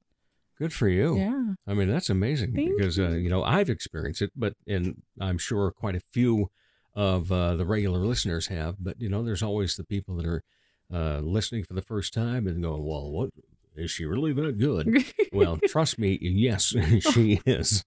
Good 0.58 0.74
for 0.74 0.88
you. 0.88 1.18
Yeah. 1.18 1.54
I 1.68 1.74
mean, 1.74 1.88
that's 1.90 2.10
amazing 2.10 2.54
Thank 2.56 2.78
because, 2.78 2.98
uh, 2.98 3.10
you 3.10 3.30
know, 3.30 3.44
I've 3.44 3.70
experienced 3.70 4.22
it, 4.24 4.32
but, 4.36 4.54
and 4.66 5.04
I'm 5.20 5.38
sure 5.38 5.70
quite 5.72 5.96
a 5.96 6.00
few 6.00 6.50
of 6.96 7.32
uh, 7.32 7.56
the 7.58 7.66
regular 7.66 8.00
listeners 8.00 8.48
have, 8.48 8.78
but, 8.80 9.00
you 9.00 9.08
know, 9.10 9.22
there's 9.24 9.44
always 9.44 9.76
the 9.76 9.84
people 9.84 10.16
that 10.16 10.26
are 10.26 10.44
uh, 10.94 11.20
listening 11.20 11.64
for 11.64 11.74
the 11.74 11.82
first 11.82 12.14
time 12.14 12.48
and 12.48 12.62
going, 12.64 12.84
well, 12.86 13.10
what 13.12 13.30
is 13.76 13.92
she 13.92 14.06
really 14.06 14.34
that 14.34 14.58
good? 14.58 15.06
well, 15.34 15.58
trust 15.68 16.00
me, 16.00 16.18
yes, 16.22 16.74
she 17.14 17.42
is. 17.46 17.84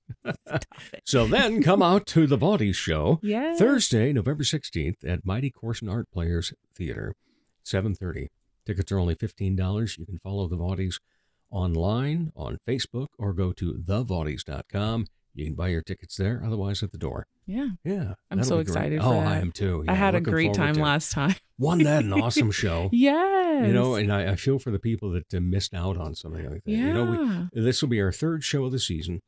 so 1.04 1.26
then 1.26 1.62
come 1.62 1.82
out 1.82 2.06
to 2.06 2.26
the 2.26 2.36
Body 2.38 2.72
Show 2.72 3.18
Yes. 3.22 3.58
Thursday, 3.58 4.12
November 4.12 4.44
16th 4.44 4.96
at 5.06 5.24
Mighty 5.26 5.50
Corson 5.50 5.88
Art 5.88 6.08
Players 6.12 6.52
Theater, 6.74 7.14
7.30. 7.64 8.26
Tickets 8.66 8.92
are 8.92 8.98
only 8.98 9.14
$15. 9.16 9.98
You 9.98 10.06
can 10.06 10.18
follow 10.18 10.46
the 10.46 10.56
Vaudies 10.56 11.00
online 11.50 12.30
on 12.36 12.58
Facebook 12.68 13.08
or 13.18 13.32
go 13.32 13.52
to 13.52 13.72
thevaudies.com. 13.74 15.06
You 15.34 15.44
can 15.46 15.54
buy 15.54 15.68
your 15.68 15.82
tickets 15.82 16.16
there, 16.16 16.42
otherwise 16.44 16.82
at 16.82 16.92
the 16.92 16.98
door. 16.98 17.26
Yeah. 17.46 17.68
Yeah. 17.84 18.14
I'm 18.30 18.42
so 18.44 18.58
excited. 18.58 19.00
Oh, 19.00 19.10
for 19.10 19.26
I 19.26 19.38
am 19.38 19.52
too. 19.52 19.84
I 19.88 19.94
had 19.94 20.14
a 20.14 20.20
great 20.20 20.54
time 20.54 20.74
last 20.74 21.12
time. 21.12 21.34
Wasn't 21.58 21.84
that 21.84 22.04
an 22.04 22.12
awesome 22.22 22.50
show? 22.50 22.88
Yes. 22.92 23.66
You 23.66 23.72
know, 23.72 23.94
and 23.94 24.12
I, 24.12 24.32
I 24.32 24.36
feel 24.36 24.58
for 24.58 24.70
the 24.70 24.78
people 24.78 25.10
that 25.12 25.32
uh, 25.32 25.40
missed 25.40 25.74
out 25.74 25.96
on 25.96 26.14
something 26.14 26.44
like 26.48 26.64
that. 26.64 26.70
Yeah. 26.70 26.86
You 26.86 26.94
know, 26.94 27.48
we, 27.52 27.60
this 27.62 27.82
will 27.82 27.88
be 27.88 28.00
our 28.00 28.12
third 28.12 28.44
show 28.44 28.64
of 28.64 28.72
the 28.72 28.78
season, 28.78 29.20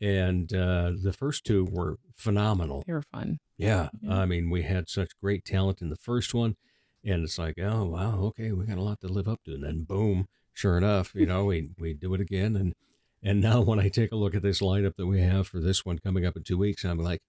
and 0.00 0.52
uh, 0.52 0.92
the 1.02 1.12
first 1.12 1.44
two 1.44 1.66
were 1.70 1.98
phenomenal. 2.16 2.84
They 2.86 2.92
were 2.92 3.02
fun. 3.02 3.38
Yeah. 3.56 3.88
Yeah. 4.02 4.20
I 4.20 4.26
mean, 4.26 4.50
we 4.50 4.62
had 4.62 4.88
such 4.88 5.10
great 5.20 5.44
talent 5.44 5.82
in 5.82 5.90
the 5.90 5.96
first 5.96 6.32
one, 6.32 6.56
and 7.04 7.24
it's 7.24 7.38
like, 7.38 7.58
oh 7.58 7.84
wow, 7.84 8.20
okay, 8.24 8.52
we 8.52 8.64
got 8.64 8.78
a 8.78 8.82
lot 8.82 9.00
to 9.00 9.08
live 9.08 9.28
up 9.28 9.42
to. 9.44 9.54
And 9.54 9.64
then 9.64 9.84
boom, 9.84 10.28
sure 10.52 10.78
enough, 10.78 11.14
you 11.14 11.26
know, 11.26 11.46
we 11.46 11.70
we 11.78 11.92
do 11.92 12.14
it 12.14 12.20
again, 12.20 12.56
and 12.56 12.74
and 13.22 13.40
now 13.40 13.60
when 13.60 13.78
I 13.78 13.88
take 13.88 14.12
a 14.12 14.16
look 14.16 14.34
at 14.34 14.42
this 14.42 14.60
lineup 14.60 14.96
that 14.96 15.06
we 15.06 15.20
have 15.20 15.46
for 15.46 15.60
this 15.60 15.84
one 15.84 15.98
coming 15.98 16.24
up 16.26 16.36
in 16.36 16.42
two 16.42 16.58
weeks, 16.58 16.84
I'm 16.84 16.98
like, 16.98 17.22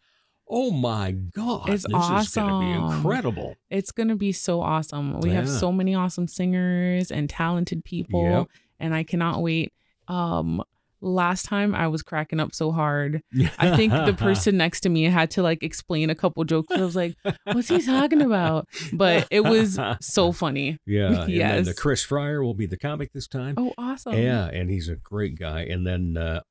oh 0.50 0.72
my 0.72 1.12
god, 1.12 1.70
It's 1.70 1.84
this 1.84 2.28
is 2.28 2.36
going 2.36 2.50
to 2.50 2.60
be 2.60 2.72
incredible. 2.72 3.56
It's 3.70 3.92
going 3.92 4.10
to 4.10 4.16
be 4.16 4.32
so 4.32 4.62
awesome. 4.62 5.20
We 5.22 5.30
have 5.32 5.48
so 5.50 5.72
many 5.72 5.96
awesome 5.96 6.28
singers 6.28 7.12
and 7.12 7.30
talented 7.30 7.84
people 7.86 8.24
Yep. 8.24 8.48
and 8.80 8.94
I 8.96 9.04
cannot 9.04 9.42
wait. 9.42 9.74
Um 10.08 10.62
last 11.02 11.46
time 11.46 11.74
I 11.76 11.88
was 11.88 12.04
cracking 12.04 12.40
up 12.40 12.54
so 12.54 12.72
hard. 12.72 13.22
I 13.58 13.76
think 13.76 13.92
the 13.92 14.14
person 14.18 14.58
next 14.58 14.82
to 14.82 14.90
me 14.90 15.04
had 15.04 15.32
to 15.32 15.44
like 15.44 15.64
explain 15.64 16.10
a 16.10 16.16
couple 16.16 16.44
jokes. 16.44 16.72
I 16.74 16.82
was 16.82 16.96
like, 16.96 17.16
"What's 17.44 17.68
he 17.68 17.82
talking 17.82 18.22
about?" 18.22 18.68
But 18.94 19.28
it 19.32 19.42
was 19.42 19.80
so 20.02 20.32
funny. 20.32 20.78
Yeah. 20.86 21.26
And 21.32 21.40
then 21.40 21.64
the 21.66 21.74
Chris 21.74 22.04
Fryer 22.04 22.44
will 22.44 22.54
be 22.54 22.66
the 22.66 22.78
comic 22.78 23.14
this 23.14 23.28
time. 23.28 23.56
Oh, 23.58 23.74
awesome. 23.78 24.14
Yeah, 24.14 24.46
and 24.48 24.70
he's 24.70 24.88
a 24.90 24.96
great 24.96 25.38
guy. 25.38 25.62
And 25.62 25.86
then 25.86 26.18
uh, 26.18 26.42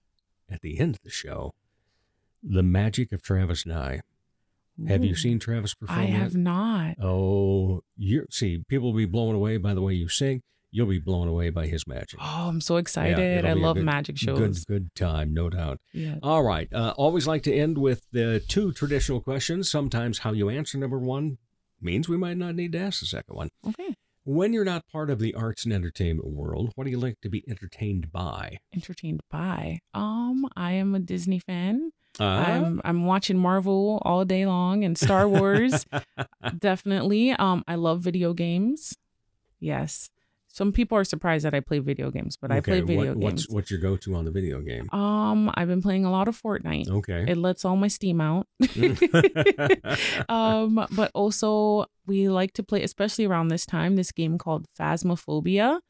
at 0.51 0.61
the 0.62 0.78
end 0.78 0.96
of 0.96 1.03
the 1.03 1.11
show, 1.11 1.55
the 2.42 2.62
magic 2.62 3.12
of 3.12 3.22
Travis 3.22 3.64
Nye. 3.66 4.01
Have 4.88 5.05
you 5.05 5.14
seen 5.14 5.38
Travis 5.38 5.74
perform? 5.74 5.98
I 5.98 6.05
yet? 6.07 6.16
have 6.20 6.34
not. 6.34 6.96
Oh, 7.03 7.82
you 7.98 8.26
see, 8.30 8.64
people 8.66 8.92
will 8.92 8.96
be 8.96 9.05
blown 9.05 9.34
away 9.34 9.59
by 9.59 9.74
the 9.74 9.82
way 9.82 9.92
you 9.92 10.09
sing. 10.09 10.42
You'll 10.70 10.86
be 10.86 10.98
blown 11.00 11.28
away 11.28 11.50
by 11.50 11.66
his 11.66 11.86
magic. 11.86 12.18
Oh, 12.22 12.48
I'm 12.48 12.60
so 12.60 12.76
excited. 12.76 13.18
it'll 13.18 13.50
I 13.50 13.54
love 13.54 13.76
good- 13.76 13.84
magic 13.84 14.16
shows. 14.18 14.38
Good, 14.38 14.66
good 14.66 14.94
time, 14.94 15.34
no 15.34 15.48
doubt. 15.50 15.78
Yeah. 15.92 16.16
All 16.22 16.42
right. 16.42 16.72
Uh, 16.72 16.94
always 16.96 17.26
like 17.26 17.42
to 17.44 17.54
end 17.54 17.78
with 17.78 18.06
the 18.12 18.40
two 18.48 18.72
traditional 18.72 19.20
questions. 19.20 19.70
Sometimes 19.70 20.18
how 20.20 20.32
you 20.32 20.48
answer 20.48 20.78
number 20.78 20.98
one 20.98 21.38
means 21.80 22.08
we 22.08 22.16
might 22.16 22.36
not 22.36 22.54
need 22.54 22.72
to 22.72 22.78
ask 22.78 23.00
the 23.00 23.06
second 23.06 23.34
one. 23.36 23.48
Okay. 23.68 23.94
When 24.24 24.52
you're 24.52 24.66
not 24.66 24.86
part 24.92 25.08
of 25.10 25.18
the 25.18 25.34
arts 25.34 25.64
and 25.64 25.72
entertainment 25.72 26.28
world, 26.28 26.72
what 26.74 26.84
do 26.84 26.90
you 26.90 26.98
like 26.98 27.20
to 27.22 27.30
be 27.30 27.42
entertained 27.48 28.12
by? 28.12 28.58
Entertained 28.74 29.22
by. 29.30 29.80
Um, 29.94 30.46
I 30.54 30.72
am 30.72 30.94
a 30.94 30.98
Disney 31.00 31.38
fan. 31.38 31.92
Uh, 32.18 32.24
I'm 32.24 32.80
I'm 32.84 33.06
watching 33.06 33.38
Marvel 33.38 34.00
all 34.04 34.24
day 34.26 34.44
long 34.44 34.84
and 34.84 34.98
Star 34.98 35.26
Wars. 35.26 35.86
definitely. 36.58 37.30
Um, 37.32 37.64
I 37.66 37.76
love 37.76 38.02
video 38.02 38.34
games. 38.34 38.94
Yes. 39.58 40.10
Some 40.53 40.72
people 40.72 40.98
are 40.98 41.05
surprised 41.05 41.44
that 41.44 41.55
I 41.55 41.61
play 41.61 41.78
video 41.78 42.11
games, 42.11 42.36
but 42.36 42.51
I 42.51 42.61
play 42.61 42.80
video 42.80 43.14
what, 43.14 43.20
games. 43.20 43.42
What's, 43.42 43.51
what's 43.51 43.70
your 43.70 43.78
go-to 43.80 44.16
on 44.16 44.24
the 44.24 44.32
video 44.32 44.61
game? 44.61 44.90
Um, 44.92 45.48
I've 45.55 45.68
been 45.68 45.80
playing 45.80 46.05
a 46.05 46.11
lot 46.11 46.26
of 46.26 46.40
Fortnite. 46.40 46.88
Okay. 46.90 47.24
It 47.28 47.36
lets 47.36 47.64
all 47.64 47.76
my 47.76 47.86
steam 47.86 48.20
out. 48.20 48.48
um, 50.28 50.86
but 50.90 51.11
also 51.14 51.86
we 52.07 52.28
like 52.28 52.53
to 52.55 52.64
play, 52.64 52.82
especially 52.82 53.26
around 53.26 53.48
this 53.48 53.64
time, 53.64 53.94
this 53.94 54.11
game 54.11 54.38
called 54.38 54.66
Phasmophobia. 54.78 55.80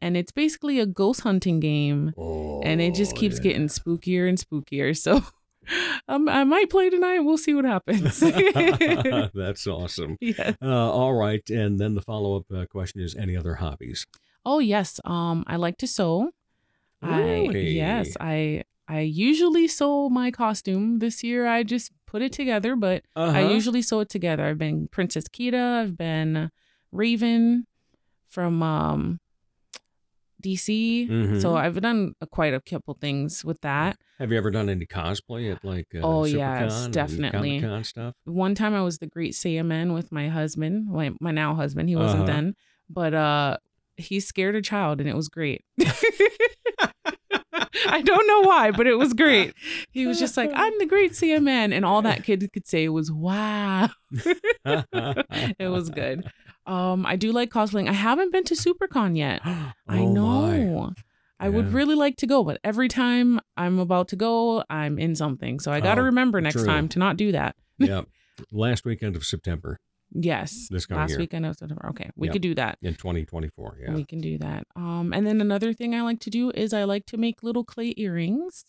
And 0.00 0.16
it's 0.16 0.32
basically 0.32 0.78
a 0.80 0.86
ghost 0.86 1.20
hunting 1.22 1.60
game. 1.60 2.12
and 2.64 2.80
it 2.80 2.94
just 2.94 3.12
Oh, 3.14 3.20
keeps 3.20 3.38
getting 3.38 3.68
spookier 3.68 4.28
and 4.28 4.38
spookier. 4.38 4.96
So 4.96 5.22
um, 6.08 6.28
I 6.28 6.44
might 6.44 6.70
play 6.70 6.90
tonight. 6.90 7.20
We'll 7.20 7.38
see 7.38 7.54
what 7.54 7.64
happens. 7.64 8.20
That's 9.34 9.66
awesome. 9.66 10.16
Yes. 10.20 10.56
Uh, 10.62 10.90
all 10.90 11.14
right. 11.14 11.42
And 11.50 11.78
then 11.78 11.94
the 11.94 12.02
follow-up 12.02 12.44
uh, 12.54 12.66
question 12.66 13.00
is 13.00 13.14
any 13.14 13.36
other 13.36 13.54
hobbies? 13.56 14.06
Oh 14.44 14.58
yes, 14.60 15.00
um, 15.04 15.42
I 15.46 15.56
like 15.56 15.76
to 15.78 15.86
sew. 15.86 16.30
I 17.02 17.48
yes, 17.52 18.16
I 18.20 18.62
I 18.88 19.00
usually 19.00 19.66
sew 19.68 20.08
my 20.08 20.30
costume. 20.30 21.00
This 21.00 21.22
year 21.24 21.46
I 21.46 21.62
just 21.64 21.90
put 22.06 22.22
it 22.22 22.32
together, 22.32 22.76
but 22.76 23.02
I 23.16 23.20
Uh-huh. 23.42 23.52
usually 23.52 23.82
sew 23.82 24.00
it 24.00 24.08
together. 24.08 24.44
I've 24.46 24.58
been 24.58 24.88
Princess 24.88 25.24
Kida, 25.28 25.82
I've 25.82 25.96
been 25.98 26.50
Raven 26.92 27.66
from 28.28 28.62
um 28.62 29.18
DC. 30.46 31.08
Mhm. 31.08 31.42
So 31.42 31.56
I've 31.56 31.80
done 31.80 32.14
a, 32.20 32.26
quite 32.26 32.54
a 32.54 32.60
couple 32.60 32.94
things 32.94 33.44
with 33.44 33.60
that. 33.62 33.98
Have 34.18 34.30
you 34.32 34.38
ever 34.38 34.50
done 34.50 34.68
any 34.68 34.86
cosplay 34.86 35.52
at 35.52 35.64
like 35.64 35.88
uh, 35.94 36.00
Oh, 36.02 36.24
yes, 36.24 36.88
definitely. 36.88 37.60
Comic-Con 37.60 37.84
stuff? 37.84 38.14
One 38.24 38.54
time 38.54 38.74
I 38.74 38.82
was 38.82 38.98
the 38.98 39.06
Great 39.08 39.32
Saiyaman 39.34 39.92
with 39.94 40.12
my 40.12 40.28
husband, 40.28 40.88
my, 40.88 41.10
my 41.20 41.32
now 41.32 41.54
husband. 41.54 41.88
He 41.88 41.96
wasn't 41.96 42.22
Uh-huh. 42.22 42.32
then, 42.32 42.54
but 42.88 43.12
uh, 43.14 43.56
he 43.96 44.20
scared 44.20 44.54
a 44.54 44.62
child, 44.62 45.00
and 45.00 45.08
it 45.08 45.16
was 45.16 45.28
great. 45.28 45.62
I 47.88 48.02
don't 48.02 48.26
know 48.26 48.40
why, 48.42 48.70
but 48.70 48.86
it 48.86 48.96
was 48.96 49.12
great. 49.12 49.54
He 49.90 50.06
was 50.06 50.18
just 50.18 50.36
like, 50.36 50.50
"I'm 50.54 50.72
the 50.78 50.86
Great 50.86 51.12
Saiyaman," 51.12 51.72
and 51.72 51.84
all 51.84 52.02
that 52.02 52.24
kid 52.24 52.46
could 52.52 52.66
say 52.66 52.88
was, 52.88 53.10
"Wow." 53.12 53.88
it 54.64 55.68
was 55.70 55.88
good. 55.90 56.28
Um, 56.66 57.06
I 57.06 57.16
do 57.16 57.32
like 57.32 57.50
cosplaying. 57.50 57.88
I 57.88 57.92
haven't 57.92 58.32
been 58.32 58.44
to 58.44 58.54
SuperCon 58.54 59.16
yet. 59.16 59.40
I 59.44 59.72
Oh, 59.88 59.94
my. 59.94 60.04
know. 60.58 60.92
I 61.38 61.48
would 61.50 61.72
really 61.74 61.94
like 61.94 62.16
to 62.16 62.26
go, 62.26 62.42
but 62.42 62.58
every 62.64 62.88
time 62.88 63.40
I'm 63.58 63.78
about 63.78 64.08
to 64.08 64.16
go, 64.16 64.64
I'm 64.70 64.98
in 64.98 65.14
something. 65.14 65.60
So 65.60 65.70
I 65.70 65.80
got 65.80 65.96
to 65.96 66.00
Oh, 66.00 66.04
remember 66.04 66.40
next 66.40 66.56
true. 66.56 66.64
time 66.64 66.88
to 66.88 66.98
not 66.98 67.18
do 67.18 67.30
that. 67.32 67.56
yeah. 67.78 68.02
Last 68.50 68.84
weekend 68.84 69.16
of 69.16 69.24
September 69.24 69.78
Yes. 70.12 70.68
This 70.70 70.86
coming 70.86 71.00
last 71.00 71.10
year. 71.10 71.18
weekend 71.18 71.44
of 71.44 71.56
September. 71.56 71.88
Okay, 71.90 72.08
we 72.16 72.28
Yep. 72.28 72.32
could 72.32 72.42
do 72.42 72.54
that. 72.54 72.78
in 72.80 72.94
2024. 72.94 73.78
Yeah. 73.82 73.94
We 73.94 74.04
can 74.04 74.20
do 74.20 74.38
that. 74.38 74.66
Um, 74.76 75.12
and 75.12 75.26
then 75.26 75.40
another 75.40 75.74
thing 75.74 75.94
I 75.94 76.00
like 76.02 76.20
to 76.20 76.30
do 76.30 76.50
is 76.54 76.72
I 76.72 76.84
like 76.84 77.04
to 77.06 77.16
make 77.18 77.42
little 77.42 77.64
clay 77.64 77.92
earrings. 77.96 78.64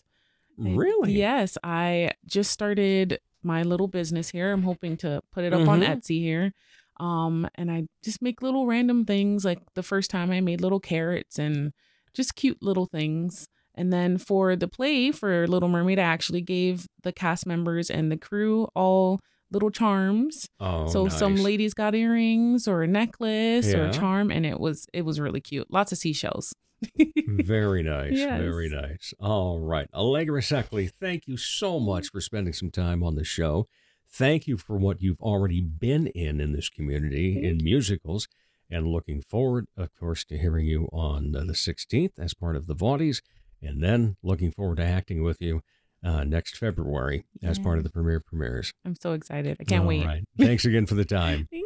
I- 0.59 0.69
Really? 0.71 1.13
Yes, 1.13 1.57
I 1.63 2.11
just 2.25 2.51
started 2.51 3.19
my 3.43 3.61
little 3.63 3.87
business 3.87 4.31
here. 4.31 4.51
I'm 4.51 4.63
hoping 4.63 4.97
to 4.97 5.21
put 5.31 5.43
it 5.45 5.53
up 5.53 5.67
on 5.67 5.81
Mhm. 5.81 5.87
Etsy 5.87 6.19
here. 6.19 6.53
Um, 6.99 7.47
and 7.55 7.71
I 7.71 7.83
just 8.03 8.21
make 8.21 8.41
little 8.41 8.65
random 8.65 9.05
things. 9.05 9.45
Like 9.45 9.59
the 9.75 9.83
first 9.83 10.09
time 10.09 10.31
I 10.31 10.41
made 10.41 10.61
little 10.61 10.79
carrots 10.79 11.37
and 11.37 11.71
just 12.13 12.35
cute 12.35 12.61
little 12.61 12.85
things. 12.85 13.47
And 13.75 13.93
then 13.93 14.17
for 14.17 14.55
the 14.55 14.67
play 14.67 15.11
for 15.11 15.47
Little 15.47 15.69
Mermaid, 15.69 15.99
I 15.99 16.03
actually 16.03 16.41
gave 16.41 16.87
the 17.03 17.11
cast 17.13 17.45
members 17.45 17.91
and 17.91 18.11
the 18.11 18.17
crew 18.17 18.67
all 18.75 19.19
little 19.51 19.69
charms. 19.69 20.47
Oh, 20.59 20.87
so 20.87 21.07
some 21.09 21.35
ladies 21.35 21.75
got 21.75 21.93
earrings 21.93 22.67
or 22.67 22.81
a 22.81 22.87
necklace 22.87 23.71
or 23.73 23.85
a 23.85 23.93
charm, 23.93 24.31
and 24.31 24.45
it 24.45 24.59
was 24.59 24.87
it 24.93 25.03
was 25.03 25.19
really 25.19 25.39
cute. 25.41 25.71
Lots 25.71 25.91
of 25.91 25.99
seashells. 25.99 26.53
Very 27.27 27.83
nice. 27.83 28.13
Yes. 28.13 28.39
Very 28.41 28.69
nice. 28.69 29.13
All 29.19 29.59
right. 29.59 29.87
Allegra 29.93 30.41
Sekely, 30.41 30.89
thank 30.99 31.27
you 31.27 31.37
so 31.37 31.79
much 31.79 32.09
for 32.09 32.21
spending 32.21 32.53
some 32.53 32.71
time 32.71 33.03
on 33.03 33.15
the 33.15 33.23
show. 33.23 33.67
Thank 34.09 34.47
you 34.47 34.57
for 34.57 34.77
what 34.77 35.01
you've 35.01 35.21
already 35.21 35.61
been 35.61 36.07
in 36.07 36.39
in 36.39 36.53
this 36.53 36.69
community 36.69 37.43
in 37.43 37.57
musicals. 37.63 38.27
And 38.69 38.87
looking 38.87 39.21
forward, 39.21 39.67
of 39.77 39.89
course, 39.97 40.25
to 40.25 40.37
hearing 40.37 40.65
you 40.65 40.89
on 40.91 41.35
uh, 41.35 41.39
the 41.45 41.53
16th 41.53 42.19
as 42.19 42.33
part 42.33 42.55
of 42.55 42.67
the 42.67 42.75
Vaudies. 42.75 43.21
And 43.61 43.81
then 43.81 44.17
looking 44.21 44.51
forward 44.51 44.77
to 44.77 44.83
acting 44.83 45.23
with 45.23 45.41
you 45.41 45.61
uh, 46.03 46.23
next 46.23 46.57
February 46.57 47.25
as 47.41 47.59
part 47.59 47.77
of 47.77 47.83
the 47.83 47.89
premiere 47.89 48.19
premieres. 48.19 48.73
I'm 48.85 48.95
so 48.95 49.13
excited. 49.13 49.57
I 49.59 49.63
can't 49.63 49.81
All 49.81 49.87
wait. 49.87 50.05
right. 50.05 50.23
Thanks 50.37 50.65
again 50.65 50.85
for 50.85 50.95
the 50.95 51.05
time. 51.05 51.47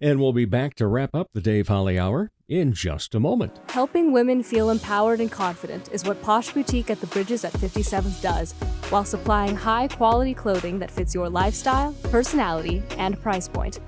And 0.00 0.20
we'll 0.20 0.32
be 0.32 0.44
back 0.44 0.74
to 0.76 0.86
wrap 0.86 1.14
up 1.14 1.28
the 1.32 1.40
Dave 1.40 1.68
Holly 1.68 1.98
Hour 1.98 2.30
in 2.48 2.72
just 2.72 3.14
a 3.14 3.20
moment. 3.20 3.58
Helping 3.68 4.12
women 4.12 4.42
feel 4.42 4.70
empowered 4.70 5.20
and 5.20 5.30
confident 5.30 5.90
is 5.92 6.04
what 6.04 6.22
Posh 6.22 6.52
Boutique 6.52 6.90
at 6.90 7.00
the 7.00 7.06
Bridges 7.08 7.44
at 7.44 7.52
57th 7.52 8.22
does, 8.22 8.52
while 8.90 9.04
supplying 9.04 9.54
high 9.54 9.88
quality 9.88 10.34
clothing 10.34 10.78
that 10.78 10.90
fits 10.90 11.14
your 11.14 11.28
lifestyle, 11.28 11.92
personality, 12.04 12.82
and 12.96 13.20
price 13.20 13.48
point. 13.48 13.80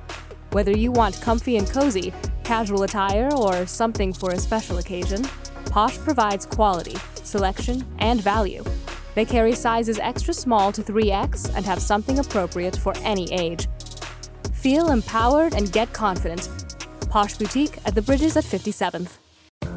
Whether 0.53 0.77
you 0.77 0.93
want 0.93 1.21
comfy 1.21 1.57
and 1.57 1.69
cozy, 1.69 2.13
casual 2.45 2.83
attire, 2.83 3.33
or 3.35 3.67
something 3.67 4.13
for 4.13 4.33
a 4.33 4.39
special 4.39 4.79
occasion, 4.79 5.25
Posh 5.67 5.97
provides 5.99 6.45
quality, 6.45 6.97
selection, 7.23 7.87
and 8.01 8.21
value. 8.21 8.65
They 9.15 9.25
carry 9.25 9.53
sizes 9.53 9.99
extra 9.99 10.35
small 10.35 10.73
to 10.73 10.83
3X 10.83 11.55
and 11.55 11.65
have 11.65 11.81
something 11.81 12.19
appropriate 12.19 12.77
for 12.77 12.93
any 12.99 13.33
age. 13.33 13.69
Feel 14.61 14.91
empowered 14.91 15.55
and 15.55 15.73
get 15.73 15.91
confident. 15.95 16.51
Posh 17.09 17.39
Boutique 17.39 17.79
at 17.87 17.95
the 17.95 18.03
Bridges 18.03 18.37
at 18.37 18.45
57th. 18.45 19.20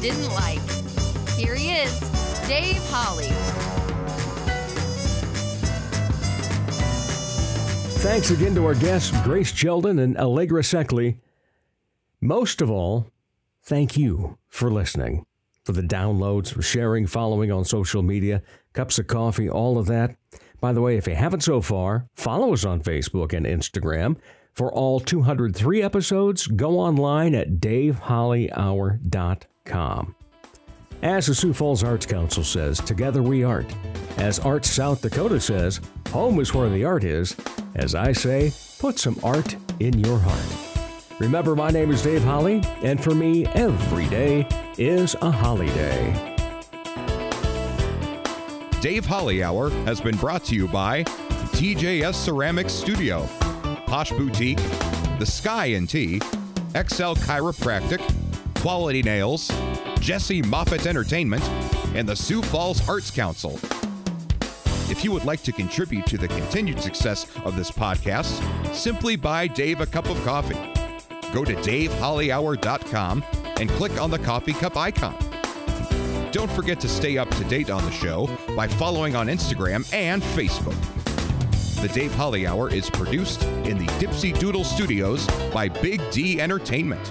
Didn't 0.00 0.32
like. 0.32 0.60
Here 1.36 1.54
he 1.54 1.72
is, 1.72 2.00
Dave 2.48 2.82
Holly. 2.88 3.28
Thanks 8.00 8.30
again 8.30 8.54
to 8.54 8.64
our 8.64 8.74
guests, 8.74 9.10
Grace 9.24 9.52
Kjelden 9.52 10.00
and 10.00 10.16
Allegra 10.16 10.62
Sekely. 10.62 11.18
Most 12.18 12.62
of 12.62 12.70
all, 12.70 13.10
thank 13.62 13.98
you 13.98 14.38
for 14.48 14.70
listening, 14.70 15.26
for 15.64 15.72
the 15.72 15.82
downloads, 15.82 16.50
for 16.50 16.62
sharing, 16.62 17.06
following 17.06 17.52
on 17.52 17.66
social 17.66 18.02
media, 18.02 18.40
cups 18.72 18.98
of 18.98 19.06
coffee, 19.06 19.50
all 19.50 19.76
of 19.76 19.84
that. 19.88 20.16
By 20.60 20.72
the 20.72 20.80
way, 20.80 20.96
if 20.96 21.06
you 21.06 21.14
haven't 21.14 21.42
so 21.42 21.60
far, 21.60 22.06
follow 22.14 22.54
us 22.54 22.64
on 22.64 22.80
Facebook 22.80 23.34
and 23.34 23.44
Instagram. 23.44 24.16
For 24.54 24.72
all 24.72 24.98
203 24.98 25.82
episodes, 25.82 26.46
go 26.46 26.78
online 26.78 27.34
at 27.34 27.56
davehollyhour.com. 27.60 29.49
As 31.02 31.26
the 31.26 31.34
Sioux 31.34 31.52
Falls 31.54 31.82
Arts 31.82 32.06
Council 32.06 32.44
says, 32.44 32.78
together 32.78 33.22
we 33.22 33.42
art. 33.44 33.66
As 34.18 34.38
Arts 34.38 34.70
South 34.70 35.00
Dakota 35.00 35.40
says, 35.40 35.80
home 36.10 36.40
is 36.40 36.52
where 36.52 36.68
the 36.68 36.84
art 36.84 37.04
is. 37.04 37.36
As 37.74 37.94
I 37.94 38.12
say, 38.12 38.52
put 38.78 38.98
some 38.98 39.18
art 39.22 39.56
in 39.78 39.98
your 39.98 40.18
heart. 40.18 41.18
Remember, 41.20 41.54
my 41.54 41.70
name 41.70 41.90
is 41.90 42.02
Dave 42.02 42.24
Holly, 42.24 42.62
and 42.82 43.02
for 43.02 43.14
me, 43.14 43.46
every 43.48 44.06
day 44.08 44.46
is 44.78 45.14
a 45.22 45.30
holiday. 45.30 46.36
Dave 48.80 49.04
Holly 49.04 49.42
Hour 49.42 49.70
has 49.84 50.00
been 50.00 50.16
brought 50.16 50.44
to 50.44 50.54
you 50.54 50.66
by 50.66 51.04
TJS 51.52 52.14
Ceramics 52.14 52.72
Studio, 52.72 53.28
Posh 53.86 54.10
Boutique, 54.12 54.60
The 55.18 55.26
Sky 55.26 55.66
and 55.66 55.88
Tea, 55.88 56.18
XL 56.72 57.14
Chiropractic, 57.20 58.00
Quality 58.60 59.02
Nails, 59.02 59.50
Jesse 60.00 60.42
Moffitt 60.42 60.86
Entertainment, 60.86 61.42
and 61.94 62.06
the 62.06 62.14
Sioux 62.14 62.42
Falls 62.42 62.86
Arts 62.86 63.10
Council. 63.10 63.58
If 64.90 65.02
you 65.02 65.12
would 65.12 65.24
like 65.24 65.42
to 65.44 65.52
contribute 65.52 66.04
to 66.06 66.18
the 66.18 66.28
continued 66.28 66.78
success 66.82 67.26
of 67.44 67.56
this 67.56 67.70
podcast, 67.70 68.34
simply 68.74 69.16
buy 69.16 69.46
Dave 69.46 69.80
a 69.80 69.86
cup 69.86 70.10
of 70.10 70.22
coffee. 70.24 70.58
Go 71.32 71.42
to 71.42 71.54
davehollyhour.com 71.54 73.24
and 73.58 73.70
click 73.70 73.98
on 73.98 74.10
the 74.10 74.18
coffee 74.18 74.52
cup 74.52 74.76
icon. 74.76 75.16
Don't 76.30 76.50
forget 76.50 76.78
to 76.80 76.88
stay 76.88 77.16
up 77.16 77.30
to 77.36 77.44
date 77.44 77.70
on 77.70 77.82
the 77.86 77.92
show 77.92 78.28
by 78.54 78.68
following 78.68 79.16
on 79.16 79.28
Instagram 79.28 79.90
and 79.94 80.22
Facebook. 80.22 80.76
The 81.80 81.88
Dave 81.88 82.12
Holly 82.14 82.46
Hour 82.46 82.70
is 82.70 82.90
produced 82.90 83.42
in 83.42 83.78
the 83.78 83.86
Dipsy 83.98 84.38
Doodle 84.38 84.64
Studios 84.64 85.26
by 85.50 85.70
Big 85.70 86.02
D 86.10 86.42
Entertainment. 86.42 87.10